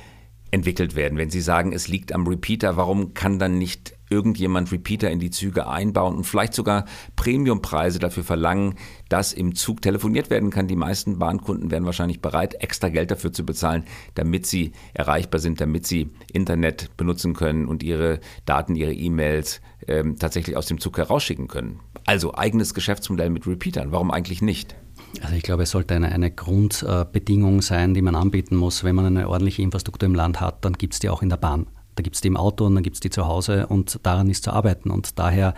entwickelt 0.50 0.94
werden? 0.94 1.18
Wenn 1.18 1.30
Sie 1.30 1.40
sagen, 1.40 1.72
es 1.72 1.88
liegt 1.88 2.12
am 2.12 2.26
Repeater, 2.26 2.76
warum 2.76 3.14
kann 3.14 3.38
dann 3.38 3.58
nicht 3.58 3.93
irgendjemand 4.11 4.70
Repeater 4.73 5.11
in 5.11 5.18
die 5.18 5.30
Züge 5.30 5.66
einbauen 5.66 6.16
und 6.16 6.25
vielleicht 6.25 6.54
sogar 6.54 6.84
Premiumpreise 7.16 7.99
dafür 7.99 8.25
verlangen, 8.25 8.76
dass 9.08 9.32
im 9.32 9.54
Zug 9.54 9.82
telefoniert 9.82 10.30
werden 10.30 10.50
kann. 10.50 10.68
Die 10.68 10.76
meisten 10.76 11.18
Bahnkunden 11.18 11.70
wären 11.70 11.87
wahrscheinlich 11.87 12.20
bereit, 12.20 12.54
extra 12.62 12.88
Geld 12.88 13.11
dafür 13.11 13.32
zu 13.32 13.44
bezahlen, 13.44 13.84
damit 14.14 14.46
sie 14.46 14.73
erreichbar 14.92 15.40
sind, 15.40 15.61
damit 15.61 15.87
sie 15.87 16.11
Internet 16.32 16.96
benutzen 16.96 17.34
können 17.34 17.66
und 17.66 17.82
ihre 17.82 18.20
Daten, 18.44 18.76
ihre 18.76 18.92
E-Mails 18.92 19.61
ähm, 19.87 20.18
tatsächlich 20.18 20.56
aus 20.56 20.66
dem 20.66 20.80
Zug 20.80 20.99
herausschicken 20.99 21.49
können. 21.49 21.80
Also 22.06 22.34
eigenes 22.34 22.75
Geschäftsmodell 22.75 23.30
mit 23.30 23.46
Repeatern. 23.46 23.92
Warum 23.92 24.11
eigentlich 24.11 24.42
nicht? 24.42 24.76
Also 25.23 25.34
ich 25.37 25.42
glaube, 25.42 25.62
es 25.62 25.70
sollte 25.70 25.94
eine, 25.94 26.11
eine 26.12 26.30
Grundbedingung 26.30 27.62
sein, 27.62 27.94
die 27.94 28.02
man 28.02 28.14
anbieten 28.14 28.56
muss. 28.56 28.84
Wenn 28.84 28.96
man 28.96 29.06
eine 29.06 29.28
ordentliche 29.28 29.62
Infrastruktur 29.62 30.06
im 30.06 30.14
Land 30.14 30.40
hat, 30.40 30.64
dann 30.64 30.75
gibt 30.75 30.94
es 30.94 31.00
die 31.00 31.08
auch 31.08 31.23
in 31.23 31.28
der 31.28 31.37
Bahn. 31.37 31.66
Da 31.94 32.02
gibt 32.02 32.16
es 32.16 32.22
die 32.22 32.28
im 32.28 32.36
Auto 32.36 32.66
und 32.66 32.74
dann 32.74 32.82
gibt 32.82 32.94
es 32.94 33.00
die 33.00 33.10
zu 33.10 33.26
Hause 33.26 33.66
und 33.66 34.00
daran 34.02 34.28
ist 34.28 34.44
zu 34.44 34.52
arbeiten. 34.52 34.90
Und 34.90 35.18
daher 35.18 35.54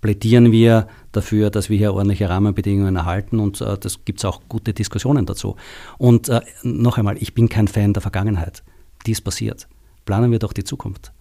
plädieren 0.00 0.52
wir 0.52 0.88
dafür, 1.12 1.50
dass 1.50 1.70
wir 1.70 1.78
hier 1.78 1.94
ordentliche 1.94 2.28
Rahmenbedingungen 2.28 2.96
erhalten 2.96 3.40
und 3.40 3.60
äh, 3.60 3.78
das 3.78 4.04
gibt 4.04 4.20
es 4.20 4.24
auch 4.24 4.42
gute 4.48 4.72
Diskussionen 4.72 5.26
dazu. 5.26 5.56
Und 5.98 6.28
äh, 6.28 6.40
noch 6.62 6.98
einmal, 6.98 7.16
ich 7.18 7.34
bin 7.34 7.48
kein 7.48 7.68
Fan 7.68 7.92
der 7.92 8.02
Vergangenheit. 8.02 8.62
Dies 9.06 9.20
passiert. 9.20 9.68
Planen 10.04 10.30
wir 10.30 10.38
doch 10.38 10.52
die 10.52 10.64
Zukunft. 10.64 11.12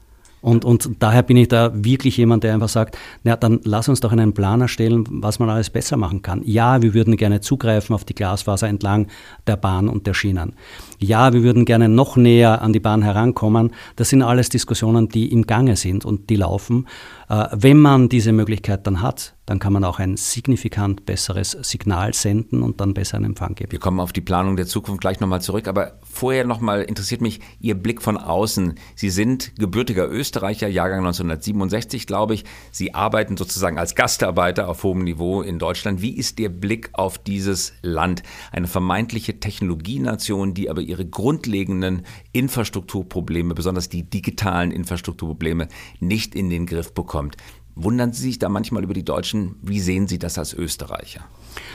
Und, 0.45 0.63
und 0.63 0.89
daher 0.99 1.23
bin 1.23 1.37
ich 1.37 1.47
da 1.47 1.71
wirklich 1.73 2.17
jemand, 2.17 2.43
der 2.43 2.53
einfach 2.53 2.69
sagt, 2.69 2.99
na, 3.23 3.35
dann 3.35 3.61
lass 3.63 3.89
uns 3.89 3.99
doch 3.99 4.11
einen 4.11 4.35
Plan 4.35 4.61
erstellen, 4.61 5.03
was 5.09 5.39
man 5.39 5.49
alles 5.49 5.71
besser 5.71 5.97
machen 5.97 6.21
kann. 6.21 6.43
Ja, 6.45 6.83
wir 6.83 6.93
würden 6.93 7.17
gerne 7.17 7.41
zugreifen 7.41 7.95
auf 7.95 8.05
die 8.05 8.13
Glasfaser 8.13 8.67
entlang 8.67 9.07
der 9.47 9.57
Bahn 9.57 9.89
und 9.89 10.05
der 10.05 10.13
Schienen. 10.13 10.53
Ja, 10.99 11.33
wir 11.33 11.41
würden 11.41 11.65
gerne 11.65 11.89
noch 11.89 12.15
näher 12.15 12.61
an 12.61 12.73
die 12.73 12.79
Bahn 12.79 13.01
herankommen. 13.01 13.71
Das 13.95 14.09
sind 14.09 14.21
alles 14.21 14.49
Diskussionen, 14.49 15.09
die 15.09 15.31
im 15.31 15.47
Gange 15.47 15.77
sind 15.77 16.05
und 16.05 16.29
die 16.29 16.35
laufen. 16.35 16.85
Äh, 17.27 17.47
wenn 17.51 17.79
man 17.79 18.07
diese 18.07 18.31
Möglichkeit 18.31 18.85
dann 18.85 19.01
hat, 19.01 19.34
dann 19.45 19.59
kann 19.59 19.73
man 19.73 19.83
auch 19.83 19.99
ein 19.99 20.17
signifikant 20.17 21.05
besseres 21.05 21.51
Signal 21.51 22.13
senden 22.13 22.63
und 22.63 22.81
dann 22.81 22.93
besser 22.93 23.17
einen 23.17 23.25
Empfang 23.25 23.55
geben. 23.55 23.71
Wir 23.71 23.79
kommen 23.79 23.99
auf 23.99 24.11
die 24.11 24.21
Planung 24.21 24.55
der 24.57 24.65
Zukunft 24.65 25.01
gleich 25.01 25.19
nochmal 25.19 25.41
zurück, 25.41 25.67
aber 25.67 25.99
vorher 26.03 26.45
nochmal 26.45 26.81
interessiert 26.81 27.21
mich 27.21 27.39
Ihr 27.59 27.75
Blick 27.75 28.01
von 28.01 28.17
außen. 28.17 28.75
Sie 28.95 29.09
sind 29.09 29.55
gebürtiger 29.57 30.09
Österreicher, 30.09 30.67
Jahrgang 30.67 30.99
1967, 30.99 32.07
glaube 32.07 32.33
ich. 32.33 32.45
Sie 32.71 32.95
arbeiten 32.95 33.37
sozusagen 33.37 33.77
als 33.77 33.95
Gastarbeiter 33.95 34.67
auf 34.67 34.83
hohem 34.83 35.03
Niveau 35.03 35.41
in 35.41 35.59
Deutschland. 35.59 36.01
Wie 36.01 36.15
ist 36.15 36.39
Ihr 36.39 36.49
Blick 36.49 36.89
auf 36.93 37.19
dieses 37.19 37.73
Land? 37.81 38.23
Eine 38.51 38.67
vermeintliche 38.67 39.39
Technologienation, 39.39 40.53
die 40.53 40.69
aber 40.69 40.81
ihre 40.81 41.05
grundlegenden 41.05 42.03
Infrastrukturprobleme, 42.31 43.53
besonders 43.53 43.89
die 43.89 44.03
digitalen 44.03 44.71
Infrastrukturprobleme, 44.71 45.67
nicht 45.99 46.35
in 46.35 46.49
den 46.49 46.65
Griff 46.65 46.93
bekommt. 46.93 47.37
Wundern 47.75 48.13
Sie 48.13 48.21
sich 48.21 48.39
da 48.39 48.47
manchmal 48.47 48.83
über 48.83 48.93
die 48.93 49.03
Deutschen? 49.03 49.55
Wie 49.61 49.81
sehen 49.81 50.07
Sie 50.07 50.17
das 50.17 50.37
als 50.37 50.53
Österreicher? 50.53 51.21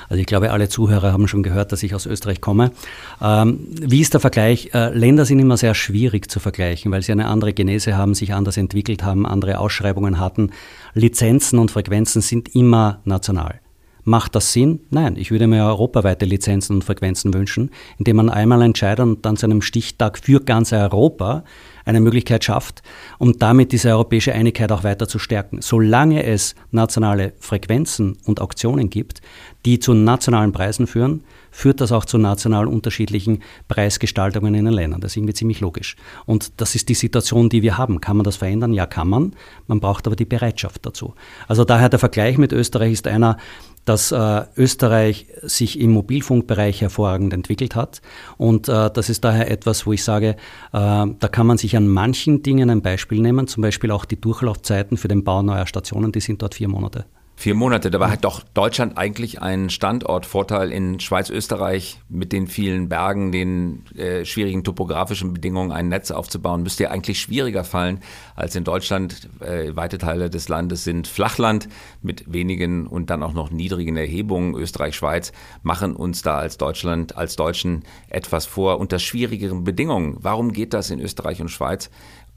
Also 0.09 0.21
ich 0.21 0.27
glaube, 0.27 0.51
alle 0.51 0.69
Zuhörer 0.69 1.13
haben 1.13 1.29
schon 1.29 1.43
gehört, 1.43 1.73
dass 1.73 1.83
ich 1.83 1.95
aus 1.95 2.07
Österreich 2.07 2.41
komme. 2.41 2.73
Ähm, 3.21 3.67
wie 3.81 4.01
ist 4.01 4.15
der 4.15 4.21
Vergleich? 4.21 4.71
Äh, 4.73 4.97
Länder 4.97 5.27
sind 5.27 5.39
immer 5.39 5.59
sehr 5.59 5.75
schwierig 5.75 6.31
zu 6.31 6.41
vergleichen, 6.41 6.91
weil 6.91 7.03
sie 7.03 7.13
eine 7.13 7.27
andere 7.27 7.53
Genese 7.53 7.97
haben, 7.97 8.15
sich 8.15 8.33
anders 8.33 8.57
entwickelt 8.57 9.05
haben, 9.05 9.27
andere 9.27 9.59
Ausschreibungen 9.59 10.19
hatten. 10.19 10.51
Lizenzen 10.95 11.59
und 11.59 11.71
Frequenzen 11.71 12.23
sind 12.23 12.55
immer 12.55 13.01
national. 13.05 13.61
Macht 14.05 14.35
das 14.35 14.53
Sinn? 14.53 14.81
Nein, 14.91 15.17
ich 15.17 15.31
würde 15.31 15.47
mir 15.47 15.67
europaweite 15.67 16.25
Lizenzen 16.25 16.77
und 16.77 16.85
Frequenzen 16.85 17.35
wünschen, 17.35 17.71
indem 17.99 18.17
man 18.17 18.31
einmal 18.31 18.63
entscheidet 18.63 19.05
und 19.05 19.27
dann 19.27 19.37
zu 19.37 19.47
einem 19.47 19.61
Stichtag 19.61 20.19
für 20.19 20.41
ganz 20.41 20.73
Europa 20.73 21.45
eine 21.85 22.01
Möglichkeit 22.01 22.45
schafft, 22.45 22.83
um 23.19 23.39
damit 23.39 23.73
diese 23.73 23.91
europäische 23.91 24.33
Einigkeit 24.33 24.73
auch 24.73 24.85
weiter 24.85 25.09
zu 25.09 25.19
stärken. 25.19 25.61
Solange 25.61 26.25
es 26.25 26.55
nationale 26.71 27.33
Frequenzen 27.39 28.19
und 28.25 28.41
Auktionen 28.41 28.91
gibt, 28.91 29.21
die 29.65 29.79
zu 29.79 29.95
nationalen 29.95 30.53
Preisen 30.53 30.87
führen, 30.87 31.25
führt 31.51 31.81
das 31.81 31.93
auch 31.93 32.05
zu 32.05 32.19
national 32.19 32.67
unterschiedlichen 32.67 33.43
Preisgestaltungen 33.69 34.55
in 34.55 34.65
den 34.65 34.75
Ländern. 34.75 35.01
Das 35.01 35.13
ist 35.13 35.17
irgendwie 35.17 35.35
ziemlich 35.35 35.61
logisch. 35.61 35.97
Und 36.27 36.53
das 36.61 36.75
ist 36.75 36.89
die 36.89 36.95
Situation, 36.95 37.49
die 37.49 37.63
wir 37.63 37.77
haben. 37.77 38.01
Kann 38.01 38.17
man 38.17 38.25
das 38.25 38.37
verändern? 38.37 38.73
Ja, 38.73 38.87
kann 38.87 39.09
man. 39.09 39.33
Man 39.67 39.81
braucht 39.81 40.07
aber 40.07 40.17
die 40.17 40.25
Bereitschaft 40.25 40.87
dazu. 40.87 41.15
Also 41.49 41.65
daher 41.65 41.89
der 41.89 41.99
Vergleich 41.99 42.39
mit 42.39 42.53
Österreich 42.53 42.93
ist 42.93 43.07
einer, 43.07 43.37
dass 43.85 44.13
äh, 44.13 44.43
Österreich 44.57 45.27
sich 45.43 45.81
im 45.81 45.93
Mobilfunkbereich 45.93 46.81
hervorragend 46.81 47.33
entwickelt 47.33 47.75
hat. 47.75 48.03
Und 48.37 48.69
äh, 48.69 48.91
das 48.91 49.09
ist 49.09 49.25
daher 49.25 49.51
etwas, 49.51 49.87
wo 49.87 49.93
ich 49.93 50.05
sage, 50.05 50.29
äh, 50.29 50.37
da 50.73 51.29
kann 51.31 51.47
man 51.47 51.59
sich 51.59 51.77
an 51.77 51.89
manchen 51.89 52.43
Dingen 52.43 52.71
ein 52.71 52.83
Beispiel 52.83 53.21
nehmen, 53.21 53.47
zum 53.47 53.63
Beispiel 53.63 53.91
auch 53.91 54.05
die 54.05 54.21
Durchlaufzeiten 54.21 54.97
für 54.97 55.09
den 55.09 55.25
Bau 55.25 55.43
neuer 55.43 55.67
Stationen, 55.67 56.13
die 56.13 56.21
sind 56.21 56.43
dort 56.43 56.55
vier 56.55 56.69
Monate. 56.69 57.07
Vier 57.41 57.55
Monate, 57.55 57.91
dabei 57.91 58.11
hat 58.11 58.25
doch 58.25 58.43
Deutschland 58.43 58.99
eigentlich 58.99 59.41
einen 59.41 59.71
Standortvorteil 59.71 60.71
in 60.71 61.01
Schweiz, 61.01 61.31
Österreich 61.31 61.99
mit 62.11 62.33
den 62.33 62.47
vielen 62.47 62.91
Bergen, 62.91 63.33
den 63.33 63.87
äh, 63.97 64.27
schwierigen 64.27 64.63
topografischen 64.63 65.33
Bedingungen, 65.33 65.73
ein 65.73 65.89
Netz 65.89 66.11
aufzubauen, 66.11 66.63
müsste 66.63 66.83
ja 66.83 66.91
eigentlich 66.91 67.19
schwieriger 67.19 67.65
fallen 67.65 68.01
als 68.37 68.57
in 68.57 68.65
Deutschland. 68.65 69.31
Äh, 69.41 69.75
weite 69.75 69.97
Teile 69.97 70.29
des 70.29 70.51
Landes 70.51 70.85
sind 70.85 71.09
Flachland 71.09 71.71
mit 72.03 72.31
wenigen 72.31 72.87
und 72.87 73.09
dann 73.09 73.23
auch 73.23 73.33
noch 73.33 73.51
niedrigen 73.51 73.97
Erhebungen. 73.97 74.55
Österreich, 74.55 74.95
Schweiz 74.95 75.33
machen 75.63 75.97
uns 75.97 76.21
da 76.21 76.37
als 76.37 76.59
Deutschland, 76.59 77.17
als 77.17 77.37
Deutschen 77.37 77.85
etwas 78.11 78.45
vor 78.45 78.79
unter 78.79 78.99
schwierigeren 78.99 79.65
Bedingungen. 79.65 80.19
Warum 80.21 80.53
geht 80.53 80.75
das 80.75 80.91
in 80.91 81.01
Österreich 81.01 81.41
und 81.41 81.49
Schweiz? 81.49 81.89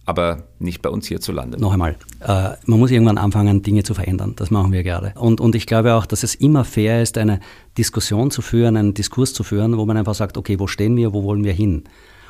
Aber 0.06 0.44
nicht 0.60 0.82
bei 0.82 0.90
uns 0.90 1.08
hierzulande. 1.08 1.60
Noch 1.60 1.74
einmal, 1.74 1.96
äh, 2.22 2.52
man 2.66 2.80
muss 2.80 2.92
irgendwann 2.92 3.18
anfangen, 3.18 3.62
Dinge 3.62 3.84
zu 3.84 3.94
verändern. 3.94 4.34
Das 4.36 4.52
machen 4.52 4.72
wir 4.72 4.84
gerade. 4.84 5.14
Und, 5.16 5.40
und 5.40 5.56
ich 5.56 5.66
glaube 5.66 5.94
auch, 5.94 6.06
dass 6.06 6.24
es 6.24 6.36
immer 6.36 6.66
fair 6.66 7.02
ist, 7.02 7.18
eine 7.18 7.40
Diskussion 7.78 8.32
zu 8.32 8.42
führen, 8.42 8.76
einen 8.76 8.94
Diskurs 8.94 9.34
zu 9.34 9.44
führen, 9.44 9.78
wo 9.78 9.86
man 9.86 9.98
einfach 9.98 10.16
sagt, 10.16 10.38
okay, 10.38 10.60
wo 10.60 10.68
stehen 10.68 10.98
wir, 10.98 11.14
wo 11.14 11.24
wollen 11.24 11.44
wir 11.44 11.54
hin? 11.54 11.84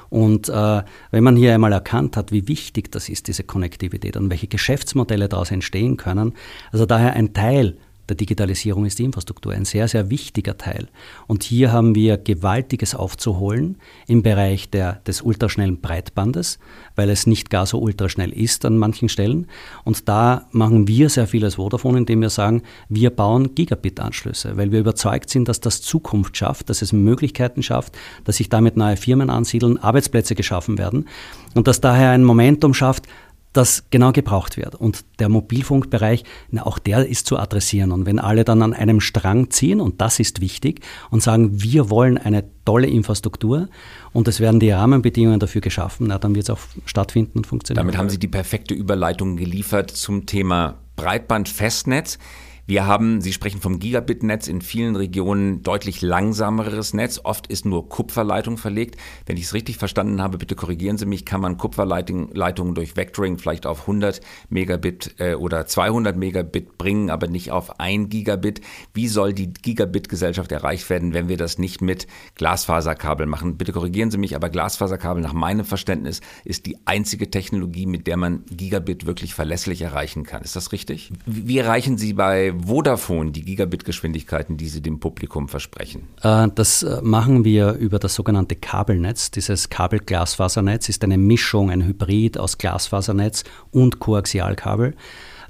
Und 0.09 0.47
äh, 0.47 0.83
wenn 1.09 1.23
man 1.23 1.35
hier 1.35 1.55
einmal 1.55 1.71
erkannt 1.71 2.17
hat, 2.17 2.31
wie 2.31 2.47
wichtig 2.47 2.91
das 2.91 3.09
ist, 3.09 3.27
diese 3.27 3.43
Konnektivität 3.43 4.15
und 4.15 4.29
welche 4.29 4.47
Geschäftsmodelle 4.47 5.27
daraus 5.27 5.49
entstehen 5.49 5.97
können, 5.97 6.33
also 6.71 6.85
daher 6.85 7.13
ein 7.13 7.33
Teil 7.33 7.77
der 8.09 8.17
Digitalisierung 8.17 8.85
ist 8.85 8.99
die 8.99 9.05
Infrastruktur 9.05 9.53
ein 9.53 9.65
sehr, 9.65 9.87
sehr 9.87 10.09
wichtiger 10.09 10.57
Teil. 10.57 10.89
Und 11.25 11.43
hier 11.43 11.71
haben 11.71 11.95
wir 11.95 12.17
Gewaltiges 12.17 12.95
aufzuholen 12.95 13.77
im 14.07 14.23
Bereich 14.23 14.69
der, 14.69 15.01
des 15.07 15.21
ultraschnellen 15.21 15.79
Breitbandes, 15.79 16.59
weil 16.95 17.09
es 17.09 17.27
nicht 17.27 17.49
gar 17.49 17.65
so 17.65 17.79
ultraschnell 17.79 18.31
ist 18.31 18.65
an 18.65 18.77
manchen 18.77 19.07
Stellen. 19.07 19.47
Und 19.85 20.09
da 20.09 20.47
machen 20.51 20.87
wir 20.87 21.09
sehr 21.09 21.27
viel 21.27 21.45
als 21.45 21.55
Vodafone, 21.55 21.99
indem 21.99 22.21
wir 22.21 22.29
sagen, 22.29 22.63
wir 22.89 23.09
bauen 23.09 23.55
Gigabit-Anschlüsse, 23.55 24.57
weil 24.57 24.71
wir 24.71 24.79
überzeugt 24.79 25.29
sind, 25.29 25.47
dass 25.47 25.61
das 25.61 25.81
Zukunft 25.81 26.35
schafft, 26.35 26.69
dass 26.69 26.81
es 26.81 26.91
Möglichkeiten 26.91 27.63
schafft, 27.63 27.97
dass 28.25 28.37
sich 28.37 28.49
damit 28.49 28.75
neue 28.75 28.97
Firmen 28.97 29.29
ansiedeln, 29.29 29.77
Arbeitsplätze 29.77 30.35
geschaffen 30.35 30.77
werden 30.77 31.07
und 31.55 31.67
dass 31.67 31.79
daher 31.79 32.11
ein 32.11 32.23
Momentum 32.23 32.73
schafft, 32.73 33.07
das 33.53 33.85
genau 33.91 34.11
gebraucht 34.11 34.57
wird. 34.57 34.75
Und 34.75 35.05
der 35.19 35.29
Mobilfunkbereich, 35.29 36.23
na, 36.49 36.65
auch 36.65 36.79
der 36.79 37.07
ist 37.07 37.27
zu 37.27 37.37
adressieren. 37.37 37.91
Und 37.91 38.05
wenn 38.05 38.19
alle 38.19 38.43
dann 38.43 38.61
an 38.61 38.73
einem 38.73 38.99
Strang 38.99 39.51
ziehen, 39.51 39.79
und 39.79 40.01
das 40.01 40.19
ist 40.19 40.41
wichtig, 40.41 40.81
und 41.11 41.21
sagen, 41.21 41.61
wir 41.61 41.89
wollen 41.89 42.17
eine 42.17 42.43
tolle 42.65 42.87
Infrastruktur 42.87 43.69
und 44.11 44.27
es 44.27 44.39
werden 44.39 44.59
die 44.59 44.71
Rahmenbedingungen 44.71 45.39
dafür 45.39 45.61
geschaffen, 45.61 46.07
na, 46.07 46.17
dann 46.17 46.35
wird 46.35 46.45
es 46.45 46.49
auch 46.49 46.59
stattfinden 46.85 47.39
und 47.39 47.47
funktionieren. 47.47 47.85
Damit 47.85 47.97
haben 47.97 48.09
Sie 48.09 48.19
die 48.19 48.27
perfekte 48.27 48.73
Überleitung 48.73 49.37
geliefert 49.37 49.91
zum 49.91 50.25
Thema 50.25 50.79
Breitbandfestnetz. 50.95 52.17
Wir 52.65 52.87
haben, 52.87 53.19
Sie 53.19 53.33
sprechen 53.33 53.59
vom 53.59 53.79
Gigabit-Netz, 53.79 54.47
in 54.47 54.61
vielen 54.61 54.95
Regionen 54.95 55.63
deutlich 55.63 56.01
langsameres 56.01 56.93
Netz. 56.93 57.19
Oft 57.21 57.47
ist 57.47 57.65
nur 57.65 57.89
Kupferleitung 57.89 58.57
verlegt. 58.57 58.95
Wenn 59.25 59.35
ich 59.35 59.43
es 59.43 59.53
richtig 59.53 59.75
verstanden 59.75 60.21
habe, 60.21 60.37
bitte 60.37 60.55
korrigieren 60.55 60.97
Sie 60.97 61.05
mich, 61.05 61.25
kann 61.25 61.41
man 61.41 61.57
Kupferleitungen 61.57 62.73
durch 62.73 62.95
Vectoring 62.95 63.37
vielleicht 63.37 63.65
auf 63.65 63.81
100 63.81 64.21
Megabit 64.49 65.15
äh, 65.17 65.33
oder 65.35 65.65
200 65.65 66.15
Megabit 66.15 66.77
bringen, 66.77 67.09
aber 67.09 67.27
nicht 67.27 67.51
auf 67.51 67.81
1 67.81 68.07
Gigabit. 68.07 68.61
Wie 68.93 69.09
soll 69.09 69.33
die 69.33 69.51
Gigabit-Gesellschaft 69.51 70.53
erreicht 70.53 70.89
werden, 70.89 71.13
wenn 71.13 71.27
wir 71.27 71.35
das 71.35 71.57
nicht 71.57 71.81
mit 71.81 72.07
Glasfaserkabel 72.35 73.25
machen? 73.25 73.57
Bitte 73.57 73.73
korrigieren 73.73 74.09
Sie 74.09 74.17
mich, 74.17 74.37
aber 74.37 74.47
Glasfaserkabel 74.47 75.21
nach 75.21 75.33
meinem 75.33 75.65
Verständnis 75.65 76.21
ist 76.45 76.65
die 76.65 76.77
einzige 76.85 77.29
Technologie, 77.29 77.87
mit 77.87 78.07
der 78.07 78.15
man 78.15 78.45
Gigabit 78.45 79.05
wirklich 79.05 79.33
verlässlich 79.33 79.81
erreichen 79.81 80.23
kann. 80.23 80.43
Ist 80.43 80.55
das 80.55 80.71
richtig? 80.71 81.11
Wie 81.25 81.57
erreichen 81.57 81.97
Sie 81.97 82.13
bei 82.13 82.52
Vodafone 82.61 83.31
die 83.31 83.43
Gigabit-Geschwindigkeiten, 83.43 84.57
die 84.57 84.67
Sie 84.67 84.81
dem 84.81 84.99
Publikum 84.99 85.47
versprechen? 85.47 86.07
Äh, 86.21 86.47
das 86.53 86.83
äh, 86.83 87.01
machen 87.01 87.43
wir 87.45 87.73
über 87.73 87.99
das 87.99 88.15
sogenannte 88.15 88.55
Kabelnetz. 88.55 89.31
Dieses 89.31 89.69
Kabelglasfasernetz 89.69 90.89
ist 90.89 91.03
eine 91.03 91.17
Mischung, 91.17 91.71
ein 91.71 91.85
Hybrid 91.85 92.37
aus 92.37 92.57
Glasfasernetz 92.57 93.43
und 93.71 93.99
Koaxialkabel. 93.99 94.95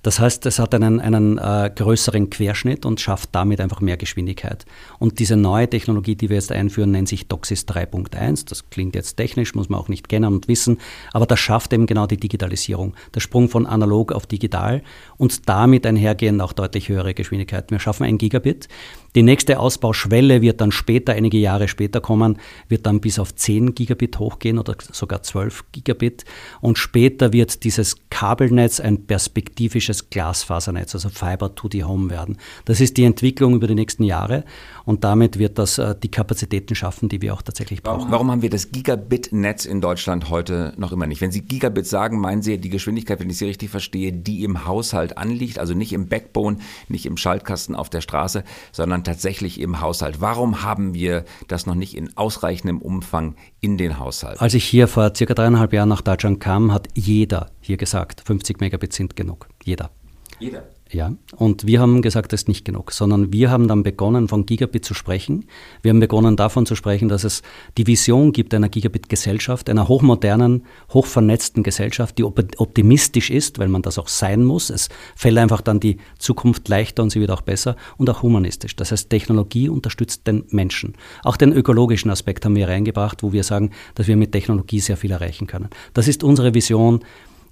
Das 0.04 0.20
heißt, 0.20 0.46
es 0.46 0.60
hat 0.60 0.76
einen, 0.76 1.00
einen 1.00 1.38
äh, 1.38 1.72
größeren 1.74 2.30
Querschnitt 2.30 2.86
und 2.86 3.00
schafft 3.00 3.30
damit 3.32 3.62
einfach 3.62 3.80
mehr 3.80 3.98
Geschwindigkeit. 3.98 4.66
Und 5.00 5.20
diese 5.20 5.38
neue 5.38 5.70
Technologie, 5.70 6.16
die 6.16 6.30
wir 6.30 6.36
jetzt 6.36 6.52
einführen, 6.52 6.92
nennt 6.92 7.08
sich 7.08 7.28
DOCSIS 7.28 7.66
3.1. 7.68 8.48
Das 8.50 8.70
klingt 8.70 8.96
jetzt 8.96 9.16
technisch, 9.16 9.56
muss 9.56 9.70
man 9.70 9.80
auch 9.80 9.88
nicht 9.88 10.10
kennen 10.10 10.34
und 10.34 10.48
wissen, 10.50 10.78
aber 11.14 11.26
das 11.26 11.40
schafft 11.40 11.74
eben 11.74 11.86
genau 11.86 12.06
die 12.06 12.18
Digitalisierung. 12.18 12.94
Der 13.16 13.22
Sprung 13.22 13.48
von 13.48 13.66
analog 13.66 14.12
auf 14.12 14.28
digital 14.28 14.84
und 15.18 15.48
damit 15.48 15.86
einhergehend 15.86 16.42
auch 16.42 16.54
deutlich 16.54 16.90
höhere 16.90 17.14
Geschwindigkeiten. 17.14 17.72
Wir 17.72 17.80
schaffen 17.80 18.04
ein 18.04 18.18
Gigabit. 18.18 18.68
Die 19.16 19.22
nächste 19.22 19.60
Ausbauschwelle 19.60 20.42
wird 20.42 20.60
dann 20.60 20.72
später, 20.72 21.14
einige 21.14 21.38
Jahre 21.38 21.68
später 21.68 22.02
kommen, 22.02 22.40
wird 22.68 22.88
dann 22.88 23.00
bis 23.00 23.20
auf 23.20 23.36
10 23.36 23.76
Gigabit 23.76 24.18
hochgehen 24.18 24.58
oder 24.58 24.76
sogar 24.92 25.22
12 25.22 25.66
Gigabit. 25.72 26.26
Und 26.62 26.80
später 26.80 27.32
wird 27.32 27.64
dieses 27.64 27.98
Kabelnetz 28.10 28.80
ein 28.80 29.06
perspektivisches 29.06 30.10
Glasfasernetz, 30.10 30.96
also 30.96 31.10
Fiber 31.10 31.54
to 31.54 31.70
the 31.72 31.84
Home 31.84 32.10
werden. 32.10 32.38
Das 32.66 32.82
ist 32.82 32.98
die 32.98 33.04
Entwicklung 33.04 33.54
über 33.54 33.68
die 33.68 33.76
nächsten 33.76 34.04
Jahre 34.04 34.46
und 34.84 35.04
damit 35.04 35.38
wird 35.38 35.60
das 35.60 35.78
äh, 35.78 35.94
die 36.02 36.10
Kapazitäten 36.10 36.74
schaffen, 36.74 37.08
die 37.08 37.22
wir 37.22 37.36
auch 37.36 37.44
tatsächlich 37.44 37.84
brauchen. 37.84 38.00
Warum, 38.00 38.12
warum 38.12 38.32
haben 38.32 38.42
wir 38.42 38.50
das 38.50 38.72
Gigabit-Netz 38.72 39.66
in 39.66 39.80
Deutschland 39.80 40.32
heute 40.32 40.74
noch 40.78 40.92
immer 40.92 41.06
nicht? 41.06 41.22
Wenn 41.22 41.32
Sie 41.32 41.42
Gigabit 41.42 41.86
sagen, 41.86 42.20
meinen 42.20 42.42
Sie 42.42 42.58
die 42.58 42.70
Geschwindigkeit, 42.70 43.20
wenn 43.20 43.30
ich 43.30 43.38
Sie 43.38 43.46
richtig 43.46 43.70
verstehe, 43.70 44.12
die 44.12 44.44
im 44.44 44.66
Haushalt 44.66 45.20
anliegt, 45.20 45.60
also 45.60 45.76
nicht 45.76 45.94
im 45.94 46.08
Backbone, 46.08 46.58
nicht 46.88 47.06
im 47.06 47.18
Schaltkasten 47.18 47.76
auf 47.76 47.92
der 47.92 48.02
Straße, 48.02 48.44
sondern 48.72 49.03
tatsächlich 49.04 49.60
im 49.60 49.82
Haushalt. 49.82 50.22
Warum 50.22 50.64
haben 50.64 50.94
wir 50.94 51.26
das 51.48 51.66
noch 51.66 51.76
nicht 51.76 51.96
in 51.96 52.16
ausreichendem 52.18 52.82
Umfang 52.82 53.36
in 53.60 53.78
den 53.78 54.00
Haushalt? 54.00 54.42
Als 54.42 54.54
ich 54.54 54.66
hier 54.66 54.88
vor 54.88 55.14
circa 55.16 55.34
dreieinhalb 55.34 55.74
Jahren 55.74 55.90
nach 55.90 56.02
Deutschland 56.02 56.40
kam, 56.40 56.72
hat 56.72 56.88
jeder 56.96 57.52
hier 57.62 57.78
gesagt, 57.78 58.22
50 58.26 58.60
Megabit 58.60 58.94
sind 58.94 59.16
genug. 59.16 59.48
Jeder. 59.64 59.92
Jeder. 60.40 60.64
Ja, 60.94 61.12
und 61.38 61.66
wir 61.66 61.80
haben 61.80 62.04
gesagt, 62.04 62.34
das 62.34 62.42
ist 62.42 62.48
nicht 62.48 62.66
genug, 62.66 62.92
sondern 62.92 63.34
wir 63.34 63.50
haben 63.50 63.68
dann 63.68 63.82
begonnen, 63.82 64.28
von 64.28 64.46
Gigabit 64.46 64.86
zu 64.86 64.94
sprechen. 64.94 65.46
Wir 65.82 65.90
haben 65.90 66.00
begonnen, 66.00 66.36
davon 66.36 66.68
zu 66.68 66.76
sprechen, 66.76 67.10
dass 67.10 67.24
es 67.24 67.42
die 67.80 67.88
Vision 67.88 68.32
gibt 68.32 68.54
einer 68.54 68.70
Gigabit-Gesellschaft, 68.70 69.72
einer 69.72 69.88
hochmodernen, 69.88 70.66
hochvernetzten 70.92 71.64
Gesellschaft, 71.64 72.20
die 72.20 72.24
optimistisch 72.24 73.32
ist, 73.32 73.58
weil 73.58 73.70
man 73.70 73.82
das 73.82 73.98
auch 73.98 74.08
sein 74.08 74.44
muss. 74.44 74.70
Es 74.70 74.90
fällt 75.16 75.40
einfach 75.40 75.62
dann 75.62 75.80
die 75.80 75.98
Zukunft 76.20 76.70
leichter 76.70 77.02
und 77.02 77.10
sie 77.10 77.20
wird 77.20 77.32
auch 77.32 77.42
besser 77.42 77.76
und 77.98 78.08
auch 78.12 78.22
humanistisch. 78.22 78.76
Das 78.76 78.92
heißt, 78.92 79.10
Technologie 79.10 79.70
unterstützt 79.70 80.28
den 80.28 80.46
Menschen. 80.52 80.94
Auch 81.24 81.38
den 81.38 81.54
ökologischen 81.54 82.12
Aspekt 82.12 82.46
haben 82.46 82.56
wir 82.56 82.68
reingebracht, 82.68 83.24
wo 83.24 83.34
wir 83.34 83.44
sagen, 83.44 83.72
dass 83.96 84.06
wir 84.08 84.16
mit 84.16 84.32
Technologie 84.32 84.80
sehr 84.80 84.98
viel 84.98 85.10
erreichen 85.10 85.48
können. 85.48 85.70
Das 85.96 86.08
ist 86.08 86.24
unsere 86.24 86.54
Vision 86.54 87.04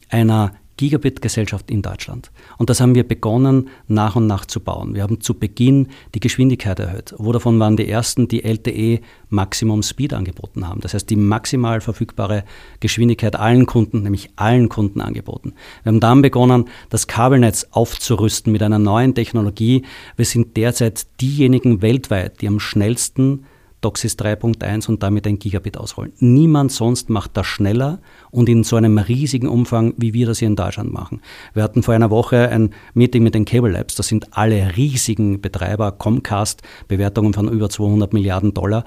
einer 0.09 0.53
Gigabit-Gesellschaft 0.81 1.69
in 1.69 1.83
Deutschland. 1.83 2.31
Und 2.57 2.71
das 2.71 2.81
haben 2.81 2.95
wir 2.95 3.07
begonnen, 3.07 3.69
nach 3.87 4.15
und 4.15 4.25
nach 4.25 4.45
zu 4.45 4.59
bauen. 4.59 4.95
Wir 4.95 5.03
haben 5.03 5.21
zu 5.21 5.35
Beginn 5.35 5.89
die 6.15 6.19
Geschwindigkeit 6.19 6.79
erhöht. 6.79 7.13
Vodafone 7.17 7.59
waren 7.59 7.77
die 7.77 7.87
ersten, 7.87 8.27
die 8.27 8.43
LTE 8.43 8.99
Maximum 9.29 9.83
Speed 9.83 10.15
angeboten 10.15 10.67
haben. 10.67 10.81
Das 10.81 10.95
heißt, 10.95 11.07
die 11.07 11.17
maximal 11.17 11.81
verfügbare 11.81 12.45
Geschwindigkeit 12.79 13.35
allen 13.35 13.67
Kunden, 13.67 14.01
nämlich 14.01 14.31
allen 14.37 14.69
Kunden 14.69 15.01
angeboten. 15.01 15.53
Wir 15.83 15.91
haben 15.91 15.99
dann 15.99 16.23
begonnen, 16.23 16.65
das 16.89 17.05
Kabelnetz 17.05 17.67
aufzurüsten 17.69 18.51
mit 18.51 18.63
einer 18.63 18.79
neuen 18.79 19.13
Technologie. 19.13 19.83
Wir 20.15 20.25
sind 20.25 20.57
derzeit 20.57 21.05
diejenigen 21.21 21.83
weltweit, 21.83 22.41
die 22.41 22.47
am 22.47 22.59
schnellsten 22.59 23.45
DOCSIS 23.81 24.17
3.1 24.17 24.87
und 24.87 25.03
damit 25.03 25.27
ein 25.27 25.39
Gigabit 25.39 25.77
ausrollen. 25.77 26.13
Niemand 26.19 26.71
sonst 26.71 27.09
macht 27.09 27.35
das 27.35 27.47
schneller 27.47 27.99
und 28.29 28.47
in 28.47 28.63
so 28.63 28.75
einem 28.75 28.97
riesigen 28.97 29.47
Umfang, 29.47 29.93
wie 29.97 30.13
wir 30.13 30.27
das 30.27 30.39
hier 30.39 30.47
in 30.47 30.55
Deutschland 30.55 30.93
machen. 30.93 31.21
Wir 31.53 31.63
hatten 31.63 31.83
vor 31.83 31.93
einer 31.93 32.11
Woche 32.11 32.49
ein 32.49 32.73
Meeting 32.93 33.23
mit 33.23 33.35
den 33.35 33.45
Cable 33.45 33.71
Labs. 33.71 33.95
Das 33.95 34.07
sind 34.07 34.37
alle 34.37 34.77
riesigen 34.77 35.41
Betreiber, 35.41 35.91
Comcast, 35.91 36.61
Bewertungen 36.87 37.33
von 37.33 37.49
über 37.49 37.69
200 37.69 38.13
Milliarden 38.13 38.53
Dollar. 38.53 38.85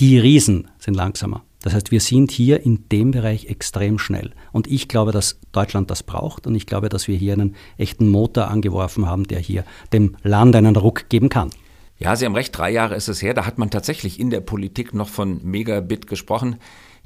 Die 0.00 0.18
Riesen 0.18 0.68
sind 0.78 0.94
langsamer. 0.94 1.42
Das 1.62 1.74
heißt, 1.74 1.92
wir 1.92 2.00
sind 2.00 2.32
hier 2.32 2.66
in 2.66 2.88
dem 2.90 3.12
Bereich 3.12 3.46
extrem 3.46 4.00
schnell. 4.00 4.32
Und 4.50 4.66
ich 4.66 4.88
glaube, 4.88 5.12
dass 5.12 5.38
Deutschland 5.52 5.92
das 5.92 6.02
braucht 6.02 6.48
und 6.48 6.56
ich 6.56 6.66
glaube, 6.66 6.88
dass 6.88 7.06
wir 7.06 7.16
hier 7.16 7.34
einen 7.34 7.54
echten 7.78 8.08
Motor 8.08 8.48
angeworfen 8.48 9.06
haben, 9.06 9.28
der 9.28 9.38
hier 9.38 9.64
dem 9.92 10.16
Land 10.24 10.56
einen 10.56 10.74
Ruck 10.74 11.08
geben 11.08 11.28
kann. 11.28 11.50
Ja, 12.02 12.16
Sie 12.16 12.26
haben 12.26 12.34
recht, 12.34 12.58
drei 12.58 12.68
Jahre 12.68 12.96
ist 12.96 13.06
es 13.06 13.22
her. 13.22 13.32
Da 13.32 13.46
hat 13.46 13.58
man 13.58 13.70
tatsächlich 13.70 14.18
in 14.18 14.30
der 14.30 14.40
Politik 14.40 14.92
noch 14.92 15.08
von 15.08 15.40
Megabit 15.44 16.08
gesprochen. 16.08 16.56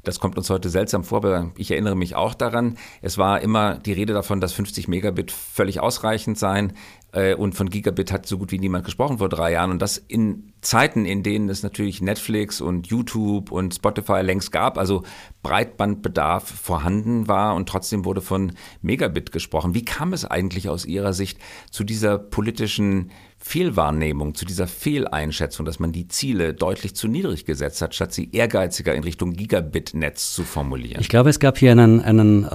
Das 0.03 0.19
kommt 0.19 0.39
uns 0.39 0.49
heute 0.49 0.69
seltsam 0.69 1.03
vor, 1.03 1.19
aber 1.19 1.51
ich 1.55 1.69
erinnere 1.69 1.95
mich 1.95 2.15
auch 2.15 2.33
daran. 2.33 2.77
Es 3.03 3.19
war 3.19 3.41
immer 3.41 3.77
die 3.77 3.93
Rede 3.93 4.13
davon, 4.13 4.41
dass 4.41 4.53
50 4.53 4.87
Megabit 4.87 5.31
völlig 5.31 5.81
ausreichend 5.81 6.39
seien. 6.39 6.73
Äh, 7.11 7.35
und 7.35 7.53
von 7.53 7.69
Gigabit 7.69 8.11
hat 8.11 8.25
so 8.25 8.39
gut 8.39 8.51
wie 8.51 8.57
niemand 8.57 8.85
gesprochen 8.85 9.19
vor 9.19 9.29
drei 9.29 9.51
Jahren. 9.51 9.69
Und 9.69 9.83
das 9.83 9.99
in 9.99 10.53
Zeiten, 10.61 11.05
in 11.05 11.21
denen 11.21 11.47
es 11.49 11.61
natürlich 11.61 12.01
Netflix 12.01 12.59
und 12.59 12.87
YouTube 12.87 13.51
und 13.51 13.75
Spotify 13.75 14.21
längst 14.21 14.51
gab, 14.51 14.79
also 14.79 15.03
Breitbandbedarf 15.43 16.43
vorhanden 16.43 17.27
war 17.27 17.53
und 17.53 17.69
trotzdem 17.69 18.03
wurde 18.03 18.21
von 18.21 18.53
Megabit 18.81 19.31
gesprochen. 19.31 19.75
Wie 19.75 19.85
kam 19.85 20.13
es 20.13 20.25
eigentlich 20.25 20.69
aus 20.69 20.85
Ihrer 20.85 21.13
Sicht 21.13 21.37
zu 21.69 21.83
dieser 21.83 22.17
politischen 22.17 23.11
Fehlwahrnehmung, 23.47 24.35
zu 24.35 24.45
dieser 24.45 24.67
Fehleinschätzung, 24.67 25.65
dass 25.65 25.79
man 25.79 25.93
die 25.93 26.09
Ziele 26.09 26.53
deutlich 26.53 26.95
zu 26.95 27.07
niedrig 27.07 27.45
gesetzt 27.45 27.81
hat, 27.81 27.95
statt 27.95 28.13
sie 28.13 28.29
ehrgeiziger 28.33 28.93
in 28.93 29.03
Richtung 29.03 29.33
Gigabit-Netz 29.33 30.33
zu 30.33 30.43
formulieren? 30.43 30.99
Ich 30.99 31.07
glaube, 31.07 31.29
es 31.29 31.39
gab 31.39 31.57
hier 31.57 31.71
einen, 31.71 32.01
einen 32.01 32.43
äh, 32.43 32.47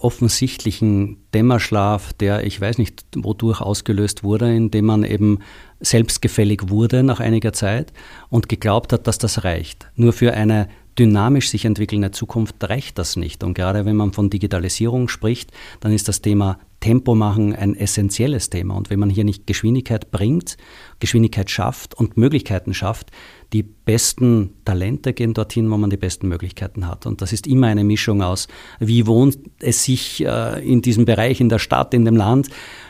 offensichtlichen 0.00 1.18
Dämmerschlaf, 1.34 2.12
der 2.12 2.44
ich 2.44 2.60
weiß 2.60 2.78
nicht, 2.78 3.04
wodurch 3.16 3.60
ausgelöst 3.60 4.22
wurde, 4.22 4.54
indem 4.54 4.86
man 4.86 5.02
eben 5.02 5.40
selbstgefällig 5.80 6.68
wurde 6.68 7.02
nach 7.02 7.18
einiger 7.18 7.52
Zeit 7.52 7.92
und 8.30 8.48
geglaubt 8.48 8.92
hat, 8.92 9.08
dass 9.08 9.18
das 9.18 9.42
reicht. 9.42 9.88
Nur 9.96 10.12
für 10.12 10.34
eine 10.34 10.68
dynamisch 10.98 11.50
sich 11.50 11.64
entwickelnde 11.64 12.10
Zukunft 12.10 12.56
reicht 12.62 12.98
das 12.98 13.16
nicht. 13.16 13.44
Und 13.44 13.54
gerade 13.54 13.84
wenn 13.84 13.96
man 13.96 14.12
von 14.12 14.30
Digitalisierung 14.30 15.08
spricht, 15.08 15.52
dann 15.80 15.92
ist 15.92 16.08
das 16.08 16.22
Thema 16.22 16.58
Tempo 16.80 17.16
machen 17.16 17.56
ein 17.56 17.74
essentielles 17.74 18.50
Thema. 18.50 18.76
Und 18.76 18.88
wenn 18.88 19.00
man 19.00 19.10
hier 19.10 19.24
nicht 19.24 19.46
Geschwindigkeit 19.46 20.12
bringt, 20.12 20.56
Geschwindigkeit 21.00 21.50
schafft 21.50 21.94
und 21.94 22.16
Möglichkeiten 22.16 22.72
schafft, 22.72 23.10
die 23.52 23.62
besten 23.64 24.54
Talente 24.64 25.12
gehen 25.12 25.34
dorthin, 25.34 25.70
wo 25.70 25.76
man 25.76 25.90
die 25.90 25.96
besten 25.96 26.28
Möglichkeiten 26.28 26.86
hat. 26.86 27.06
Und 27.06 27.20
das 27.20 27.32
ist 27.32 27.46
immer 27.46 27.66
eine 27.66 27.82
Mischung 27.82 28.22
aus, 28.22 28.46
wie 28.78 29.06
wohnt 29.06 29.38
es 29.58 29.84
sich 29.84 30.24
äh, 30.24 30.64
in 30.64 30.82
diesem 30.82 31.04
Bereich, 31.04 31.40
in 31.40 31.48
der 31.48 31.58
Stadt, 31.58 31.94
in 31.94 32.04
dem 32.04 32.16
Land, 32.16 32.48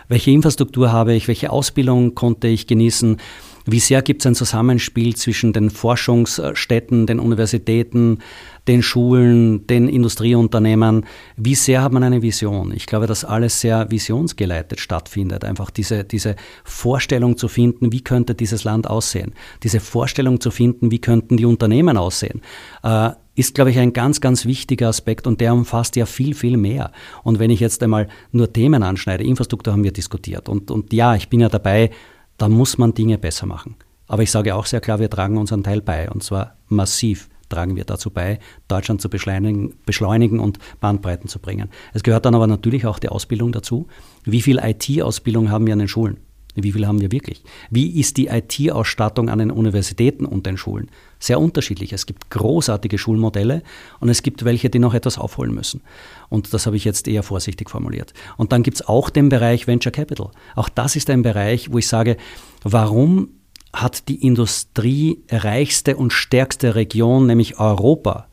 welche 0.08 0.32
Infrastruktur 0.32 0.92
habe 0.92 1.14
ich, 1.14 1.28
welche 1.28 1.50
Ausbildung 1.50 2.14
konnte 2.14 2.48
ich 2.48 2.66
genießen, 2.66 3.18
wie 3.66 3.80
sehr 3.80 4.02
gibt 4.02 4.22
es 4.22 4.26
ein 4.26 4.34
Zusammenspiel 4.34 5.14
zwischen 5.16 5.52
den 5.52 5.70
Forschungsstätten, 5.70 7.06
den 7.06 7.20
Universitäten, 7.20 8.18
den 8.66 8.82
Schulen, 8.82 9.66
den 9.66 9.88
Industrieunternehmen? 9.88 11.06
Wie 11.36 11.54
sehr 11.54 11.82
hat 11.82 11.92
man 11.92 12.02
eine 12.02 12.22
Vision? 12.22 12.72
Ich 12.74 12.86
glaube, 12.86 13.06
dass 13.06 13.24
alles 13.24 13.60
sehr 13.60 13.90
visionsgeleitet 13.90 14.80
stattfindet. 14.80 15.44
Einfach 15.44 15.70
diese, 15.70 16.04
diese 16.04 16.36
Vorstellung 16.64 17.36
zu 17.36 17.48
finden, 17.48 17.92
wie 17.92 18.02
könnte 18.02 18.34
dieses 18.34 18.64
Land 18.64 18.88
aussehen? 18.88 19.32
Diese 19.62 19.80
Vorstellung 19.80 20.40
zu 20.40 20.50
finden, 20.50 20.90
wie 20.90 21.00
könnten 21.00 21.36
die 21.36 21.46
Unternehmen 21.46 21.96
aussehen? 21.96 22.42
Äh, 22.82 23.10
ist, 23.38 23.54
glaube 23.54 23.70
ich, 23.70 23.78
ein 23.78 23.92
ganz, 23.92 24.20
ganz 24.20 24.46
wichtiger 24.46 24.88
Aspekt 24.88 25.26
und 25.26 25.40
der 25.40 25.54
umfasst 25.54 25.94
ja 25.94 26.06
viel, 26.06 26.34
viel 26.34 26.56
mehr. 26.56 26.90
Und 27.22 27.38
wenn 27.38 27.50
ich 27.50 27.60
jetzt 27.60 27.82
einmal 27.84 28.08
nur 28.32 28.52
Themen 28.52 28.82
anschneide, 28.82 29.22
Infrastruktur 29.22 29.72
haben 29.72 29.84
wir 29.84 29.92
diskutiert 29.92 30.48
und, 30.48 30.72
und 30.72 30.92
ja, 30.92 31.14
ich 31.14 31.28
bin 31.28 31.38
ja 31.38 31.48
dabei, 31.48 31.90
da 32.38 32.48
muss 32.48 32.78
man 32.78 32.94
Dinge 32.94 33.18
besser 33.18 33.46
machen. 33.46 33.76
Aber 34.06 34.22
ich 34.22 34.30
sage 34.30 34.54
auch 34.54 34.64
sehr 34.64 34.80
klar, 34.80 35.00
wir 35.00 35.10
tragen 35.10 35.36
unseren 35.36 35.62
Teil 35.62 35.82
bei 35.82 36.10
und 36.10 36.22
zwar 36.22 36.56
massiv 36.68 37.28
tragen 37.48 37.76
wir 37.76 37.84
dazu 37.84 38.10
bei, 38.10 38.38
Deutschland 38.68 39.00
zu 39.00 39.08
beschleunigen, 39.08 39.74
beschleunigen 39.86 40.38
und 40.38 40.58
Bandbreiten 40.80 41.28
zu 41.28 41.38
bringen. 41.38 41.70
Es 41.94 42.02
gehört 42.02 42.26
dann 42.26 42.34
aber 42.34 42.46
natürlich 42.46 42.86
auch 42.86 42.98
die 42.98 43.08
Ausbildung 43.08 43.52
dazu. 43.52 43.86
Wie 44.24 44.42
viel 44.42 44.58
IT-Ausbildung 44.62 45.50
haben 45.50 45.66
wir 45.66 45.72
an 45.72 45.78
den 45.78 45.88
Schulen? 45.88 46.18
Wie 46.62 46.72
viel 46.72 46.86
haben 46.86 47.00
wir 47.00 47.12
wirklich? 47.12 47.42
Wie 47.70 47.98
ist 48.00 48.16
die 48.16 48.26
IT-Ausstattung 48.26 49.28
an 49.28 49.38
den 49.38 49.50
Universitäten 49.50 50.24
und 50.24 50.46
den 50.46 50.56
Schulen? 50.56 50.90
Sehr 51.18 51.40
unterschiedlich. 51.40 51.92
Es 51.92 52.06
gibt 52.06 52.30
großartige 52.30 52.98
Schulmodelle 52.98 53.62
und 54.00 54.08
es 54.08 54.22
gibt 54.22 54.44
welche, 54.44 54.70
die 54.70 54.78
noch 54.78 54.94
etwas 54.94 55.18
aufholen 55.18 55.54
müssen. 55.54 55.80
Und 56.28 56.52
das 56.54 56.66
habe 56.66 56.76
ich 56.76 56.84
jetzt 56.84 57.08
eher 57.08 57.22
vorsichtig 57.22 57.70
formuliert. 57.70 58.12
Und 58.36 58.52
dann 58.52 58.62
gibt 58.62 58.76
es 58.76 58.88
auch 58.88 59.10
den 59.10 59.28
Bereich 59.28 59.66
Venture 59.66 59.92
Capital. 59.92 60.30
Auch 60.54 60.68
das 60.68 60.96
ist 60.96 61.10
ein 61.10 61.22
Bereich, 61.22 61.72
wo 61.72 61.78
ich 61.78 61.88
sage, 61.88 62.16
warum 62.62 63.30
hat 63.72 64.08
die 64.08 64.24
industriereichste 64.26 65.96
und 65.96 66.12
stärkste 66.12 66.74
Region, 66.74 67.26
nämlich 67.26 67.58
Europa, 67.58 68.28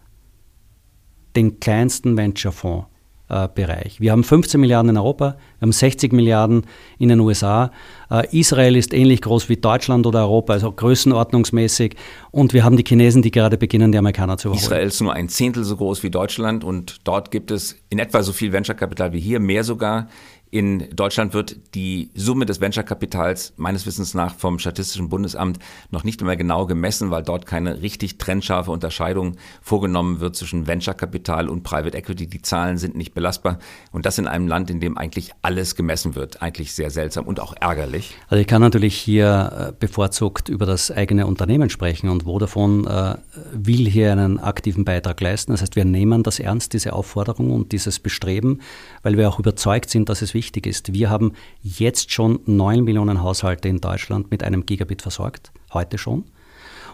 den 1.36 1.60
kleinsten 1.60 2.18
Venture-Fonds? 2.18 2.88
Äh, 3.28 3.48
Bereich. 3.56 4.00
Wir 4.00 4.12
haben 4.12 4.24
15 4.24 4.62
Milliarden 4.62 4.90
in 4.92 4.98
Europa, 4.98 5.38
wir 5.58 5.66
haben 5.66 5.72
60 5.72 6.14
Milliarden 6.14 6.68
in 7.00 7.10
den 7.10 7.20
USA. 7.20 7.72
Äh, 8.12 8.28
Israel 8.40 8.76
ist 8.76 8.94
ähnlich 8.94 9.20
groß 9.22 9.50
wie 9.50 9.58
Deutschland 9.58 10.06
oder 10.06 10.20
Europa, 10.20 10.54
also 10.54 10.72
größenordnungsmäßig. 10.72 11.96
Und 12.30 12.54
wir 12.54 12.64
haben 12.64 12.78
die 12.78 12.84
Chinesen, 12.88 13.24
die 13.24 13.32
gerade 13.32 13.58
beginnen, 13.58 13.92
die 13.92 13.98
Amerikaner 13.98 14.38
zu 14.38 14.50
überholen. 14.50 14.64
Israel 14.64 14.86
ist 14.86 15.02
nur 15.02 15.14
ein 15.14 15.28
Zehntel 15.28 15.64
so 15.64 15.76
groß 15.76 16.04
wie 16.04 16.12
Deutschland 16.12 16.64
und 16.64 17.00
dort 17.04 17.32
gibt 17.32 17.50
es 17.50 17.78
in 17.90 17.98
etwa 17.98 18.22
so 18.22 18.32
viel 18.32 18.54
Venture 18.54 18.76
Capital 18.76 19.12
wie 19.12 19.20
hier, 19.20 19.40
mehr 19.40 19.64
sogar 19.64 20.08
In 20.56 20.88
Deutschland 20.96 21.34
wird 21.34 21.76
die 21.76 22.12
Summe 22.16 22.46
des 22.46 22.62
Venture-Kapitals 22.62 23.52
meines 23.58 23.86
Wissens 23.86 24.14
nach 24.14 24.36
vom 24.36 24.58
Statistischen 24.58 25.10
Bundesamt 25.10 25.60
noch 25.92 26.06
nicht 26.06 26.22
immer 26.22 26.38
genau 26.38 26.66
gemessen, 26.66 27.12
weil 27.12 27.24
dort 27.24 27.46
keine 27.46 27.82
richtig 27.82 28.18
trennscharfe 28.20 28.72
Unterscheidung 28.72 29.36
vorgenommen 29.62 30.22
wird 30.22 30.38
zwischen 30.38 30.66
Venture-Kapital 30.66 31.50
und 31.50 31.64
Private 31.64 31.98
Equity. 31.98 32.28
Die 32.28 32.42
Zahlen 32.42 32.78
sind 32.78 32.96
nicht 32.96 33.14
belastbar. 33.14 33.60
Und 33.92 34.06
das 34.06 34.18
in 34.18 34.28
einem 34.28 34.48
Land, 34.48 34.70
in 34.70 34.80
dem 34.80 34.98
eigentlich 34.98 35.32
alles 35.42 35.76
gemessen 35.76 36.16
wird. 36.16 36.42
Eigentlich 36.42 36.74
sehr 36.74 36.90
seltsam 36.90 37.26
und 37.26 37.42
auch 37.42 37.54
ärgerlich. 37.60 38.16
Also 38.30 38.40
ich 38.40 38.48
kann 38.48 38.62
natürlich 38.62 38.96
hier 38.96 39.72
äh, 39.72 39.74
bevorzugt 39.78 40.48
über 40.48 40.66
das 40.66 40.90
eigene 40.90 41.28
Unternehmen 41.28 41.70
sprechen 41.70 42.08
und 42.08 42.24
Vodafone 42.24 43.20
äh, 43.28 43.38
will 43.52 43.90
hier 43.90 44.14
einen 44.14 44.40
aktiven 44.40 44.86
Beitrag 44.86 45.20
leisten. 45.20 45.52
Das 45.52 45.62
heißt, 45.62 45.76
wir 45.76 45.84
nehmen 45.84 46.24
das 46.24 46.40
ernst, 46.40 46.72
diese 46.72 46.94
Aufforderung 46.94 47.52
und 47.52 47.74
dieses 47.74 48.00
Bestreben, 48.00 48.62
weil 49.06 49.18
wir 49.18 49.30
auch 49.30 49.38
überzeugt 49.38 49.92
sind, 49.92 50.10
dass 50.10 50.24
es 50.24 50.34
wichtig 50.34 50.66
ist. 50.66 50.92
Wir 50.92 51.12
haben 51.12 51.34
jetzt 51.62 52.12
schon 52.12 52.40
neun 52.48 52.84
Millionen 52.84 53.22
Haushalte 53.22 53.70
in 53.70 53.80
Deutschland 53.80 54.32
mit 54.32 54.44
einem 54.44 54.66
Gigabit 54.66 55.04
versorgt, 55.04 55.52
heute 55.72 56.00
schon. 56.00 56.26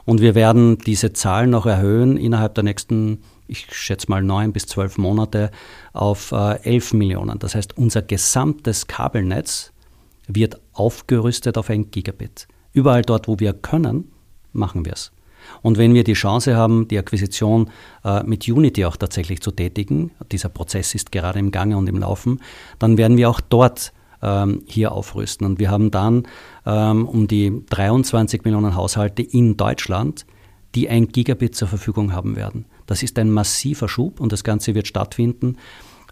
Und 0.04 0.20
wir 0.20 0.36
werden 0.36 0.78
diese 0.80 1.14
Zahl 1.14 1.48
noch 1.48 1.66
erhöhen 1.66 2.18
innerhalb 2.18 2.54
der 2.56 2.66
nächsten, 2.66 3.22
ich 3.48 3.66
schätze 3.74 4.08
mal 4.10 4.22
neun 4.22 4.52
bis 4.52 4.66
zwölf 4.66 4.98
Monate 4.98 5.52
auf 5.94 6.34
äh, 6.34 6.62
elf 6.64 6.92
Millionen. 6.92 7.40
Das 7.40 7.56
heißt, 7.56 7.78
unser 7.78 8.02
gesamtes 8.02 8.88
Kabelnetz 8.88 9.72
wird 10.28 10.60
aufgerüstet 10.74 11.58
auf 11.58 11.70
ein 11.70 11.92
Gigabit. 11.92 12.50
Überall 12.74 13.04
dort, 13.04 13.30
wo 13.30 13.40
wir 13.40 13.54
können, 13.54 14.12
machen 14.52 14.84
wir 14.84 14.94
es. 14.94 15.14
Und 15.62 15.78
wenn 15.78 15.94
wir 15.94 16.04
die 16.04 16.14
Chance 16.14 16.56
haben, 16.56 16.88
die 16.88 16.98
Akquisition 16.98 17.70
äh, 18.04 18.24
mit 18.24 18.48
Unity 18.48 18.86
auch 18.86 18.98
tatsächlich 18.98 19.42
zu 19.42 19.52
tätigen, 19.52 20.12
dieser 20.32 20.50
Prozess 20.50 20.96
ist 20.96 21.12
gerade 21.12 21.40
im 21.40 21.52
Gange 21.52 21.78
und 21.78 21.88
im 21.88 21.98
Laufen, 21.98 22.42
dann 22.80 22.98
werden 22.98 23.18
wir 23.18 23.30
auch 23.30 23.42
dort 23.42 23.94
ähm, 24.22 24.64
hier 24.68 24.92
aufrüsten. 24.92 25.46
Und 25.46 25.60
wir 25.60 25.70
haben 25.70 25.92
dann 25.92 26.28
ähm, 26.66 27.08
um 27.08 27.28
die 27.28 27.64
23 27.70 28.44
Millionen 28.44 28.76
Haushalte 28.76 29.22
in 29.22 29.58
Deutschland, 29.58 30.26
die 30.76 30.90
ein 30.90 31.08
Gigabit 31.08 31.56
zur 31.56 31.68
Verfügung 31.68 32.14
haben 32.14 32.36
werden. 32.36 32.66
Das 32.86 33.04
ist 33.04 33.20
ein 33.20 33.32
massiver 33.32 33.90
Schub 33.90 34.20
und 34.20 34.32
das 34.32 34.44
Ganze 34.44 34.76
wird 34.76 34.88
stattfinden. 34.88 35.58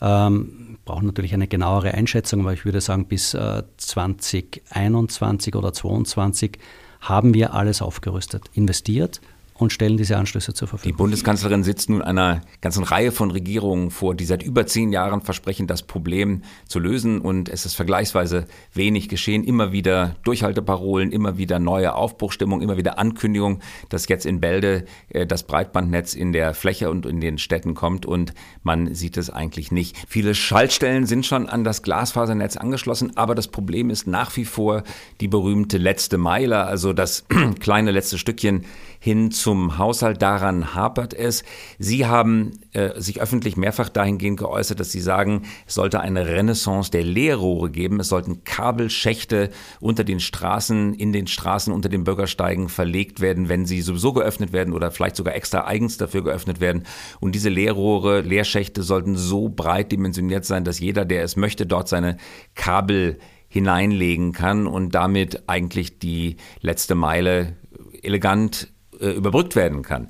Ähm, 0.01 0.77
brauchen 0.85 1.05
natürlich 1.05 1.33
eine 1.33 1.47
genauere 1.47 1.93
Einschätzung, 1.93 2.41
aber 2.41 2.53
ich 2.53 2.65
würde 2.65 2.81
sagen, 2.81 3.05
bis 3.05 3.33
äh, 3.33 3.63
2021 3.77 5.55
oder 5.55 5.73
2022 5.73 6.57
haben 6.99 7.33
wir 7.33 7.53
alles 7.53 7.81
aufgerüstet, 7.81 8.49
investiert 8.53 9.21
und 9.59 9.73
stellen 9.73 9.97
diese 9.97 10.17
Anschlüsse 10.17 10.53
zur 10.53 10.69
Verfügung. 10.69 10.95
Die 10.95 10.97
Bundeskanzlerin 10.97 11.63
sitzt 11.63 11.89
nun 11.89 12.01
einer 12.01 12.41
ganzen 12.61 12.83
Reihe 12.83 13.11
von 13.11 13.29
Regierungen 13.29 13.91
vor, 13.91 14.15
die 14.15 14.23
seit 14.23 14.41
über 14.41 14.65
zehn 14.65 14.93
Jahren 14.93 15.21
versprechen, 15.21 15.67
das 15.67 15.83
Problem 15.83 16.43
zu 16.65 16.79
lösen. 16.79 17.19
Und 17.19 17.49
es 17.49 17.65
ist 17.65 17.75
vergleichsweise 17.75 18.45
wenig 18.73 19.09
geschehen. 19.09 19.43
Immer 19.43 19.73
wieder 19.73 20.15
Durchhalteparolen, 20.23 21.11
immer 21.11 21.37
wieder 21.37 21.59
neue 21.59 21.93
Aufbruchstimmung, 21.93 22.61
immer 22.61 22.77
wieder 22.77 22.97
Ankündigung, 22.97 23.59
dass 23.89 24.07
jetzt 24.07 24.25
in 24.25 24.39
Bälde 24.39 24.85
äh, 25.09 25.27
das 25.27 25.43
Breitbandnetz 25.43 26.13
in 26.13 26.31
der 26.31 26.53
Fläche 26.53 26.89
und 26.89 27.05
in 27.05 27.19
den 27.19 27.37
Städten 27.37 27.75
kommt. 27.75 28.05
Und 28.05 28.33
man 28.63 28.95
sieht 28.95 29.17
es 29.17 29.29
eigentlich 29.29 29.73
nicht. 29.73 29.97
Viele 30.07 30.35
Schaltstellen 30.35 31.05
sind 31.05 31.25
schon 31.25 31.49
an 31.49 31.65
das 31.65 31.83
Glasfasernetz 31.83 32.55
angeschlossen. 32.55 33.17
Aber 33.17 33.35
das 33.35 33.49
Problem 33.49 33.89
ist 33.89 34.07
nach 34.07 34.35
wie 34.37 34.45
vor 34.45 34.83
die 35.19 35.27
berühmte 35.27 35.77
letzte 35.77 36.17
Meile, 36.17 36.63
also 36.63 36.93
das 36.93 37.25
kleine 37.59 37.91
letzte 37.91 38.17
Stückchen 38.17 38.63
hin 38.99 39.31
zum 39.49 39.79
Haushalt. 39.79 40.21
Daran 40.21 40.75
hapert 40.75 41.15
es. 41.15 41.43
Sie 41.79 42.05
haben 42.05 42.51
äh, 42.73 43.01
sich 43.01 43.19
öffentlich 43.19 43.57
mehrfach 43.57 43.89
dahingehend 43.89 44.37
geäußert, 44.37 44.79
dass 44.79 44.91
Sie 44.91 45.01
sagen, 45.01 45.41
es 45.65 45.73
sollte 45.73 46.01
eine 46.01 46.27
Renaissance 46.27 46.91
der 46.91 47.01
Leerrohre 47.01 47.71
geben. 47.71 47.99
Es 47.99 48.09
sollten 48.09 48.43
Kabelschächte 48.43 49.49
unter 49.79 50.03
den 50.03 50.19
Straßen, 50.19 50.93
in 50.93 51.13
den 51.13 51.25
Straßen, 51.25 51.73
unter 51.73 51.89
den 51.89 52.03
Bürgersteigen 52.03 52.69
verlegt 52.69 53.21
werden, 53.21 53.49
wenn 53.49 53.65
sie 53.65 53.81
sowieso 53.81 54.13
geöffnet 54.13 54.53
werden 54.53 54.71
oder 54.71 54.91
vielleicht 54.91 55.15
sogar 55.15 55.33
extra 55.33 55.65
eigens 55.65 55.97
dafür 55.97 56.23
geöffnet 56.23 56.59
werden. 56.59 56.83
Und 57.19 57.33
diese 57.33 57.49
Leerrohre, 57.49 58.21
Leerschächte 58.21 58.83
sollten 58.83 59.15
so 59.17 59.49
breit 59.49 59.91
dimensioniert 59.91 60.45
sein, 60.45 60.63
dass 60.63 60.79
jeder, 60.79 61.05
der 61.05 61.23
es 61.23 61.37
möchte, 61.37 61.65
dort 61.65 61.87
seine 61.87 62.17
Kabel 62.53 63.17
hineinlegen 63.47 64.31
kann 64.31 64.67
und 64.67 64.93
damit 64.93 65.49
eigentlich 65.49 65.97
die 65.97 66.37
letzte 66.61 66.93
Meile 66.93 67.55
elegant 68.03 68.71
äh, 68.99 69.11
überbrückt 69.11 69.55
werden 69.55 69.81
kann. 69.81 70.09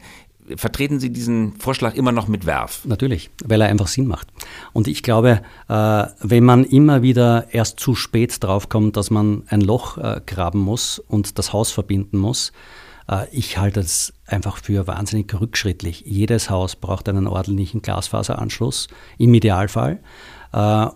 Vertreten 0.55 0.99
Sie 0.99 1.11
diesen 1.11 1.53
Vorschlag 1.59 1.93
immer 1.93 2.11
noch 2.11 2.27
mit 2.27 2.47
Werf? 2.47 2.83
Natürlich, 2.85 3.29
weil 3.45 3.61
er 3.61 3.67
einfach 3.67 3.87
Sinn 3.87 4.07
macht. 4.07 4.27
Und 4.73 4.87
ich 4.87 5.03
glaube, 5.03 5.41
äh, 5.67 6.05
wenn 6.21 6.43
man 6.43 6.63
immer 6.63 7.03
wieder 7.03 7.47
erst 7.51 7.79
zu 7.79 7.93
spät 7.93 8.43
draufkommt, 8.43 8.97
dass 8.97 9.11
man 9.11 9.43
ein 9.47 9.61
Loch 9.61 9.97
äh, 9.99 10.21
graben 10.25 10.59
muss 10.59 10.97
und 10.97 11.37
das 11.37 11.53
Haus 11.53 11.71
verbinden 11.71 12.17
muss, 12.17 12.51
ich 13.31 13.57
halte 13.57 13.79
es 13.79 14.13
einfach 14.27 14.57
für 14.57 14.85
wahnsinnig 14.85 15.33
rückschrittlich. 15.33 16.03
Jedes 16.05 16.51
Haus 16.51 16.75
braucht 16.75 17.09
einen 17.09 17.25
ordentlichen 17.25 17.81
Glasfaseranschluss, 17.81 18.87
im 19.17 19.33
Idealfall. 19.33 19.99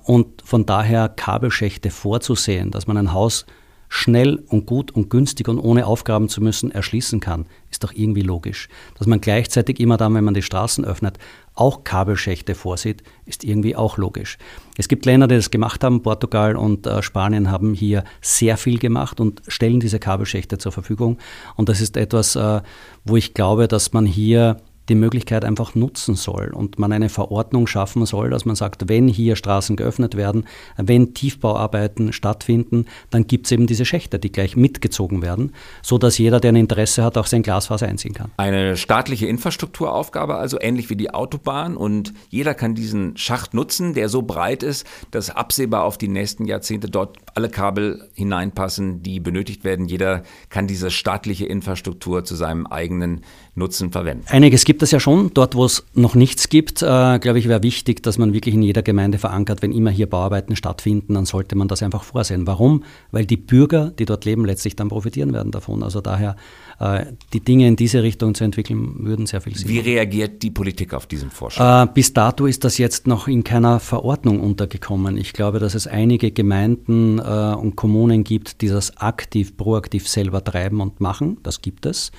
Und 0.04 0.44
von 0.46 0.68
daher 0.68 1.10
Kabelschächte 1.10 1.90
vorzusehen, 1.90 2.70
dass 2.70 2.86
man 2.86 2.98
ein 2.98 3.14
Haus 3.14 3.48
schnell 3.96 4.44
und 4.48 4.66
gut 4.66 4.90
und 4.90 5.12
günstig 5.12 5.48
und 5.48 5.60
ohne 5.60 5.86
aufgraben 5.86 6.28
zu 6.28 6.42
müssen 6.42 6.72
erschließen 6.72 7.20
kann, 7.20 7.46
ist 7.70 7.84
doch 7.84 7.94
irgendwie 7.94 8.24
logisch. 8.24 8.68
Dass 8.98 9.06
man 9.06 9.22
gleichzeitig 9.22 9.80
immer 9.80 9.98
dann, 9.98 10.16
wenn 10.16 10.24
man 10.24 10.34
die 10.34 10.42
Straßen 10.42 10.84
öffnet, 10.84 11.20
auch 11.54 11.84
Kabelschächte 11.84 12.56
vorsieht, 12.56 13.04
ist 13.28 13.44
irgendwie 13.44 13.76
auch 13.76 14.00
logisch. 14.00 14.40
Es 14.80 14.88
gibt 14.88 15.06
Länder, 15.06 15.28
die 15.28 15.36
das 15.36 15.52
gemacht 15.52 15.84
haben. 15.84 16.02
Portugal 16.02 16.56
und 16.56 16.88
äh, 16.88 17.04
Spanien 17.04 17.52
haben 17.52 17.76
hier 17.76 18.04
sehr 18.20 18.58
viel 18.58 18.80
gemacht 18.80 19.20
und 19.20 19.44
stellen 19.48 19.80
diese 19.80 20.00
Kabelschächte 20.00 20.58
zur 20.58 20.72
Verfügung. 20.72 21.20
Und 21.56 21.70
das 21.70 21.80
ist 21.80 21.96
etwas, 21.96 22.36
äh, 22.36 22.62
wo 23.06 23.16
ich 23.16 23.36
glaube, 23.36 23.68
dass 23.68 23.94
man 23.94 24.08
hier 24.08 24.58
die 24.90 24.96
Möglichkeit 24.96 25.46
einfach 25.46 25.76
nutzen 25.76 26.16
soll 26.16 26.52
und 26.54 26.80
man 26.80 26.92
eine 26.92 27.10
Verordnung 27.10 27.68
schaffen 27.68 28.06
soll, 28.06 28.30
dass 28.30 28.46
man 28.46 28.56
sagt, 28.56 28.90
wenn 28.90 29.08
hier 29.08 29.36
Straßen 29.36 29.76
geöffnet 29.76 30.16
werden, 30.16 30.46
wenn 30.78 31.14
Tiefbauarbeiten 31.14 32.14
stattfinden, 32.14 32.86
dann 33.10 33.28
gibt 33.28 33.46
es 33.46 33.52
eben 33.52 33.68
diese 33.68 33.86
Schächte, 33.86 34.20
die 34.20 34.32
gleich 34.32 34.56
mitgezogen 34.56 35.22
werden, 35.22 35.54
sodass 35.82 36.18
jeder, 36.18 36.40
der 36.40 36.52
ein 36.52 36.58
Interesse 36.58 37.04
hat, 37.04 37.18
auch 37.18 37.28
sein 37.28 37.44
Glasfaser 37.44 37.88
einziehen 37.88 38.14
kann. 38.14 38.32
Eine 38.38 38.76
staatliche 38.78 39.28
Infrastrukturaufgabe, 39.28 40.36
also 40.36 40.60
ähnlich 40.60 40.90
wie 40.90 40.96
die 40.96 41.14
Autobahn 41.14 41.78
und 41.78 42.14
jeder 42.30 42.54
kann 42.54 42.76
diesen 42.76 43.16
Schacht 43.18 43.54
nutzen, 43.54 43.94
der 43.94 44.10
so 44.10 44.22
breit 44.22 44.64
ist, 44.64 44.86
dass 45.12 45.30
absehbar 45.30 45.84
auf 45.84 45.98
die 45.98 46.08
nächsten 46.08 46.46
Jahrzehnte 46.46 46.90
dort 46.90 47.23
alle 47.36 47.50
Kabel 47.50 48.10
hineinpassen, 48.14 49.02
die 49.04 49.20
benötigt 49.20 49.64
werden. 49.64 49.88
Jeder 49.88 50.24
kann 50.50 50.68
diese 50.68 50.92
staatliche 50.92 51.46
Infrastruktur 51.46 52.24
zu 52.24 52.36
seinem 52.36 52.68
eigenen 52.68 53.22
Nutzen 53.56 53.92
verwenden. 53.92 54.26
Einiges 54.30 54.66
gibt 54.66 54.82
es 54.82 54.92
ja 54.92 55.00
schon. 55.00 55.32
Dort, 55.34 55.54
wo 55.54 55.66
es 55.66 55.84
noch 55.94 56.16
nichts 56.16 56.50
gibt, 56.50 56.82
äh, 56.82 57.20
glaube 57.20 57.38
ich, 57.38 57.48
wäre 57.48 57.62
wichtig, 57.62 58.02
dass 58.02 58.18
man 58.18 58.34
wirklich 58.34 58.56
in 58.56 58.64
jeder 58.64 58.82
Gemeinde 58.82 59.20
verankert, 59.20 59.62
wenn 59.62 59.72
immer 59.72 59.92
hier 59.92 60.08
Bauarbeiten 60.08 60.56
stattfinden, 60.56 61.14
dann 61.14 61.26
sollte 61.26 61.56
man 61.56 61.68
das 61.68 61.84
einfach 61.84 62.04
vorsehen. 62.04 62.48
Warum? 62.48 62.84
Weil 63.12 63.26
die 63.26 63.38
Bürger, 63.38 63.92
die 63.92 64.06
dort 64.06 64.26
leben, 64.26 64.46
letztlich 64.46 64.76
dann 64.76 64.90
profitieren 64.90 65.34
werden 65.34 65.52
davon. 65.52 65.84
Also 65.84 66.02
daher 66.02 66.36
äh, 66.80 67.06
die 67.34 67.42
Dinge 67.42 67.68
in 67.68 67.76
diese 67.76 68.02
Richtung 68.02 68.34
zu 68.34 68.44
entwickeln, 68.44 69.06
würden 69.06 69.28
sehr 69.28 69.42
viel 69.42 69.56
Sinn 69.56 69.70
Wie 69.70 69.80
reagiert 69.80 70.42
die 70.42 70.52
Politik 70.52 70.94
auf 70.94 71.06
diesen 71.06 71.30
Vorschlag? 71.30 71.84
Äh, 71.84 71.92
bis 71.94 72.14
dato 72.14 72.48
ist 72.48 72.64
das 72.64 72.80
jetzt 72.80 73.06
noch 73.06 73.28
in 73.28 73.44
keiner 73.44 73.80
Verordnung 73.80 74.40
untergekommen. 74.40 75.18
Ich 75.18 75.34
glaube, 75.34 75.60
dass 75.60 75.76
es 75.76 75.86
einige 75.86 76.32
Gemeinden 76.32 77.20
äh, 77.24 77.56
und 77.56 77.76
Kommunen 77.76 78.24
gibt, 78.24 78.62
die 78.62 78.68
das 78.68 78.98
aktiv, 78.98 79.58
proaktiv 79.58 80.08
selber 80.08 80.44
treiben 80.44 80.82
und 80.82 81.00
machen. 81.00 81.38
Das 81.44 81.62
gibt 81.62 81.86
es. 81.86 82.12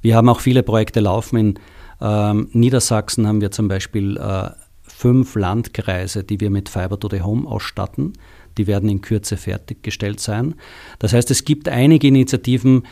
Wir 0.00 0.16
haben 0.16 0.28
auch 0.28 0.40
viele 0.40 0.62
Projekte 0.62 1.00
laufen. 1.00 1.36
In 1.36 1.58
ähm, 2.00 2.48
Niedersachsen 2.52 3.26
haben 3.26 3.40
wir 3.40 3.50
zum 3.50 3.68
Beispiel 3.68 4.16
äh, 4.16 4.50
fünf 4.82 5.34
Landkreise, 5.34 6.24
die 6.24 6.40
wir 6.40 6.50
mit 6.50 6.68
Fiber 6.68 6.98
to 6.98 7.08
the 7.08 7.22
Home 7.22 7.48
ausstatten. 7.48 8.12
Die 8.58 8.66
werden 8.66 8.88
in 8.88 9.00
Kürze 9.00 9.36
fertiggestellt 9.36 10.20
sein. 10.20 10.54
Das 10.98 11.12
heißt, 11.12 11.30
es 11.30 11.44
gibt 11.44 11.68
einige 11.68 12.08
Initiativen, 12.08 12.82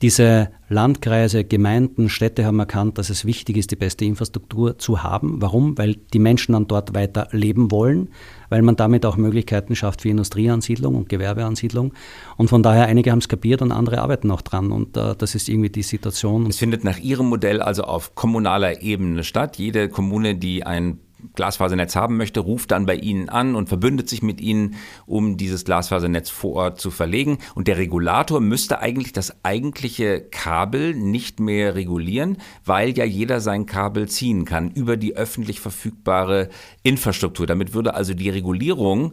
diese 0.00 0.50
Landkreise, 0.68 1.44
Gemeinden, 1.44 2.08
Städte 2.08 2.44
haben 2.44 2.60
erkannt, 2.60 2.98
dass 2.98 3.10
es 3.10 3.24
wichtig 3.24 3.56
ist, 3.56 3.70
die 3.70 3.76
beste 3.76 4.04
Infrastruktur 4.04 4.78
zu 4.78 5.02
haben. 5.02 5.42
Warum? 5.42 5.76
Weil 5.76 5.96
die 6.12 6.20
Menschen 6.20 6.52
dann 6.52 6.68
dort 6.68 6.94
weiter 6.94 7.28
leben 7.32 7.70
wollen, 7.70 8.10
weil 8.48 8.62
man 8.62 8.76
damit 8.76 9.04
auch 9.04 9.16
Möglichkeiten 9.16 9.74
schafft 9.74 10.02
für 10.02 10.08
Industrieansiedlung 10.08 10.94
und 10.94 11.08
Gewerbeansiedlung. 11.08 11.94
Und 12.36 12.48
von 12.48 12.62
daher, 12.62 12.86
einige 12.86 13.10
haben 13.10 13.18
es 13.18 13.28
kapiert 13.28 13.60
und 13.60 13.72
andere 13.72 14.00
arbeiten 14.00 14.30
auch 14.30 14.42
dran. 14.42 14.70
Und 14.70 14.96
äh, 14.96 15.16
das 15.16 15.34
ist 15.34 15.48
irgendwie 15.48 15.70
die 15.70 15.82
Situation. 15.82 16.46
Es 16.46 16.58
findet 16.58 16.84
nach 16.84 16.98
Ihrem 16.98 17.26
Modell 17.26 17.60
also 17.60 17.82
auf 17.82 18.14
kommunaler 18.14 18.82
Ebene 18.82 19.24
statt. 19.24 19.56
Jede 19.56 19.88
Kommune, 19.88 20.36
die 20.36 20.64
ein 20.64 21.00
Glasfasernetz 21.34 21.96
haben 21.96 22.16
möchte, 22.16 22.40
ruft 22.40 22.70
dann 22.70 22.86
bei 22.86 22.96
Ihnen 22.96 23.28
an 23.28 23.54
und 23.54 23.68
verbündet 23.68 24.08
sich 24.08 24.22
mit 24.22 24.40
Ihnen, 24.40 24.76
um 25.06 25.36
dieses 25.36 25.64
Glasfasernetz 25.64 26.30
vor 26.30 26.54
Ort 26.54 26.80
zu 26.80 26.90
verlegen. 26.90 27.38
Und 27.54 27.68
der 27.68 27.78
Regulator 27.78 28.40
müsste 28.40 28.80
eigentlich 28.80 29.12
das 29.12 29.44
eigentliche 29.44 30.20
Kabel 30.20 30.94
nicht 30.94 31.40
mehr 31.40 31.74
regulieren, 31.74 32.38
weil 32.64 32.96
ja 32.96 33.04
jeder 33.04 33.40
sein 33.40 33.66
Kabel 33.66 34.08
ziehen 34.08 34.44
kann 34.44 34.70
über 34.70 34.96
die 34.96 35.16
öffentlich 35.16 35.60
verfügbare 35.60 36.48
Infrastruktur. 36.82 37.46
Damit 37.46 37.74
würde 37.74 37.94
also 37.94 38.14
die 38.14 38.30
Regulierung 38.30 39.12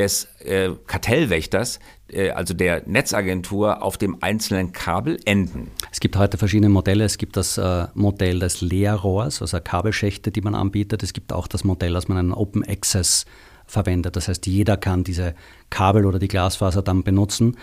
des 0.00 0.28
äh, 0.44 0.70
Kartellwächters, 0.86 1.78
äh, 2.08 2.30
also 2.30 2.54
der 2.54 2.82
Netzagentur, 2.86 3.82
auf 3.82 3.98
dem 3.98 4.16
einzelnen 4.22 4.72
Kabel 4.72 5.18
enden? 5.26 5.70
Es 5.92 6.00
gibt 6.00 6.16
heute 6.16 6.38
verschiedene 6.38 6.70
Modelle. 6.70 7.04
Es 7.04 7.18
gibt 7.18 7.36
das 7.36 7.58
äh, 7.58 7.86
Modell 7.94 8.38
des 8.38 8.62
Leerrohrs, 8.62 9.42
also 9.42 9.60
Kabelschächte, 9.60 10.30
die 10.30 10.40
man 10.40 10.54
anbietet. 10.54 11.02
Es 11.02 11.12
gibt 11.12 11.32
auch 11.32 11.46
das 11.46 11.64
Modell, 11.64 11.92
dass 11.92 12.08
man 12.08 12.18
einen 12.18 12.32
Open 12.32 12.66
Access 12.66 13.26
verwendet. 13.66 14.16
Das 14.16 14.28
heißt, 14.28 14.46
jeder 14.46 14.76
kann 14.76 15.04
diese 15.04 15.34
Kabel 15.68 16.06
oder 16.06 16.18
die 16.18 16.28
Glasfaser 16.28 16.82
dann 16.82 17.02
benutzen. 17.02 17.56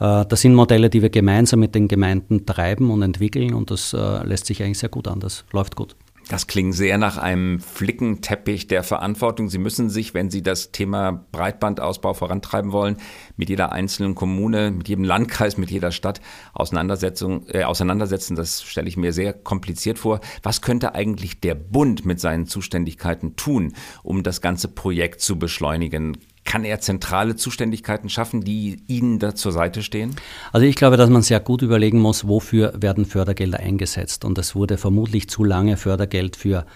Äh, 0.00 0.26
das 0.26 0.40
sind 0.40 0.54
Modelle, 0.54 0.90
die 0.90 1.00
wir 1.02 1.10
gemeinsam 1.10 1.60
mit 1.60 1.74
den 1.74 1.86
Gemeinden 1.86 2.44
treiben 2.44 2.90
und 2.90 3.02
entwickeln 3.02 3.54
und 3.54 3.70
das 3.70 3.92
äh, 3.92 4.26
lässt 4.26 4.46
sich 4.46 4.62
eigentlich 4.62 4.78
sehr 4.78 4.88
gut 4.88 5.06
an. 5.06 5.20
Das 5.20 5.44
läuft 5.52 5.76
gut. 5.76 5.96
Das 6.28 6.46
klingt 6.46 6.74
sehr 6.74 6.96
nach 6.96 7.18
einem 7.18 7.60
Flickenteppich 7.60 8.66
der 8.66 8.82
Verantwortung. 8.82 9.50
Sie 9.50 9.58
müssen 9.58 9.90
sich, 9.90 10.14
wenn 10.14 10.30
Sie 10.30 10.42
das 10.42 10.72
Thema 10.72 11.26
Breitbandausbau 11.32 12.14
vorantreiben 12.14 12.72
wollen, 12.72 12.96
mit 13.36 13.50
jeder 13.50 13.72
einzelnen 13.72 14.14
Kommune, 14.14 14.70
mit 14.70 14.88
jedem 14.88 15.04
Landkreis, 15.04 15.58
mit 15.58 15.70
jeder 15.70 15.92
Stadt 15.92 16.20
äh, 16.54 17.64
auseinandersetzen. 17.64 18.36
Das 18.36 18.62
stelle 18.62 18.88
ich 18.88 18.96
mir 18.96 19.12
sehr 19.12 19.34
kompliziert 19.34 19.98
vor. 19.98 20.20
Was 20.42 20.62
könnte 20.62 20.94
eigentlich 20.94 21.40
der 21.40 21.54
Bund 21.54 22.06
mit 22.06 22.20
seinen 22.20 22.46
Zuständigkeiten 22.46 23.36
tun, 23.36 23.74
um 24.02 24.22
das 24.22 24.40
ganze 24.40 24.68
Projekt 24.68 25.20
zu 25.20 25.38
beschleunigen? 25.38 26.16
Kann 26.44 26.64
er 26.64 26.80
zentrale 26.80 27.36
Zuständigkeiten 27.36 28.08
schaffen, 28.08 28.42
die 28.42 28.82
Ihnen 28.86 29.18
da 29.18 29.34
zur 29.34 29.52
Seite 29.52 29.82
stehen? 29.82 30.14
Also 30.52 30.66
ich 30.66 30.76
glaube, 30.76 30.96
dass 30.96 31.10
man 31.10 31.22
sehr 31.22 31.40
gut 31.40 31.62
überlegen 31.62 32.00
muss, 32.00 32.28
wofür 32.28 32.74
werden 32.76 33.06
Fördergelder 33.06 33.60
eingesetzt. 33.60 34.24
Und 34.24 34.38
es 34.38 34.54
wurde 34.54 34.76
vermutlich 34.76 35.28
zu 35.28 35.42
lange 35.42 35.76
Fördergeld 35.76 36.36
für 36.36 36.66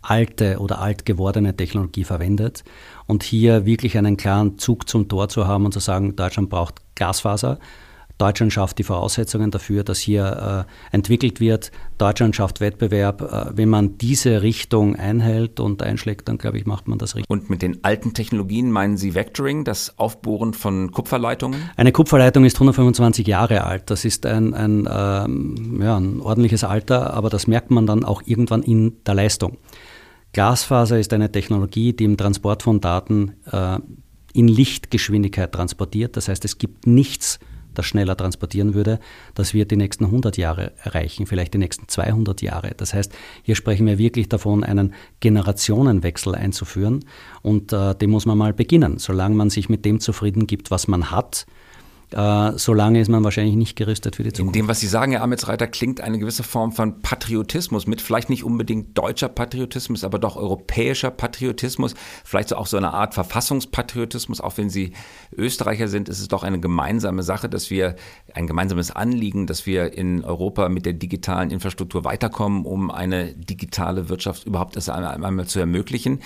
alte 0.00 0.58
oder 0.58 0.80
alt 0.80 1.04
gewordene 1.04 1.54
Technologie 1.54 2.04
verwendet. 2.04 2.64
Und 3.06 3.22
hier 3.22 3.66
wirklich 3.66 3.98
einen 3.98 4.16
klaren 4.16 4.58
Zug 4.58 4.88
zum 4.88 5.08
Tor 5.08 5.28
zu 5.28 5.46
haben 5.46 5.64
und 5.66 5.72
zu 5.72 5.80
sagen, 5.80 6.16
Deutschland 6.16 6.48
braucht 6.48 6.76
Glasfaser 6.94 7.58
Deutschland 8.18 8.52
schafft 8.52 8.78
die 8.78 8.82
Voraussetzungen 8.82 9.50
dafür, 9.52 9.84
dass 9.84 9.98
hier 10.00 10.66
äh, 10.66 10.94
entwickelt 10.94 11.40
wird. 11.40 11.70
Deutschland 11.98 12.34
schafft 12.34 12.60
Wettbewerb. 12.60 13.22
Äh, 13.22 13.56
wenn 13.56 13.68
man 13.68 13.96
diese 13.96 14.42
Richtung 14.42 14.96
einhält 14.96 15.60
und 15.60 15.82
einschlägt, 15.82 16.28
dann 16.28 16.36
glaube 16.36 16.58
ich, 16.58 16.66
macht 16.66 16.88
man 16.88 16.98
das 16.98 17.14
richtig. 17.14 17.30
Und 17.30 17.48
mit 17.48 17.62
den 17.62 17.84
alten 17.84 18.14
Technologien 18.14 18.70
meinen 18.72 18.96
Sie 18.96 19.14
Vectoring, 19.14 19.64
das 19.64 19.98
Aufbohren 19.98 20.52
von 20.52 20.90
Kupferleitungen? 20.90 21.60
Eine 21.76 21.92
Kupferleitung 21.92 22.44
ist 22.44 22.56
125 22.56 23.26
Jahre 23.26 23.64
alt. 23.64 23.90
Das 23.90 24.04
ist 24.04 24.26
ein, 24.26 24.52
ein, 24.52 24.88
ähm, 24.90 25.80
ja, 25.80 25.96
ein 25.96 26.20
ordentliches 26.20 26.64
Alter, 26.64 27.14
aber 27.14 27.30
das 27.30 27.46
merkt 27.46 27.70
man 27.70 27.86
dann 27.86 28.04
auch 28.04 28.22
irgendwann 28.26 28.62
in 28.62 28.96
der 29.06 29.14
Leistung. 29.14 29.58
Glasfaser 30.32 30.98
ist 30.98 31.12
eine 31.12 31.30
Technologie, 31.30 31.92
die 31.92 32.04
im 32.04 32.16
Transport 32.16 32.62
von 32.62 32.80
Daten 32.80 33.34
äh, 33.50 33.78
in 34.32 34.48
Lichtgeschwindigkeit 34.48 35.52
transportiert. 35.52 36.16
Das 36.16 36.28
heißt, 36.28 36.44
es 36.44 36.58
gibt 36.58 36.86
nichts 36.86 37.38
das 37.78 37.86
schneller 37.86 38.16
transportieren 38.16 38.74
würde, 38.74 38.98
das 39.34 39.54
wird 39.54 39.70
die 39.70 39.76
nächsten 39.76 40.04
100 40.06 40.36
Jahre 40.36 40.72
erreichen, 40.82 41.26
vielleicht 41.26 41.54
die 41.54 41.58
nächsten 41.58 41.88
200 41.88 42.42
Jahre. 42.42 42.72
Das 42.76 42.92
heißt, 42.92 43.12
hier 43.42 43.54
sprechen 43.54 43.86
wir 43.86 43.98
wirklich 43.98 44.28
davon, 44.28 44.64
einen 44.64 44.94
Generationenwechsel 45.20 46.34
einzuführen 46.34 47.04
und 47.42 47.72
äh, 47.72 47.94
den 47.94 48.10
muss 48.10 48.26
man 48.26 48.36
mal 48.36 48.52
beginnen. 48.52 48.98
Solange 48.98 49.36
man 49.36 49.50
sich 49.50 49.68
mit 49.68 49.84
dem 49.84 50.00
zufrieden 50.00 50.46
gibt, 50.46 50.70
was 50.70 50.88
man 50.88 51.10
hat, 51.10 51.46
äh, 52.12 52.52
solange 52.56 53.00
ist 53.00 53.08
man 53.08 53.22
wahrscheinlich 53.22 53.56
nicht 53.56 53.76
gerüstet 53.76 54.16
für 54.16 54.22
die 54.22 54.32
Zukunft. 54.32 54.56
In 54.56 54.62
dem, 54.62 54.68
was 54.68 54.80
Sie 54.80 54.86
sagen, 54.86 55.12
Herr 55.12 55.22
Ametsreiter, 55.22 55.66
klingt 55.66 56.00
eine 56.00 56.18
gewisse 56.18 56.42
Form 56.42 56.72
von 56.72 57.02
Patriotismus 57.02 57.86
mit, 57.86 58.00
vielleicht 58.00 58.30
nicht 58.30 58.44
unbedingt 58.44 58.96
deutscher 58.96 59.28
Patriotismus, 59.28 60.04
aber 60.04 60.18
doch 60.18 60.36
europäischer 60.36 61.10
Patriotismus, 61.10 61.94
vielleicht 62.24 62.54
auch 62.54 62.66
so 62.66 62.76
eine 62.76 62.94
Art 62.94 63.14
Verfassungspatriotismus, 63.14 64.40
auch 64.40 64.56
wenn 64.56 64.70
Sie 64.70 64.92
Österreicher 65.36 65.88
sind, 65.88 66.08
ist 66.08 66.20
es 66.20 66.28
doch 66.28 66.42
eine 66.42 66.60
gemeinsame 66.60 67.22
Sache, 67.22 67.48
dass 67.48 67.70
wir 67.70 67.96
ein 68.32 68.46
gemeinsames 68.46 68.90
Anliegen, 68.90 69.46
dass 69.46 69.66
wir 69.66 69.92
in 69.92 70.24
Europa 70.24 70.68
mit 70.68 70.86
der 70.86 70.94
digitalen 70.94 71.50
Infrastruktur 71.50 72.04
weiterkommen, 72.04 72.64
um 72.64 72.90
eine 72.90 73.34
digitale 73.34 74.08
Wirtschaft 74.08 74.46
überhaupt 74.46 74.76
erst 74.76 74.88
einmal 74.88 75.46
zu 75.46 75.60
ermöglichen. 75.60 76.20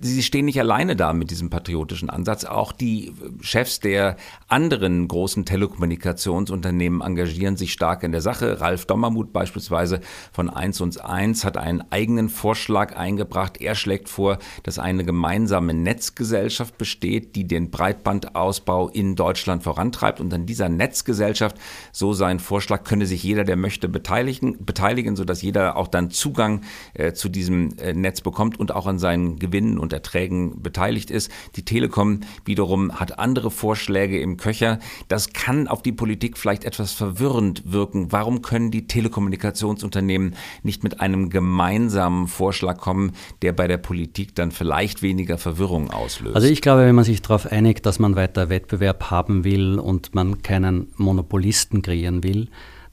Sie 0.00 0.22
stehen 0.22 0.46
nicht 0.46 0.58
alleine 0.58 0.96
da 0.96 1.12
mit 1.12 1.30
diesem 1.30 1.50
patriotischen 1.50 2.08
Ansatz. 2.08 2.44
Auch 2.44 2.72
die 2.72 3.12
Chefs 3.42 3.80
der 3.80 4.16
anderen 4.48 5.06
großen 5.08 5.44
Telekommunikationsunternehmen 5.44 7.02
engagieren 7.02 7.58
sich 7.58 7.72
stark 7.72 8.02
in 8.02 8.12
der 8.12 8.22
Sache. 8.22 8.62
Ralf 8.62 8.86
Dommermuth 8.86 9.32
beispielsweise 9.32 10.00
von 10.32 10.48
1 10.48 10.80
und 10.80 11.04
1 11.04 11.44
hat 11.44 11.58
einen 11.58 11.84
eigenen 11.90 12.30
Vorschlag 12.30 12.96
eingebracht. 12.96 13.60
Er 13.60 13.74
schlägt 13.74 14.08
vor, 14.08 14.38
dass 14.62 14.78
eine 14.78 15.04
gemeinsame 15.04 15.74
Netzgesellschaft 15.74 16.78
besteht, 16.78 17.36
die 17.36 17.46
den 17.46 17.70
Breitbandausbau 17.70 18.88
in 18.88 19.16
Deutschland 19.16 19.64
vorantreibt. 19.64 20.20
Und 20.20 20.32
an 20.32 20.46
dieser 20.46 20.70
Netzgesellschaft, 20.70 21.58
so 21.92 22.14
sein 22.14 22.38
Vorschlag, 22.38 22.84
könne 22.84 23.04
sich 23.04 23.22
jeder, 23.22 23.44
der 23.44 23.56
möchte, 23.56 23.88
beteiligen, 23.88 24.64
beteiligen 24.64 25.14
sodass 25.14 25.42
jeder 25.42 25.76
auch 25.76 25.88
dann 25.88 26.10
Zugang 26.10 26.62
äh, 26.94 27.12
zu 27.12 27.28
diesem 27.28 27.76
äh, 27.76 27.92
Netz 27.92 28.22
bekommt 28.22 28.58
und 28.58 28.74
auch 28.74 28.86
an 28.86 28.98
seinen 28.98 29.38
Gewinn 29.38 29.57
Gewinnen 29.58 29.78
und 29.78 29.92
Erträgen 29.92 30.62
beteiligt 30.62 31.10
ist. 31.10 31.32
Die 31.56 31.64
Telekom 31.64 32.20
wiederum 32.44 33.00
hat 33.00 33.18
andere 33.18 33.50
Vorschläge 33.50 34.20
im 34.20 34.36
Köcher. 34.36 34.78
Das 35.08 35.32
kann 35.32 35.66
auf 35.66 35.82
die 35.82 35.90
Politik 35.90 36.38
vielleicht 36.38 36.64
etwas 36.64 36.92
verwirrend 36.92 37.64
wirken. 37.64 38.12
Warum 38.12 38.40
können 38.40 38.70
die 38.70 38.86
Telekommunikationsunternehmen 38.86 40.36
nicht 40.62 40.84
mit 40.84 41.00
einem 41.00 41.28
gemeinsamen 41.28 42.28
Vorschlag 42.28 42.78
kommen, 42.78 43.12
der 43.42 43.52
bei 43.52 43.66
der 43.66 43.78
Politik 43.78 44.36
dann 44.36 44.52
vielleicht 44.52 45.02
weniger 45.02 45.38
Verwirrung 45.38 45.90
auslöst? 45.90 46.36
Also 46.36 46.46
ich 46.46 46.60
glaube, 46.60 46.82
wenn 46.82 46.94
man 46.94 47.04
sich 47.04 47.20
darauf 47.20 47.50
einigt, 47.50 47.84
dass 47.84 47.98
man 47.98 48.14
weiter 48.14 48.50
Wettbewerb 48.50 49.10
haben 49.10 49.42
will 49.42 49.80
und 49.80 50.14
man 50.14 50.42
keinen 50.42 50.92
Monopolisten 50.96 51.82
kreieren 51.82 52.22
will, 52.22 52.48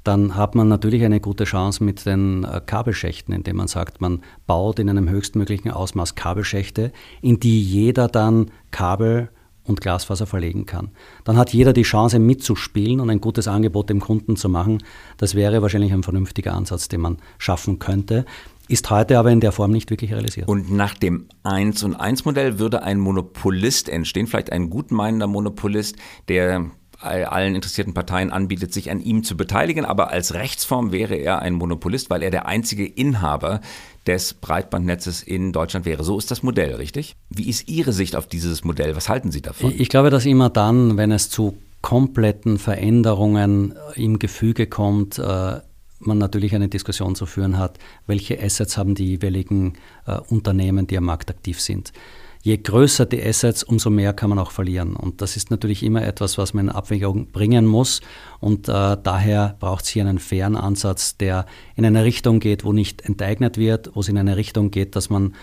dann 0.05 0.35
hat 0.35 0.55
man 0.55 0.67
natürlich 0.67 1.03
eine 1.03 1.19
gute 1.19 1.45
Chance 1.45 1.83
mit 1.83 2.05
den 2.05 2.43
äh, 2.43 2.61
Kabelschächten, 2.65 3.33
indem 3.33 3.57
man 3.57 3.67
sagt, 3.67 4.01
man 4.01 4.21
baut 4.45 4.79
in 4.79 4.89
einem 4.89 5.09
höchstmöglichen 5.09 5.71
Ausmaß 5.71 6.15
Kabelschächte, 6.15 6.91
in 7.21 7.39
die 7.39 7.61
jeder 7.61 8.07
dann 8.07 8.51
Kabel 8.71 9.29
und 9.63 9.81
Glasfaser 9.81 10.27
verlegen 10.27 10.67
kann. 10.67 10.91
Dann 11.23 11.37
hat 11.37 11.53
jeder 11.53 11.73
die 11.73 11.81
Chance 11.81 12.19
mitzuspielen 12.19 12.99
und 12.99 13.09
ein 13.09 13.19
gutes 13.19 13.47
Angebot 13.47 13.89
dem 13.89 13.99
Kunden 13.99 14.35
zu 14.35 14.47
machen. 14.47 14.83
Das 15.17 15.33
wäre 15.33 15.63
wahrscheinlich 15.63 15.91
ein 15.91 16.03
vernünftiger 16.03 16.53
Ansatz, 16.53 16.87
den 16.87 17.01
man 17.01 17.17
schaffen 17.39 17.79
könnte. 17.79 18.25
Ist 18.67 18.89
heute 18.91 19.17
aber 19.17 19.31
in 19.31 19.39
der 19.39 19.51
Form 19.51 19.71
nicht 19.71 19.89
wirklich 19.89 20.13
realisiert. 20.13 20.47
Und 20.47 20.71
nach 20.71 20.93
dem 20.93 21.29
1 21.43 21.83
und 21.83 21.95
1 21.95 22.25
Modell 22.25 22.59
würde 22.59 22.83
ein 22.83 22.99
Monopolist 22.99 23.89
entstehen, 23.89 24.27
vielleicht 24.27 24.51
ein 24.51 24.69
gutmeinender 24.69 25.27
Monopolist, 25.27 25.95
der 26.27 26.71
allen 27.05 27.55
interessierten 27.55 27.93
Parteien 27.93 28.31
anbietet, 28.31 28.73
sich 28.73 28.91
an 28.91 28.99
ihm 28.99 29.23
zu 29.23 29.37
beteiligen. 29.37 29.85
Aber 29.85 30.09
als 30.09 30.33
Rechtsform 30.33 30.91
wäre 30.91 31.15
er 31.15 31.41
ein 31.41 31.53
Monopolist, 31.53 32.09
weil 32.09 32.23
er 32.23 32.31
der 32.31 32.47
einzige 32.47 32.85
Inhaber 32.85 33.61
des 34.07 34.33
Breitbandnetzes 34.33 35.23
in 35.23 35.51
Deutschland 35.51 35.85
wäre. 35.85 36.03
So 36.03 36.17
ist 36.17 36.31
das 36.31 36.43
Modell, 36.43 36.75
richtig? 36.75 37.15
Wie 37.29 37.49
ist 37.49 37.67
Ihre 37.67 37.93
Sicht 37.93 38.15
auf 38.15 38.27
dieses 38.27 38.63
Modell? 38.63 38.95
Was 38.95 39.09
halten 39.09 39.31
Sie 39.31 39.41
davon? 39.41 39.73
Ich 39.77 39.89
glaube, 39.89 40.09
dass 40.09 40.25
immer 40.25 40.49
dann, 40.49 40.97
wenn 40.97 41.11
es 41.11 41.29
zu 41.29 41.57
kompletten 41.81 42.57
Veränderungen 42.57 43.75
im 43.95 44.19
Gefüge 44.19 44.67
kommt, 44.67 45.19
äh, 45.19 45.59
man 45.99 46.17
natürlich 46.17 46.53
eine 46.55 46.67
Diskussion 46.67 47.15
zu 47.15 47.25
führen 47.25 47.57
hat, 47.57 47.79
welche 48.05 48.41
Assets 48.41 48.77
haben 48.77 48.95
die 48.95 49.05
jeweiligen 49.07 49.73
äh, 50.05 50.17
Unternehmen, 50.29 50.87
die 50.87 50.97
am 50.97 51.05
Markt 51.05 51.29
aktiv 51.29 51.59
sind 51.59 51.93
je 52.45 52.57
größer 52.57 53.07
die 53.07 53.23
Assets, 53.23 53.63
umso 53.63 53.89
mehr 53.89 54.13
kann 54.13 54.29
man 54.29 54.37
auch 54.37 54.51
verlieren. 54.51 54.95
Und 54.95 55.23
das 55.23 55.35
ist 55.35 55.49
natürlich 55.49 55.81
immer 55.81 56.03
etwas, 56.03 56.37
was 56.37 56.53
man 56.53 56.67
in 56.67 56.71
Abwägung 56.71 57.31
bringen 57.31 57.65
muss. 57.65 58.01
Und 58.39 58.69
äh, 58.69 58.97
daher 59.01 59.55
braucht 59.59 59.85
es 59.85 59.89
hier 59.89 60.05
einen 60.05 60.19
fairen 60.19 60.55
Ansatz, 60.55 61.17
der 61.17 61.47
in 61.75 61.85
eine 61.85 62.03
Richtung 62.03 62.39
geht, 62.39 62.63
wo 62.63 62.71
nicht 62.71 63.01
enteignet 63.01 63.57
wird, 63.57 63.95
wo 63.95 64.01
es 64.01 64.09
in 64.09 64.17
eine 64.19 64.37
Richtung 64.37 64.69
geht, 64.69 64.95
dass 64.95 65.09
man 65.09 65.33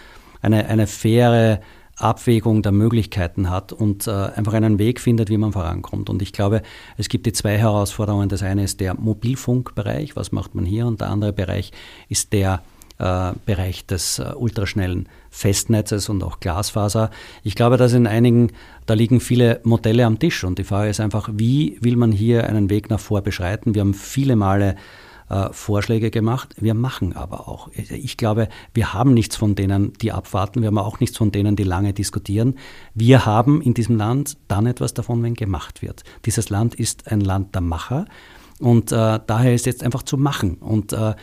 eine, 0.42 0.68
eine 0.68 0.86
faire 0.86 1.60
Abwägung 1.96 2.62
der 2.62 2.70
Möglichkeiten 2.70 3.50
hat 3.50 3.72
und 3.72 4.06
äh, 4.06 4.10
einfach 4.12 4.52
einen 4.52 4.78
Weg 4.78 5.00
findet, 5.00 5.28
wie 5.28 5.38
man 5.38 5.52
vorankommt. 5.52 6.08
Und 6.08 6.22
ich 6.22 6.32
glaube, 6.32 6.62
es 6.96 7.08
gibt 7.08 7.26
die 7.26 7.32
zwei 7.32 7.58
Herausforderungen. 7.58 8.28
Das 8.28 8.44
eine 8.44 8.62
ist 8.62 8.78
der 8.78 8.94
Mobilfunkbereich, 8.94 10.14
was 10.14 10.30
macht 10.30 10.54
man 10.54 10.64
hier? 10.64 10.86
Und 10.86 11.00
der 11.00 11.10
andere 11.10 11.32
Bereich 11.32 11.72
ist 12.08 12.32
der 12.32 12.62
äh, 12.98 13.32
Bereich 13.46 13.86
des 13.86 14.18
äh, 14.18 14.32
ultraschnellen 14.36 15.08
Festnetzes 15.30 16.08
und 16.08 16.22
auch 16.22 16.40
Glasfaser. 16.40 17.10
Ich 17.42 17.54
glaube, 17.54 17.76
dass 17.76 17.92
in 17.92 18.06
einigen, 18.06 18.52
da 18.86 18.94
liegen 18.94 19.20
viele 19.20 19.60
Modelle 19.64 20.06
am 20.06 20.18
Tisch 20.18 20.44
und 20.44 20.58
die 20.58 20.64
Frage 20.64 20.90
ist 20.90 21.00
einfach, 21.00 21.30
wie 21.32 21.78
will 21.80 21.96
man 21.96 22.12
hier 22.12 22.48
einen 22.48 22.70
Weg 22.70 22.90
nach 22.90 23.00
vor 23.00 23.22
beschreiten? 23.22 23.74
Wir 23.74 23.80
haben 23.80 23.94
viele 23.94 24.36
Male 24.36 24.76
äh, 25.32 25.48
Vorschläge 25.52 26.10
gemacht, 26.10 26.54
wir 26.58 26.74
machen 26.74 27.16
aber 27.16 27.48
auch. 27.48 27.70
Ich 27.74 28.18
glaube, 28.18 28.48
wir 28.74 28.92
haben 28.92 29.14
nichts 29.14 29.36
von 29.36 29.54
denen, 29.54 29.94
die 29.94 30.12
abwarten, 30.12 30.60
wir 30.60 30.66
haben 30.66 30.78
auch 30.78 31.00
nichts 31.00 31.16
von 31.16 31.32
denen, 31.32 31.56
die 31.56 31.64
lange 31.64 31.94
diskutieren. 31.94 32.58
Wir 32.94 33.24
haben 33.24 33.62
in 33.62 33.72
diesem 33.72 33.96
Land 33.96 34.36
dann 34.48 34.66
etwas 34.66 34.92
davon, 34.92 35.22
wenn 35.22 35.34
gemacht 35.34 35.80
wird. 35.80 36.04
Dieses 36.26 36.50
Land 36.50 36.74
ist 36.74 37.10
ein 37.10 37.22
Land 37.22 37.54
der 37.54 37.62
Macher 37.62 38.04
und 38.58 38.92
äh, 38.92 39.18
daher 39.26 39.54
ist 39.54 39.64
jetzt 39.64 39.82
einfach 39.82 40.02
zu 40.02 40.18
machen. 40.18 40.56
Und 40.56 40.92
äh, 40.92 41.14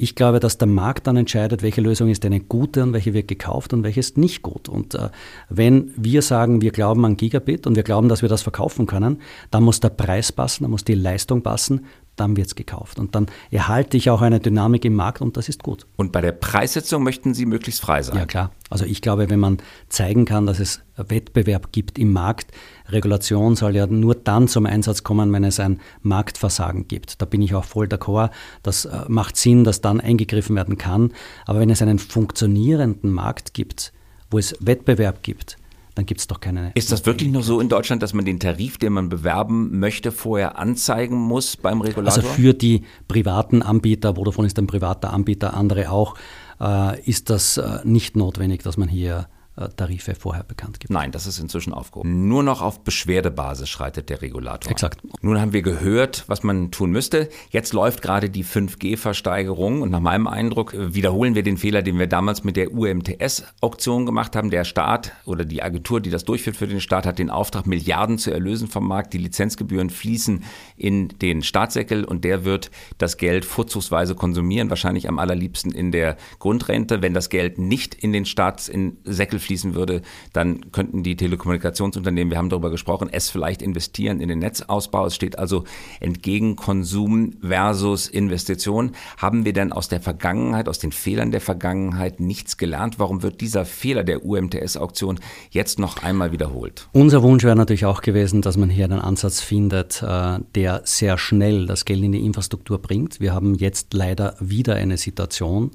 Ich 0.00 0.14
glaube, 0.14 0.38
dass 0.38 0.58
der 0.58 0.68
Markt 0.68 1.08
dann 1.08 1.16
entscheidet, 1.16 1.62
welche 1.62 1.80
Lösung 1.80 2.08
ist 2.08 2.24
eine 2.24 2.38
gute 2.38 2.84
und 2.84 2.92
welche 2.92 3.14
wird 3.14 3.26
gekauft 3.26 3.72
und 3.72 3.82
welche 3.82 3.98
ist 3.98 4.16
nicht 4.16 4.42
gut. 4.42 4.68
Und 4.68 4.94
äh, 4.94 5.08
wenn 5.48 5.92
wir 5.96 6.22
sagen, 6.22 6.62
wir 6.62 6.70
glauben 6.70 7.04
an 7.04 7.16
Gigabit 7.16 7.66
und 7.66 7.74
wir 7.74 7.82
glauben, 7.82 8.08
dass 8.08 8.22
wir 8.22 8.28
das 8.28 8.42
verkaufen 8.42 8.86
können, 8.86 9.20
dann 9.50 9.64
muss 9.64 9.80
der 9.80 9.88
Preis 9.88 10.30
passen, 10.30 10.62
dann 10.62 10.70
muss 10.70 10.84
die 10.84 10.94
Leistung 10.94 11.42
passen, 11.42 11.86
dann 12.20 12.36
wird 12.36 12.48
es 12.48 12.54
gekauft. 12.54 12.98
Und 12.98 13.14
dann 13.14 13.26
erhalte 13.50 13.96
ich 13.96 14.10
auch 14.10 14.22
eine 14.22 14.40
Dynamik 14.40 14.84
im 14.84 14.94
Markt 14.94 15.20
und 15.20 15.36
das 15.36 15.48
ist 15.48 15.62
gut. 15.62 15.86
Und 15.96 16.12
bei 16.12 16.20
der 16.20 16.32
Preissetzung 16.32 17.02
möchten 17.02 17.34
Sie 17.34 17.46
möglichst 17.46 17.80
frei 17.80 18.02
sein? 18.02 18.16
Ja, 18.16 18.26
klar. 18.26 18.52
Also 18.70 18.84
ich 18.84 19.00
glaube, 19.00 19.30
wenn 19.30 19.40
man 19.40 19.58
zeigen 19.88 20.24
kann, 20.24 20.46
dass 20.46 20.60
es 20.60 20.82
Wettbewerb 20.96 21.72
gibt 21.72 21.98
im 21.98 22.12
Markt, 22.12 22.52
Regulation 22.88 23.56
soll 23.56 23.76
ja 23.76 23.86
nur 23.86 24.14
dann 24.14 24.48
zum 24.48 24.66
Einsatz 24.66 25.02
kommen, 25.02 25.32
wenn 25.32 25.44
es 25.44 25.60
ein 25.60 25.80
Marktversagen 26.02 26.88
gibt. 26.88 27.20
Da 27.22 27.26
bin 27.26 27.42
ich 27.42 27.54
auch 27.54 27.64
voll 27.64 27.86
d'accord. 27.86 28.30
Das 28.62 28.84
äh, 28.84 29.04
macht 29.08 29.36
Sinn, 29.36 29.64
dass 29.64 29.80
dann 29.80 30.00
eingegriffen 30.00 30.56
werden 30.56 30.78
kann. 30.78 31.12
Aber 31.46 31.60
wenn 31.60 31.70
es 31.70 31.82
einen 31.82 31.98
funktionierenden 31.98 33.10
Markt 33.10 33.54
gibt, 33.54 33.92
wo 34.30 34.38
es 34.38 34.56
Wettbewerb 34.60 35.22
gibt, 35.22 35.56
dann 35.98 36.06
gibt 36.06 36.20
es 36.20 36.28
doch 36.28 36.38
keine. 36.38 36.70
Ist 36.76 36.92
das 36.92 37.04
wirklich 37.06 37.28
nur 37.28 37.42
so 37.42 37.58
in 37.58 37.68
Deutschland, 37.68 38.04
dass 38.04 38.14
man 38.14 38.24
den 38.24 38.38
Tarif, 38.38 38.78
den 38.78 38.92
man 38.92 39.08
bewerben 39.08 39.80
möchte, 39.80 40.12
vorher 40.12 40.56
anzeigen 40.56 41.16
muss 41.16 41.56
beim 41.56 41.80
Regulator? 41.80 42.22
Also 42.22 42.28
für 42.34 42.54
die 42.54 42.84
privaten 43.08 43.62
Anbieter, 43.62 44.14
Vodafone 44.14 44.46
ist 44.46 44.56
ein 44.60 44.68
privater 44.68 45.12
Anbieter, 45.12 45.54
andere 45.54 45.90
auch, 45.90 46.14
äh, 46.60 47.02
ist 47.02 47.30
das 47.30 47.56
äh, 47.56 47.80
nicht 47.82 48.16
notwendig, 48.16 48.62
dass 48.62 48.76
man 48.76 48.88
hier 48.88 49.26
Tarife 49.66 50.14
vorher 50.14 50.44
bekannt 50.44 50.78
gibt. 50.80 50.92
Nein, 50.92 51.10
das 51.10 51.26
ist 51.26 51.38
inzwischen 51.38 51.72
aufgehoben. 51.72 52.28
Nur 52.28 52.42
noch 52.42 52.62
auf 52.62 52.84
Beschwerdebasis 52.84 53.68
schreitet 53.68 54.08
der 54.08 54.22
Regulator. 54.22 54.70
Exakt. 54.70 55.00
Nun 55.20 55.40
haben 55.40 55.52
wir 55.52 55.62
gehört, 55.62 56.24
was 56.28 56.42
man 56.42 56.70
tun 56.70 56.90
müsste. 56.90 57.28
Jetzt 57.50 57.72
läuft 57.72 58.00
gerade 58.02 58.30
die 58.30 58.44
5G-Versteigerung 58.44 59.82
und 59.82 59.90
nach 59.90 60.00
meinem 60.00 60.28
Eindruck 60.28 60.74
äh, 60.74 60.94
wiederholen 60.94 61.34
wir 61.34 61.42
den 61.42 61.56
Fehler, 61.56 61.82
den 61.82 61.98
wir 61.98 62.06
damals 62.06 62.44
mit 62.44 62.56
der 62.56 62.72
UMTS-Auktion 62.72 64.06
gemacht 64.06 64.36
haben. 64.36 64.50
Der 64.50 64.64
Staat 64.64 65.12
oder 65.24 65.44
die 65.44 65.62
Agentur, 65.62 66.00
die 66.00 66.10
das 66.10 66.24
durchführt 66.24 66.56
für 66.56 66.68
den 66.68 66.80
Staat, 66.80 67.06
hat 67.06 67.18
den 67.18 67.30
Auftrag, 67.30 67.66
Milliarden 67.66 68.18
zu 68.18 68.30
erlösen 68.30 68.68
vom 68.68 68.86
Markt. 68.86 69.12
Die 69.12 69.18
Lizenzgebühren 69.18 69.90
fließen 69.90 70.44
in 70.76 71.08
den 71.08 71.42
Staatssäckel 71.42 72.04
und 72.04 72.24
der 72.24 72.44
wird 72.44 72.70
das 72.98 73.16
Geld 73.16 73.44
vorzugsweise 73.44 74.14
konsumieren, 74.14 74.70
wahrscheinlich 74.70 75.08
am 75.08 75.18
allerliebsten 75.18 75.72
in 75.72 75.90
der 75.90 76.16
Grundrente. 76.38 77.02
Wenn 77.02 77.14
das 77.14 77.28
Geld 77.28 77.58
nicht 77.58 77.94
in 77.94 78.12
den 78.12 78.24
Staatssäckel 78.24 79.40
fließen 79.48 79.74
würde, 79.74 80.02
dann 80.32 80.70
könnten 80.72 81.02
die 81.02 81.16
Telekommunikationsunternehmen, 81.16 82.30
wir 82.30 82.38
haben 82.38 82.50
darüber 82.50 82.70
gesprochen, 82.70 83.08
es 83.10 83.30
vielleicht 83.30 83.62
investieren 83.62 84.20
in 84.20 84.28
den 84.28 84.38
Netzausbau. 84.38 85.06
Es 85.06 85.14
steht 85.14 85.38
also 85.38 85.64
entgegen 86.00 86.54
Konsum 86.54 87.32
versus 87.40 88.08
Investition. 88.08 88.92
Haben 89.16 89.44
wir 89.44 89.54
denn 89.54 89.72
aus 89.72 89.88
der 89.88 90.00
Vergangenheit, 90.00 90.68
aus 90.68 90.78
den 90.78 90.92
Fehlern 90.92 91.30
der 91.30 91.40
Vergangenheit 91.40 92.20
nichts 92.20 92.58
gelernt? 92.58 92.98
Warum 92.98 93.22
wird 93.22 93.40
dieser 93.40 93.64
Fehler 93.64 94.04
der 94.04 94.24
UMTS-Auktion 94.24 95.18
jetzt 95.50 95.78
noch 95.78 96.02
einmal 96.02 96.30
wiederholt? 96.30 96.88
Unser 96.92 97.22
Wunsch 97.22 97.44
wäre 97.44 97.56
natürlich 97.56 97.86
auch 97.86 98.02
gewesen, 98.02 98.42
dass 98.42 98.56
man 98.56 98.68
hier 98.68 98.84
einen 98.84 99.00
Ansatz 99.00 99.40
findet, 99.40 100.02
äh, 100.02 100.38
der 100.54 100.82
sehr 100.84 101.16
schnell 101.16 101.66
das 101.66 101.86
Geld 101.86 102.04
in 102.04 102.12
die 102.12 102.24
Infrastruktur 102.24 102.78
bringt. 102.78 103.18
Wir 103.18 103.32
haben 103.32 103.54
jetzt 103.54 103.94
leider 103.94 104.36
wieder 104.40 104.74
eine 104.74 104.98
Situation, 104.98 105.70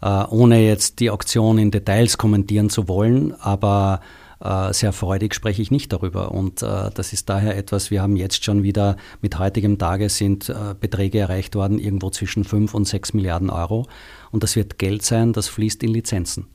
ohne 0.00 0.60
jetzt 0.60 1.00
die 1.00 1.10
Auktion 1.10 1.58
in 1.58 1.70
Details 1.70 2.18
kommentieren 2.18 2.70
zu 2.70 2.86
wollen, 2.86 3.34
aber 3.40 4.00
äh, 4.40 4.72
sehr 4.72 4.92
freudig 4.92 5.34
spreche 5.34 5.62
ich 5.62 5.70
nicht 5.70 5.92
darüber. 5.92 6.32
Und 6.32 6.62
äh, 6.62 6.90
das 6.92 7.12
ist 7.12 7.28
daher 7.28 7.56
etwas, 7.56 7.90
wir 7.90 8.02
haben 8.02 8.16
jetzt 8.16 8.44
schon 8.44 8.62
wieder, 8.62 8.96
mit 9.22 9.38
heutigem 9.38 9.78
Tage 9.78 10.08
sind 10.08 10.54
Beträge 10.80 11.18
erreicht 11.18 11.54
worden, 11.54 11.78
irgendwo 11.78 12.10
zwischen 12.10 12.44
5 12.44 12.74
und 12.74 12.86
6 12.86 13.14
Milliarden 13.14 13.50
Euro. 13.50 13.86
Und 14.30 14.42
das 14.42 14.54
wird 14.56 14.78
Geld 14.78 15.02
sein, 15.02 15.32
das 15.32 15.48
fließt 15.48 15.82
in 15.82 15.90
Lizenzen. 15.90 16.46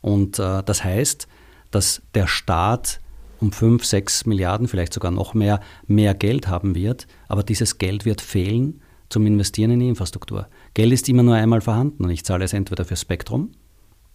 Und 0.00 0.38
das 0.40 0.82
heißt, 0.82 1.28
dass 1.70 2.02
der 2.14 2.26
Staat 2.26 3.00
um 3.42 3.50
5, 3.50 3.84
6 3.84 4.26
Milliarden, 4.26 4.68
vielleicht 4.68 4.94
sogar 4.94 5.10
noch 5.10 5.34
mehr, 5.34 5.60
mehr 5.86 6.14
Geld 6.14 6.46
haben 6.46 6.74
wird. 6.74 7.08
Aber 7.28 7.42
dieses 7.42 7.78
Geld 7.78 8.04
wird 8.04 8.20
fehlen, 8.20 8.80
zum 9.08 9.26
Investieren 9.26 9.72
in 9.72 9.80
die 9.80 9.88
Infrastruktur. 9.88 10.48
Geld 10.74 10.92
ist 10.92 11.08
immer 11.08 11.22
nur 11.22 11.34
einmal 11.34 11.60
vorhanden 11.60 12.04
und 12.04 12.10
ich 12.10 12.24
zahle 12.24 12.44
es 12.44 12.52
entweder 12.52 12.84
für 12.84 12.96
Spektrum 12.96 13.52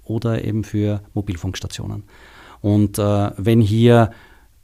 oder 0.03 0.43
eben 0.43 0.63
für 0.63 1.01
Mobilfunkstationen. 1.13 2.03
Und 2.61 2.97
äh, 2.97 3.31
wenn 3.37 3.61
hier 3.61 4.11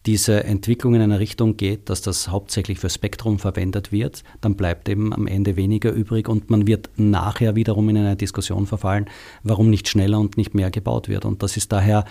diese 0.05 0.43
Entwicklung 0.43 0.95
in 0.95 1.01
eine 1.01 1.19
Richtung 1.19 1.55
geht, 1.55 1.89
dass 1.89 2.01
das 2.01 2.27
hauptsächlich 2.27 2.79
für 2.79 2.89
Spektrum 2.89 3.39
verwendet 3.39 3.91
wird, 3.91 4.23
dann 4.41 4.55
bleibt 4.55 4.89
eben 4.89 5.13
am 5.13 5.27
Ende 5.27 5.55
weniger 5.55 5.91
übrig 5.91 6.27
und 6.27 6.49
man 6.49 6.67
wird 6.67 6.89
nachher 6.97 7.55
wiederum 7.55 7.87
in 7.89 7.97
eine 7.97 8.15
Diskussion 8.15 8.67
verfallen, 8.67 9.05
warum 9.43 9.69
nicht 9.69 9.87
schneller 9.87 10.19
und 10.19 10.35
nicht 10.35 10.55
mehr 10.55 10.71
gebaut 10.71 11.07
wird. 11.07 11.23
Und 11.23 11.41
das 11.41 11.55
ist 11.55 11.71
daher 11.71 12.03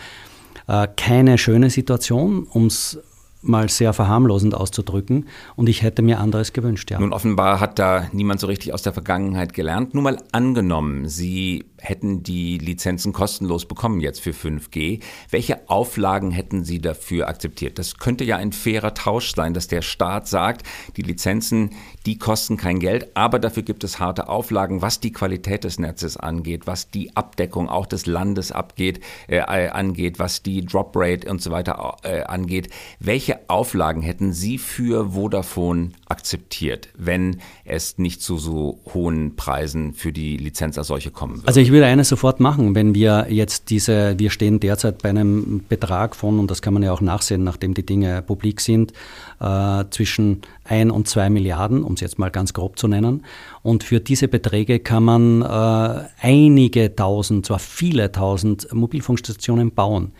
äh, 0.68 0.88
keine 0.96 1.36
schöne 1.36 1.68
Situation, 1.68 2.44
um 2.44 2.66
es 2.66 2.98
mal 3.42 3.68
sehr 3.68 3.92
verharmlosend 3.92 4.54
auszudrücken. 4.54 5.26
Und 5.56 5.68
ich 5.68 5.82
hätte 5.82 6.02
mir 6.02 6.20
anderes 6.20 6.52
gewünscht, 6.52 6.90
ja. 6.90 6.98
Nun, 6.98 7.12
offenbar 7.12 7.60
hat 7.60 7.78
da 7.78 8.08
niemand 8.12 8.40
so 8.40 8.46
richtig 8.46 8.72
aus 8.72 8.82
der 8.82 8.92
Vergangenheit 8.92 9.52
gelernt. 9.52 9.94
Nur 9.94 10.02
mal 10.02 10.18
angenommen, 10.32 11.08
Sie 11.08 11.64
hätten 11.82 12.22
die 12.22 12.58
Lizenzen 12.58 13.12
kostenlos 13.12 13.66
bekommen 13.66 14.00
jetzt 14.00 14.20
für 14.20 14.30
5G. 14.30 15.00
Welche 15.30 15.68
Auflagen 15.68 16.30
hätten 16.30 16.64
Sie 16.64 16.80
dafür 16.80 17.28
akzeptiert? 17.28 17.78
Das 17.78 17.98
könnte 17.98 18.24
ja 18.24 18.36
ein 18.36 18.52
fairer 18.52 18.94
Tausch 18.94 19.34
sein, 19.34 19.52
dass 19.52 19.66
der 19.66 19.82
Staat 19.82 20.28
sagt, 20.28 20.66
die 20.96 21.02
Lizenzen, 21.02 21.70
die 22.06 22.18
kosten 22.18 22.56
kein 22.56 22.78
Geld, 22.78 23.08
aber 23.14 23.38
dafür 23.38 23.64
gibt 23.64 23.82
es 23.82 23.98
harte 23.98 24.28
Auflagen, 24.28 24.80
was 24.80 25.00
die 25.00 25.12
Qualität 25.12 25.64
des 25.64 25.78
Netzes 25.78 26.16
angeht, 26.16 26.66
was 26.66 26.90
die 26.90 27.16
Abdeckung 27.16 27.68
auch 27.68 27.86
des 27.86 28.06
Landes 28.06 28.52
abgeht, 28.52 29.00
äh, 29.26 29.40
angeht, 29.40 30.18
was 30.18 30.42
die 30.42 30.64
Drop 30.64 30.92
Rate 30.94 31.28
und 31.28 31.42
so 31.42 31.50
weiter 31.50 31.96
äh, 32.04 32.22
angeht. 32.22 32.70
Welche 33.00 33.40
Auflagen 33.48 34.02
hätten 34.02 34.32
Sie 34.32 34.58
für 34.58 35.10
Vodafone 35.14 35.90
akzeptiert, 36.12 36.90
wenn 36.96 37.38
es 37.64 37.96
nicht 37.96 38.20
zu 38.20 38.36
so 38.36 38.80
hohen 38.92 39.34
Preisen 39.34 39.94
für 39.94 40.12
die 40.12 40.36
Lizenz 40.36 40.76
als 40.76 40.88
solche 40.88 41.10
kommen 41.10 41.36
würde? 41.36 41.48
Also 41.48 41.60
ich 41.60 41.72
würde 41.72 41.86
eines 41.86 42.10
sofort 42.10 42.38
machen, 42.38 42.74
wenn 42.74 42.94
wir 42.94 43.28
jetzt 43.30 43.70
diese, 43.70 44.18
wir 44.18 44.28
stehen 44.28 44.60
derzeit 44.60 45.00
bei 45.00 45.08
einem 45.08 45.64
Betrag 45.68 46.14
von, 46.14 46.38
und 46.38 46.50
das 46.50 46.60
kann 46.60 46.74
man 46.74 46.82
ja 46.82 46.92
auch 46.92 47.00
nachsehen, 47.00 47.44
nachdem 47.44 47.72
die 47.72 47.86
Dinge 47.86 48.20
publik 48.20 48.60
sind, 48.60 48.92
äh, 49.40 49.84
zwischen 49.88 50.42
ein 50.64 50.90
und 50.90 51.08
zwei 51.08 51.30
Milliarden, 51.30 51.82
um 51.82 51.94
es 51.94 52.00
jetzt 52.00 52.18
mal 52.18 52.30
ganz 52.30 52.52
grob 52.52 52.78
zu 52.78 52.88
nennen. 52.88 53.24
Und 53.62 53.82
für 53.82 54.00
diese 54.00 54.28
Beträge 54.28 54.78
kann 54.80 55.04
man 55.04 55.40
äh, 55.42 56.04
einige 56.20 56.94
tausend, 56.94 57.46
zwar 57.46 57.58
viele 57.58 58.12
tausend 58.12 58.72
Mobilfunkstationen 58.72 59.72
bauen. 59.72 60.12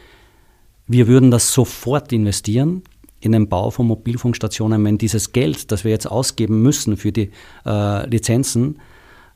Wir 0.86 1.06
würden 1.06 1.30
das 1.30 1.52
sofort 1.52 2.12
investieren 2.12 2.82
in 3.22 3.32
den 3.32 3.48
Bau 3.48 3.70
von 3.70 3.86
Mobilfunkstationen, 3.86 4.84
wenn 4.84 4.98
dieses 4.98 5.32
Geld, 5.32 5.70
das 5.70 5.84
wir 5.84 5.90
jetzt 5.92 6.06
ausgeben 6.06 6.60
müssen 6.60 6.96
für 6.96 7.12
die 7.12 7.30
äh, 7.64 8.08
Lizenzen, 8.08 8.78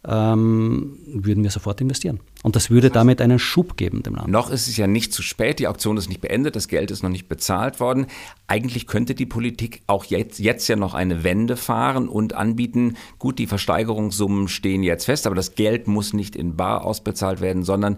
ähm, 0.07 0.99
würden 1.07 1.43
wir 1.43 1.51
sofort 1.51 1.81
investieren. 1.81 2.21
Und 2.43 2.55
das 2.55 2.71
würde 2.71 2.91
damit 2.91 3.21
einen 3.21 3.41
Schub 3.41 3.77
geben 3.77 4.03
dem 4.05 4.15
Land. 4.15 4.29
Noch 4.29 4.51
ist 4.51 4.69
es 4.69 4.77
ja 4.77 4.87
nicht 4.87 5.13
zu 5.13 5.23
spät, 5.23 5.59
die 5.59 5.67
Auktion 5.67 5.97
ist 5.97 6.09
nicht 6.09 6.21
beendet, 6.21 6.55
das 6.55 6.69
Geld 6.69 6.93
ist 6.93 7.03
noch 7.03 7.11
nicht 7.11 7.29
bezahlt 7.29 7.81
worden. 7.81 8.07
Eigentlich 8.47 8.87
könnte 8.87 9.17
die 9.17 9.27
Politik 9.27 9.83
auch 9.89 10.05
jetzt, 10.05 10.39
jetzt 10.39 10.69
ja 10.69 10.77
noch 10.77 10.95
eine 10.95 11.25
Wende 11.25 11.57
fahren 11.57 12.09
und 12.09 12.35
anbieten, 12.35 12.97
gut, 13.19 13.41
die 13.41 13.49
Versteigerungssummen 13.49 14.47
stehen 14.47 14.85
jetzt 14.85 15.07
fest, 15.07 15.27
aber 15.27 15.35
das 15.35 15.57
Geld 15.57 15.89
muss 15.89 16.13
nicht 16.13 16.37
in 16.37 16.57
Bar 16.57 16.85
ausbezahlt 16.85 17.41
werden, 17.41 17.65
sondern 17.65 17.97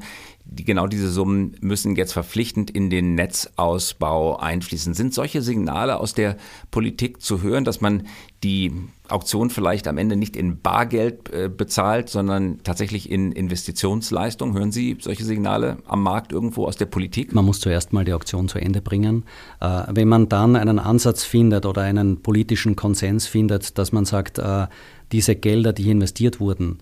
die, 0.50 0.64
genau 0.64 0.86
diese 0.86 1.10
Summen 1.10 1.56
müssen 1.60 1.94
jetzt 1.94 2.12
verpflichtend 2.12 2.70
in 2.70 2.88
den 2.88 3.14
Netzausbau 3.14 4.38
einfließen. 4.38 4.94
Sind 4.94 5.12
solche 5.12 5.42
Signale 5.42 6.00
aus 6.00 6.14
der 6.14 6.36
Politik 6.70 7.20
zu 7.20 7.42
hören, 7.42 7.64
dass 7.64 7.82
man 7.82 8.06
die 8.42 8.72
Auktion 9.08 9.50
vielleicht 9.50 9.86
am 9.88 9.98
Ende 9.98 10.16
nicht 10.16 10.36
in 10.36 10.60
Bargeld 10.60 11.30
äh, 11.32 11.50
bezahlt, 11.54 12.08
sondern 12.08 12.62
tatsächlich 12.62 13.10
in 13.10 13.32
Investitionsleistung? 13.32 14.54
Hören 14.54 14.72
Sie 14.72 14.96
solche 15.00 15.24
Signale 15.24 15.78
am 15.86 16.02
Markt 16.02 16.32
irgendwo 16.32 16.64
aus 16.64 16.76
der 16.76 16.86
Politik? 16.86 17.34
Man 17.34 17.44
muss 17.44 17.60
zuerst 17.60 17.92
mal 17.92 18.06
die 18.06 18.14
Auktion 18.14 18.48
zu 18.48 18.58
Ende 18.58 18.80
bringen. 18.80 19.24
Äh, 19.60 19.82
wenn 19.90 20.08
man 20.08 20.30
dann 20.30 20.56
einen 20.56 20.78
Ansatz 20.78 21.24
findet 21.24 21.66
oder 21.66 21.82
einen 21.82 22.22
politischen 22.22 22.74
Konsens 22.74 23.26
findet, 23.26 23.76
dass 23.76 23.92
man 23.92 24.06
sagt, 24.06 24.38
äh, 24.38 24.66
diese 25.12 25.36
Gelder, 25.36 25.74
die 25.74 25.90
investiert 25.90 26.40
wurden, 26.40 26.78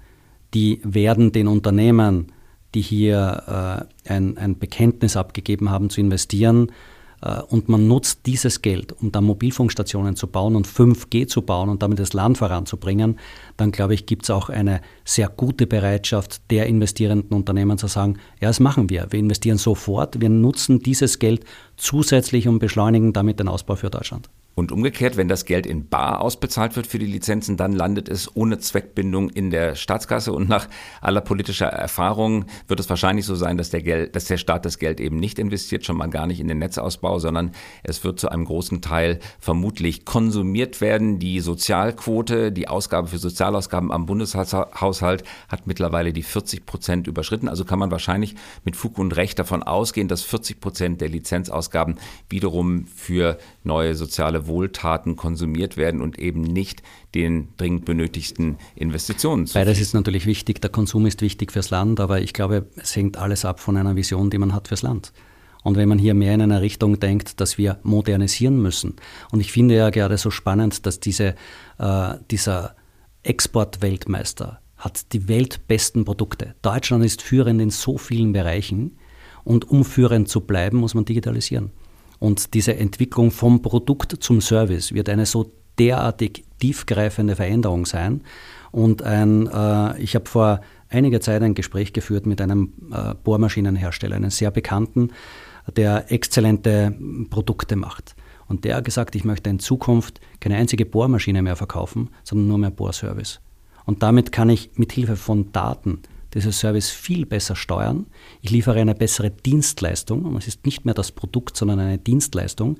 die 0.55 0.81
werden 0.85 1.33
den 1.33 1.49
Unternehmen 1.49 2.33
die 2.77 2.83
hier 2.83 3.89
äh, 4.07 4.12
ein, 4.12 4.37
ein 4.37 4.59
Bekenntnis 4.59 5.16
abgegeben 5.16 5.70
haben 5.70 5.89
zu 5.91 6.01
investieren, 6.01 6.70
äh, 7.22 7.41
und 7.41 7.68
man 7.68 7.89
nutzt 7.89 8.27
dieses 8.27 8.62
Geld, 8.62 8.93
um 9.01 9.12
dann 9.12 9.24
Mobilfunkstationen 9.24 10.16
zu 10.16 10.27
bauen 10.27 10.57
und 10.57 10.66
5G 10.66 11.27
zu 11.27 11.43
bauen 11.43 11.68
und 11.68 11.83
damit 11.83 11.99
das 11.99 12.12
Land 12.12 12.39
voranzubringen, 12.39 13.18
dann 13.57 13.72
glaube 13.72 13.95
ich, 13.95 14.05
gibt 14.05 14.24
es 14.24 14.31
auch 14.31 14.51
eine 14.51 14.81
sehr 15.05 15.29
gute 15.29 15.66
Bereitschaft 15.66 16.51
der 16.51 16.66
investierenden 16.66 17.35
Unternehmen 17.35 17.79
zu 17.79 17.87
sagen, 17.87 18.18
ja, 18.41 18.49
das 18.49 18.61
machen 18.61 18.91
wir. 18.91 19.07
Wir 19.11 19.18
investieren 19.18 19.59
sofort, 19.59 20.20
wir 20.20 20.29
nutzen 20.29 20.81
dieses 20.81 21.18
Geld 21.18 21.45
zusätzlich 21.77 22.47
und 22.49 22.59
beschleunigen 22.59 23.12
damit 23.12 23.41
den 23.41 23.49
Ausbau 23.49 23.77
für 23.77 23.91
Deutschland. 23.91 24.29
Und 24.59 24.73
umgekehrt, 24.73 25.19
wenn 25.19 25.29
das 25.29 25.45
Geld 25.45 25.67
in 25.67 25.87
Bar 25.91 26.23
ausbezahlt 26.23 26.77
wird 26.77 26.87
für 26.87 26.99
die 26.99 27.05
Lizenzen, 27.05 27.59
dann 27.59 27.73
landet 27.73 28.09
es 28.09 28.35
ohne 28.35 28.59
Zweckbindung 28.59 29.29
in 29.29 29.51
der 29.51 29.75
Staatskasse. 29.75 30.33
Und 30.33 30.49
nach 30.49 30.67
aller 31.03 31.21
politischer 31.21 31.67
Erfahrung 31.67 32.47
wird 32.67 32.81
es 32.81 32.89
wahrscheinlich 32.89 33.27
so 33.27 33.35
sein, 33.35 33.59
dass 33.59 33.69
der, 33.69 33.83
Geld, 33.83 34.17
dass 34.17 34.25
der 34.25 34.39
Staat 34.39 34.65
das 34.65 34.79
Geld 34.79 34.99
eben 34.99 35.19
nicht 35.19 35.39
investiert, 35.39 35.85
schon 35.85 35.99
mal 35.99 36.09
gar 36.09 36.27
nicht 36.27 36.41
in 36.41 36.49
den 36.49 36.57
Netzausbau, 36.57 37.19
sondern 37.19 37.53
es 37.83 38.03
wird 38.03 38.19
zu 38.19 38.31
einem 38.31 38.47
großen 38.47 38.81
Teil 38.81 39.21
vermutlich 39.41 40.07
konsumiert 40.07 40.81
werden. 40.81 41.19
Die 41.19 41.41
Sozialquote, 41.41 42.51
die 42.51 42.67
Ausgabe 42.67 43.09
für 43.09 43.19
Sozialausgaben 43.19 43.93
am 43.93 44.07
Bundeshaushalt 44.07 45.23
hat 45.51 45.67
mittlerweile 45.67 46.15
die 46.15 46.23
40 46.23 46.65
Prozent 46.65 47.07
überschritten. 47.09 47.51
Also 47.51 47.67
kann 47.67 47.79
man 47.79 47.91
wahrscheinlich 47.91 48.37
mit 48.65 48.75
Fug 48.75 48.97
und 48.97 49.15
Recht 49.17 49.39
davon 49.39 49.63
ausgehen, 49.63 50.09
dass 50.09 50.23
40 50.23 50.61
Prozent 50.61 51.03
der 51.03 51.11
Lizenzausgaben 51.11 51.97
wiederum 52.31 52.87
für 52.87 53.37
neue 53.67 53.95
soziale 53.95 54.47
Wohltaten 54.47 55.17
konsumiert 55.17 55.77
werden 55.77 56.01
und 56.01 56.19
eben 56.19 56.43
nicht 56.43 56.83
den 57.14 57.49
dringend 57.57 57.85
benötigsten 57.85 58.57
Investitionen. 58.75 59.49
Beides 59.53 59.81
ist 59.81 59.95
natürlich 59.95 60.27
wichtig. 60.27 60.61
Der 60.62 60.71
Konsum 60.71 61.07
ist 61.07 61.21
wichtig 61.21 61.53
fürs 61.53 61.71
Land, 61.71 62.01
aber 62.01 62.21
ich 62.21 62.33
glaube, 62.33 62.67
es 62.77 62.97
hängt 62.97 63.17
alles 63.17 63.45
ab 63.45 63.61
von 63.61 63.77
einer 63.77 63.97
Vision, 63.97 64.31
die 64.31 64.39
man 64.39 64.55
hat 64.55 64.69
fürs 64.69 64.83
Land. 64.83 65.12
Und 65.62 65.77
wenn 65.77 65.89
man 65.89 65.99
hier 65.99 66.14
mehr 66.14 66.33
in 66.33 66.43
eine 66.43 66.62
Richtung 66.62 67.01
denkt, 67.01 67.41
dass 67.41 67.59
wir 67.59 67.81
modernisieren 67.83 68.62
müssen. 68.62 68.95
Und 69.33 69.41
ich 69.41 69.51
finde 69.51 69.75
ja 69.75 69.91
gerade 69.91 70.17
so 70.17 70.31
spannend, 70.31 70.87
dass 70.87 71.01
diese, 71.01 71.35
äh, 71.79 72.14
dieser 72.31 72.77
Exportweltmeister 73.25 74.61
hat 74.77 75.12
die 75.12 75.27
weltbesten 75.27 76.05
Produkte. 76.05 76.55
Deutschland 76.62 77.05
ist 77.05 77.21
führend 77.21 77.61
in 77.61 77.71
so 77.71 77.99
vielen 77.99 78.33
Bereichen. 78.33 78.99
Und 79.43 79.71
um 79.71 79.85
führend 79.85 80.29
zu 80.29 80.41
bleiben, 80.41 80.79
muss 80.79 80.95
man 80.95 81.05
digitalisieren. 81.05 81.71
Und 82.19 82.55
diese 82.55 82.77
Entwicklung 82.77 83.31
vom 83.31 83.62
Produkt 83.62 84.23
zum 84.23 84.41
Service 84.41 84.93
wird 84.93 85.09
eine 85.09 85.27
so 85.27 85.53
derartig 85.79 86.45
tiefgreifende 86.59 87.37
Veränderung 87.37 87.87
sein. 87.87 88.23
Und 88.73 89.03
ein, 89.03 89.47
äh, 89.47 89.99
ich 90.01 90.14
habe 90.14 90.27
vor 90.27 90.61
einiger 90.89 91.21
Zeit 91.21 91.43
ein 91.43 91.55
Gespräch 91.55 91.93
geführt 91.93 92.27
mit 92.27 92.41
einem 92.41 92.73
äh, 92.93 93.14
Bohrmaschinenhersteller, 93.23 94.17
einen 94.17 94.31
sehr 94.31 94.51
bekannten, 94.51 95.11
der 95.77 96.11
exzellente 96.12 96.95
Produkte 97.31 97.77
macht. 97.77 98.14
Und 98.49 98.64
der 98.64 98.77
hat 98.77 98.85
gesagt, 98.85 99.17
ich 99.17 99.25
möchte 99.25 99.51
in 99.51 99.59
Zukunft 99.59 100.21
keine 100.41 100.57
einzige 100.57 100.87
Bohrmaschine 100.87 101.43
mehr 101.43 101.57
verkaufen, 101.57 102.11
sondern 102.23 102.49
nur 102.49 102.59
mehr 102.59 102.71
Bohrservice. 102.71 103.41
Und 103.85 104.03
damit 104.03 104.33
kann 104.33 104.51
ich 104.51 104.71
mit 104.77 104.93
Hilfe 104.93 105.17
von 105.17 105.53
Daten 105.53 106.03
dieser 106.37 106.53
Service 106.53 106.91
viel 106.91 107.26
besser 107.26 107.57
steuern. 107.57 108.07
Ich 108.43 108.51
liefere 108.51 108.80
eine 108.80 108.95
bessere 108.95 109.30
Dienstleistung 109.30 110.24
und 110.24 110.37
es 110.37 110.47
ist 110.47 110.64
nicht 110.66 110.84
mehr 110.84 110.95
das 110.95 111.12
Produkt, 111.12 111.57
sondern 111.57 111.80
eine 111.80 111.99
Dienstleistung 111.99 112.78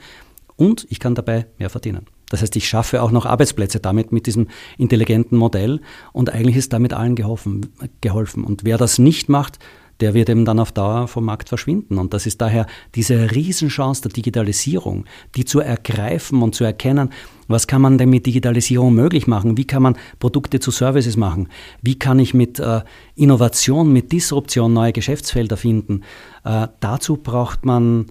und 0.57 0.87
ich 0.91 1.01
kann 1.01 1.15
dabei 1.15 1.47
mehr 1.59 1.71
verdienen. 1.71 2.07
Das 2.29 2.43
heißt, 2.43 2.57
ich 2.57 2.69
schaffe 2.69 3.03
auch 3.03 3.13
noch 3.13 3.25
Arbeitsplätze 3.25 3.79
damit 3.79 4.13
mit 4.13 4.27
diesem 4.27 4.49
intelligenten 4.79 5.37
Modell 5.37 5.81
und 6.13 6.31
eigentlich 6.31 6.57
ist 6.57 6.73
damit 6.73 6.93
allen 6.93 7.15
geholfen. 7.15 7.73
geholfen. 8.01 8.45
Und 8.45 8.65
wer 8.65 8.79
das 8.79 8.99
nicht 8.99 9.29
macht, 9.29 9.59
der 10.01 10.13
wird 10.13 10.29
eben 10.29 10.45
dann 10.45 10.59
auf 10.59 10.73
Dauer 10.73 11.09
vom 11.09 11.25
Markt 11.25 11.49
verschwinden. 11.49 11.99
Und 11.99 12.13
das 12.13 12.27
ist 12.27 12.41
daher 12.41 12.67
diese 12.95 13.31
Riesenchance 13.31 14.03
der 14.03 14.11
Digitalisierung, 14.11 15.07
die 15.37 15.45
zu 15.45 15.61
ergreifen 15.61 16.43
und 16.43 16.55
zu 16.55 16.65
erkennen, 16.65 17.11
was 17.49 17.67
kann 17.67 17.83
man 17.83 17.99
denn 17.99 18.11
mit 18.11 18.27
Digitalisierung 18.27 18.95
möglich 18.95 19.27
machen? 19.27 19.57
Wie 19.57 19.67
kann 19.67 19.83
man 19.83 19.97
Produkte 20.19 20.61
zu 20.61 20.71
Services 20.71 21.17
machen? 21.17 21.49
Wie 21.83 21.99
kann 21.99 22.19
ich 22.19 22.35
mit 22.35 22.59
äh, 22.59 22.83
Innovation, 23.15 23.93
mit 23.93 24.13
Disruption 24.13 24.73
neue 24.73 24.93
Geschäftsfelder 24.93 25.57
finden? 25.57 26.03
Äh, 26.45 26.69
dazu 26.81 27.17
braucht 27.17 27.65
man 27.65 28.07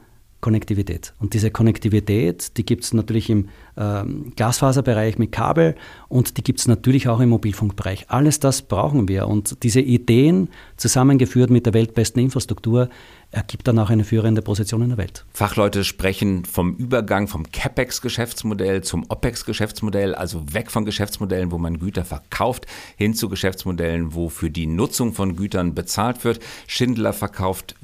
Konnektivität. 0.45 1.15
Und 1.17 1.33
diese 1.33 1.49
Konnektivität, 1.49 2.55
die 2.57 2.67
gibt 2.67 2.83
es 2.83 2.93
natürlich 2.93 3.31
im 3.31 3.49
ähm, 3.77 4.31
Glasfaserbereich 4.35 5.17
mit 5.17 5.31
Kabel 5.31 5.73
und 6.07 6.37
die 6.37 6.43
gibt 6.43 6.59
es 6.59 6.67
natürlich 6.67 7.07
auch 7.07 7.19
im 7.19 7.29
Mobilfunkbereich. 7.29 8.11
Alles 8.11 8.39
das 8.39 8.61
brauchen 8.61 9.07
wir. 9.07 9.27
Und 9.27 9.63
diese 9.63 9.81
Ideen, 9.81 10.49
zusammengeführt 10.77 11.49
mit 11.49 11.65
der 11.65 11.73
weltbesten 11.73 12.21
Infrastruktur, 12.21 12.89
ergibt 13.31 13.67
dann 13.67 13.79
auch 13.79 13.89
eine 13.89 14.03
führende 14.03 14.43
Position 14.43 14.83
in 14.83 14.89
der 14.89 14.97
Welt. 14.99 15.25
Fachleute 15.33 15.83
sprechen 15.83 16.45
vom 16.45 16.75
Übergang 16.75 17.27
vom 17.27 17.51
CapEx-Geschäftsmodell 17.51 18.81
zum 18.81 19.03
OpEx-Geschäftsmodell, 19.09 20.13
also 20.13 20.53
weg 20.53 20.69
von 20.69 20.85
Geschäftsmodellen, 20.85 21.51
wo 21.51 21.57
man 21.57 21.79
Güter 21.79 22.05
verkauft, 22.05 22.67
hin 22.97 23.15
zu 23.15 23.29
Geschäftsmodellen, 23.29 24.13
wo 24.13 24.29
für 24.29 24.51
die 24.51 24.67
Nutzung 24.67 25.13
von 25.13 25.35
Gütern 25.35 25.73
bezahlt 25.73 26.23
wird. 26.23 26.39
Schindler 26.67 27.13
verkauft 27.13 27.75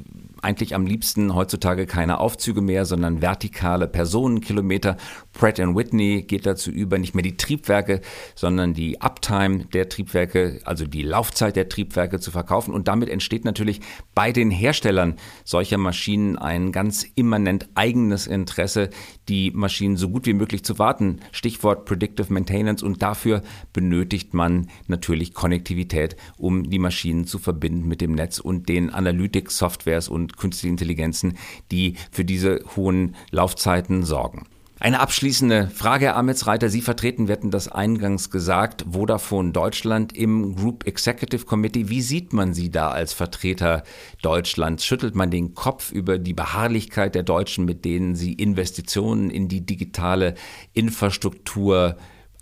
eigentlich 0.41 0.75
am 0.75 0.85
liebsten 0.85 1.35
heutzutage 1.35 1.85
keine 1.85 2.19
Aufzüge 2.19 2.61
mehr, 2.61 2.85
sondern 2.85 3.21
vertikale 3.21 3.87
Personenkilometer. 3.87 4.97
Pratt 5.33 5.59
Whitney 5.59 6.23
geht 6.23 6.45
dazu 6.45 6.71
über, 6.71 6.97
nicht 6.97 7.15
mehr 7.15 7.23
die 7.23 7.37
Triebwerke, 7.37 8.01
sondern 8.35 8.73
die 8.73 9.01
Uptime 9.01 9.65
der 9.65 9.89
Triebwerke, 9.89 10.59
also 10.65 10.85
die 10.85 11.03
Laufzeit 11.03 11.55
der 11.55 11.69
Triebwerke 11.69 12.19
zu 12.19 12.31
verkaufen. 12.31 12.73
Und 12.73 12.87
damit 12.87 13.09
entsteht 13.09 13.45
natürlich 13.45 13.81
bei 14.13 14.31
den 14.31 14.51
Herstellern 14.51 15.15
solcher 15.43 15.77
Maschinen 15.77 16.37
ein 16.37 16.71
ganz 16.71 17.05
immanent 17.15 17.69
eigenes 17.75 18.27
Interesse, 18.27 18.89
die 19.29 19.51
Maschinen 19.51 19.97
so 19.97 20.09
gut 20.09 20.25
wie 20.25 20.33
möglich 20.33 20.63
zu 20.63 20.79
warten. 20.79 21.19
Stichwort 21.31 21.85
Predictive 21.85 22.31
Maintenance. 22.31 22.83
Und 22.83 23.01
dafür 23.01 23.41
benötigt 23.73 24.33
man 24.33 24.67
natürlich 24.87 25.33
Konnektivität, 25.33 26.15
um 26.37 26.69
die 26.69 26.79
Maschinen 26.79 27.25
zu 27.25 27.39
verbinden 27.39 27.87
mit 27.87 28.01
dem 28.01 28.13
Netz 28.13 28.39
und 28.39 28.69
den 28.69 28.89
Analytics-Softwares 28.89 30.09
und 30.09 30.37
künstliche 30.37 30.71
Intelligenzen, 30.71 31.37
die 31.71 31.95
für 32.11 32.25
diese 32.25 32.63
hohen 32.75 33.15
Laufzeiten 33.31 34.03
sorgen. 34.03 34.45
Eine 34.81 34.99
abschließende 34.99 35.67
Frage, 35.67 36.05
Herr 36.05 36.15
Ametsreiter. 36.15 36.67
Sie 36.67 36.81
vertreten, 36.81 37.27
wir 37.27 37.33
hatten 37.33 37.51
das 37.51 37.67
eingangs 37.67 38.31
gesagt, 38.31 38.83
Vodafone 38.89 39.51
Deutschland 39.51 40.17
im 40.17 40.55
Group 40.55 40.87
Executive 40.87 41.45
Committee. 41.45 41.89
Wie 41.89 42.01
sieht 42.01 42.33
man 42.33 42.55
Sie 42.55 42.71
da 42.71 42.89
als 42.89 43.13
Vertreter 43.13 43.83
Deutschlands? 44.23 44.83
Schüttelt 44.83 45.13
man 45.13 45.29
den 45.29 45.53
Kopf 45.53 45.91
über 45.91 46.17
die 46.17 46.33
Beharrlichkeit 46.33 47.13
der 47.13 47.21
Deutschen, 47.21 47.63
mit 47.65 47.85
denen 47.85 48.15
sie 48.15 48.33
Investitionen 48.33 49.29
in 49.29 49.47
die 49.47 49.63
digitale 49.63 50.33
Infrastruktur 50.73 51.97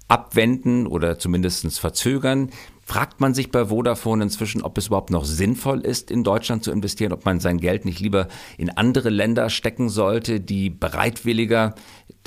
abwenden 0.07 0.87
oder 0.87 1.19
zumindest 1.19 1.77
verzögern? 1.77 2.51
Fragt 2.89 3.19
man 3.19 3.35
sich 3.35 3.51
bei 3.51 3.65
Vodafone 3.65 4.23
inzwischen, 4.23 4.63
ob 4.63 4.75
es 4.79 4.87
überhaupt 4.87 5.11
noch 5.11 5.23
sinnvoll 5.23 5.81
ist, 5.81 6.09
in 6.09 6.23
Deutschland 6.23 6.63
zu 6.63 6.71
investieren, 6.71 7.13
ob 7.13 7.23
man 7.23 7.39
sein 7.39 7.59
Geld 7.59 7.85
nicht 7.85 7.99
lieber 7.99 8.27
in 8.57 8.71
andere 8.71 9.09
Länder 9.09 9.51
stecken 9.51 9.89
sollte, 9.89 10.39
die 10.39 10.71
bereitwilliger 10.71 11.75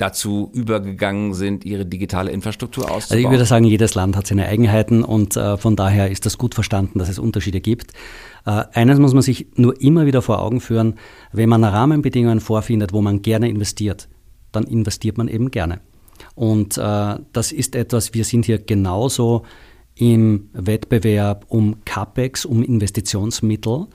dazu 0.03 0.49
übergegangen 0.53 1.33
sind, 1.33 1.63
ihre 1.63 1.85
digitale 1.85 2.29
Infrastruktur 2.29 2.91
auszubauen? 2.91 3.17
Also 3.19 3.27
ich 3.27 3.31
würde 3.31 3.45
sagen, 3.45 3.63
jedes 3.63 3.95
Land 3.95 4.17
hat 4.17 4.27
seine 4.27 4.47
Eigenheiten 4.47 5.03
und 5.03 5.37
äh, 5.37 5.55
von 5.55 5.77
daher 5.77 6.11
ist 6.11 6.25
das 6.25 6.37
gut 6.37 6.55
verstanden, 6.55 6.99
dass 6.99 7.07
es 7.07 7.19
Unterschiede 7.19 7.61
gibt. 7.61 7.93
Äh, 8.45 8.65
eines 8.73 8.99
muss 8.99 9.13
man 9.13 9.21
sich 9.21 9.47
nur 9.55 9.79
immer 9.81 10.05
wieder 10.05 10.21
vor 10.21 10.41
Augen 10.41 10.59
führen, 10.59 10.95
wenn 11.31 11.47
man 11.47 11.63
Rahmenbedingungen 11.63 12.41
vorfindet, 12.41 12.91
wo 12.91 13.01
man 13.01 13.21
gerne 13.21 13.47
investiert, 13.47 14.09
dann 14.51 14.65
investiert 14.65 15.17
man 15.17 15.29
eben 15.29 15.51
gerne. 15.51 15.79
Und 16.35 16.77
äh, 16.77 17.15
das 17.31 17.53
ist 17.53 17.73
etwas, 17.73 18.13
wir 18.13 18.25
sind 18.25 18.43
hier 18.45 18.59
genauso 18.59 19.43
im 19.95 20.49
Wettbewerb 20.51 21.45
um 21.47 21.77
CAPEX, 21.85 22.43
um 22.43 22.61
Investitionsmittel. 22.61 23.87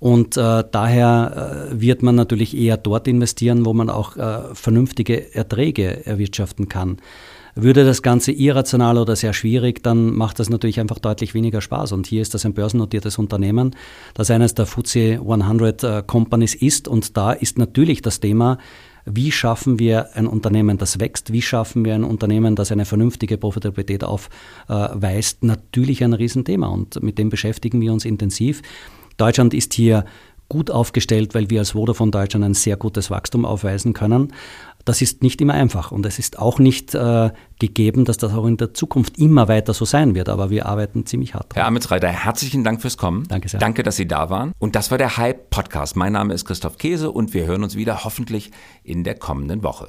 Und 0.00 0.38
äh, 0.38 0.64
daher 0.72 1.68
äh, 1.70 1.80
wird 1.80 2.02
man 2.02 2.14
natürlich 2.14 2.56
eher 2.56 2.78
dort 2.78 3.06
investieren, 3.06 3.66
wo 3.66 3.74
man 3.74 3.90
auch 3.90 4.16
äh, 4.16 4.54
vernünftige 4.54 5.34
Erträge 5.34 6.06
erwirtschaften 6.06 6.68
kann. 6.68 6.96
Würde 7.54 7.84
das 7.84 8.00
Ganze 8.00 8.32
irrational 8.32 8.96
oder 8.96 9.14
sehr 9.14 9.34
schwierig, 9.34 9.82
dann 9.82 10.14
macht 10.14 10.38
das 10.38 10.48
natürlich 10.48 10.80
einfach 10.80 10.98
deutlich 10.98 11.34
weniger 11.34 11.60
Spaß. 11.60 11.92
Und 11.92 12.06
hier 12.06 12.22
ist 12.22 12.32
das 12.32 12.46
ein 12.46 12.54
börsennotiertes 12.54 13.18
Unternehmen, 13.18 13.76
das 14.14 14.30
eines 14.30 14.54
der 14.54 14.64
FTSE 14.64 15.20
100 15.20 15.84
äh, 15.84 16.02
Companies 16.06 16.54
ist. 16.54 16.88
Und 16.88 17.18
da 17.18 17.32
ist 17.32 17.58
natürlich 17.58 18.00
das 18.00 18.20
Thema, 18.20 18.56
wie 19.04 19.32
schaffen 19.32 19.78
wir 19.78 20.14
ein 20.16 20.26
Unternehmen, 20.26 20.78
das 20.78 20.98
wächst? 20.98 21.32
Wie 21.32 21.42
schaffen 21.42 21.84
wir 21.84 21.94
ein 21.94 22.04
Unternehmen, 22.04 22.56
das 22.56 22.72
eine 22.72 22.86
vernünftige 22.86 23.36
Profitabilität 23.36 24.04
aufweist? 24.04 25.42
Natürlich 25.42 26.04
ein 26.04 26.12
Riesenthema 26.12 26.68
und 26.68 27.02
mit 27.02 27.18
dem 27.18 27.28
beschäftigen 27.28 27.80
wir 27.80 27.92
uns 27.92 28.04
intensiv. 28.04 28.62
Deutschland 29.20 29.54
ist 29.54 29.74
hier 29.74 30.04
gut 30.48 30.70
aufgestellt, 30.70 31.34
weil 31.34 31.48
wir 31.48 31.60
als 31.60 31.70
Vodafone 31.70 32.10
Deutschland 32.10 32.44
ein 32.44 32.54
sehr 32.54 32.76
gutes 32.76 33.10
Wachstum 33.10 33.44
aufweisen 33.44 33.92
können. 33.92 34.32
Das 34.84 35.02
ist 35.02 35.22
nicht 35.22 35.40
immer 35.40 35.54
einfach 35.54 35.92
und 35.92 36.06
es 36.06 36.18
ist 36.18 36.38
auch 36.38 36.58
nicht 36.58 36.94
äh, 36.94 37.30
gegeben, 37.58 38.06
dass 38.06 38.16
das 38.16 38.32
auch 38.32 38.46
in 38.46 38.56
der 38.56 38.72
Zukunft 38.72 39.18
immer 39.18 39.46
weiter 39.46 39.74
so 39.74 39.84
sein 39.84 40.14
wird, 40.14 40.28
aber 40.30 40.48
wir 40.48 40.66
arbeiten 40.66 41.04
ziemlich 41.04 41.34
hart. 41.34 41.54
Herr 41.54 41.66
Amitsreiter, 41.66 42.08
herzlichen 42.08 42.64
Dank 42.64 42.80
fürs 42.80 42.96
Kommen. 42.96 43.28
Danke 43.28 43.48
sehr. 43.48 43.60
Danke, 43.60 43.82
dass 43.82 43.96
Sie 43.96 44.08
da 44.08 44.30
waren. 44.30 44.52
Und 44.58 44.74
das 44.74 44.90
war 44.90 44.98
der 44.98 45.18
Hype 45.18 45.50
Podcast. 45.50 45.96
Mein 45.96 46.14
Name 46.14 46.32
ist 46.32 46.46
Christoph 46.46 46.78
Käse 46.78 47.10
und 47.10 47.34
wir 47.34 47.46
hören 47.46 47.62
uns 47.62 47.76
wieder 47.76 48.04
hoffentlich 48.04 48.50
in 48.82 49.04
der 49.04 49.16
kommenden 49.16 49.62
Woche. 49.62 49.88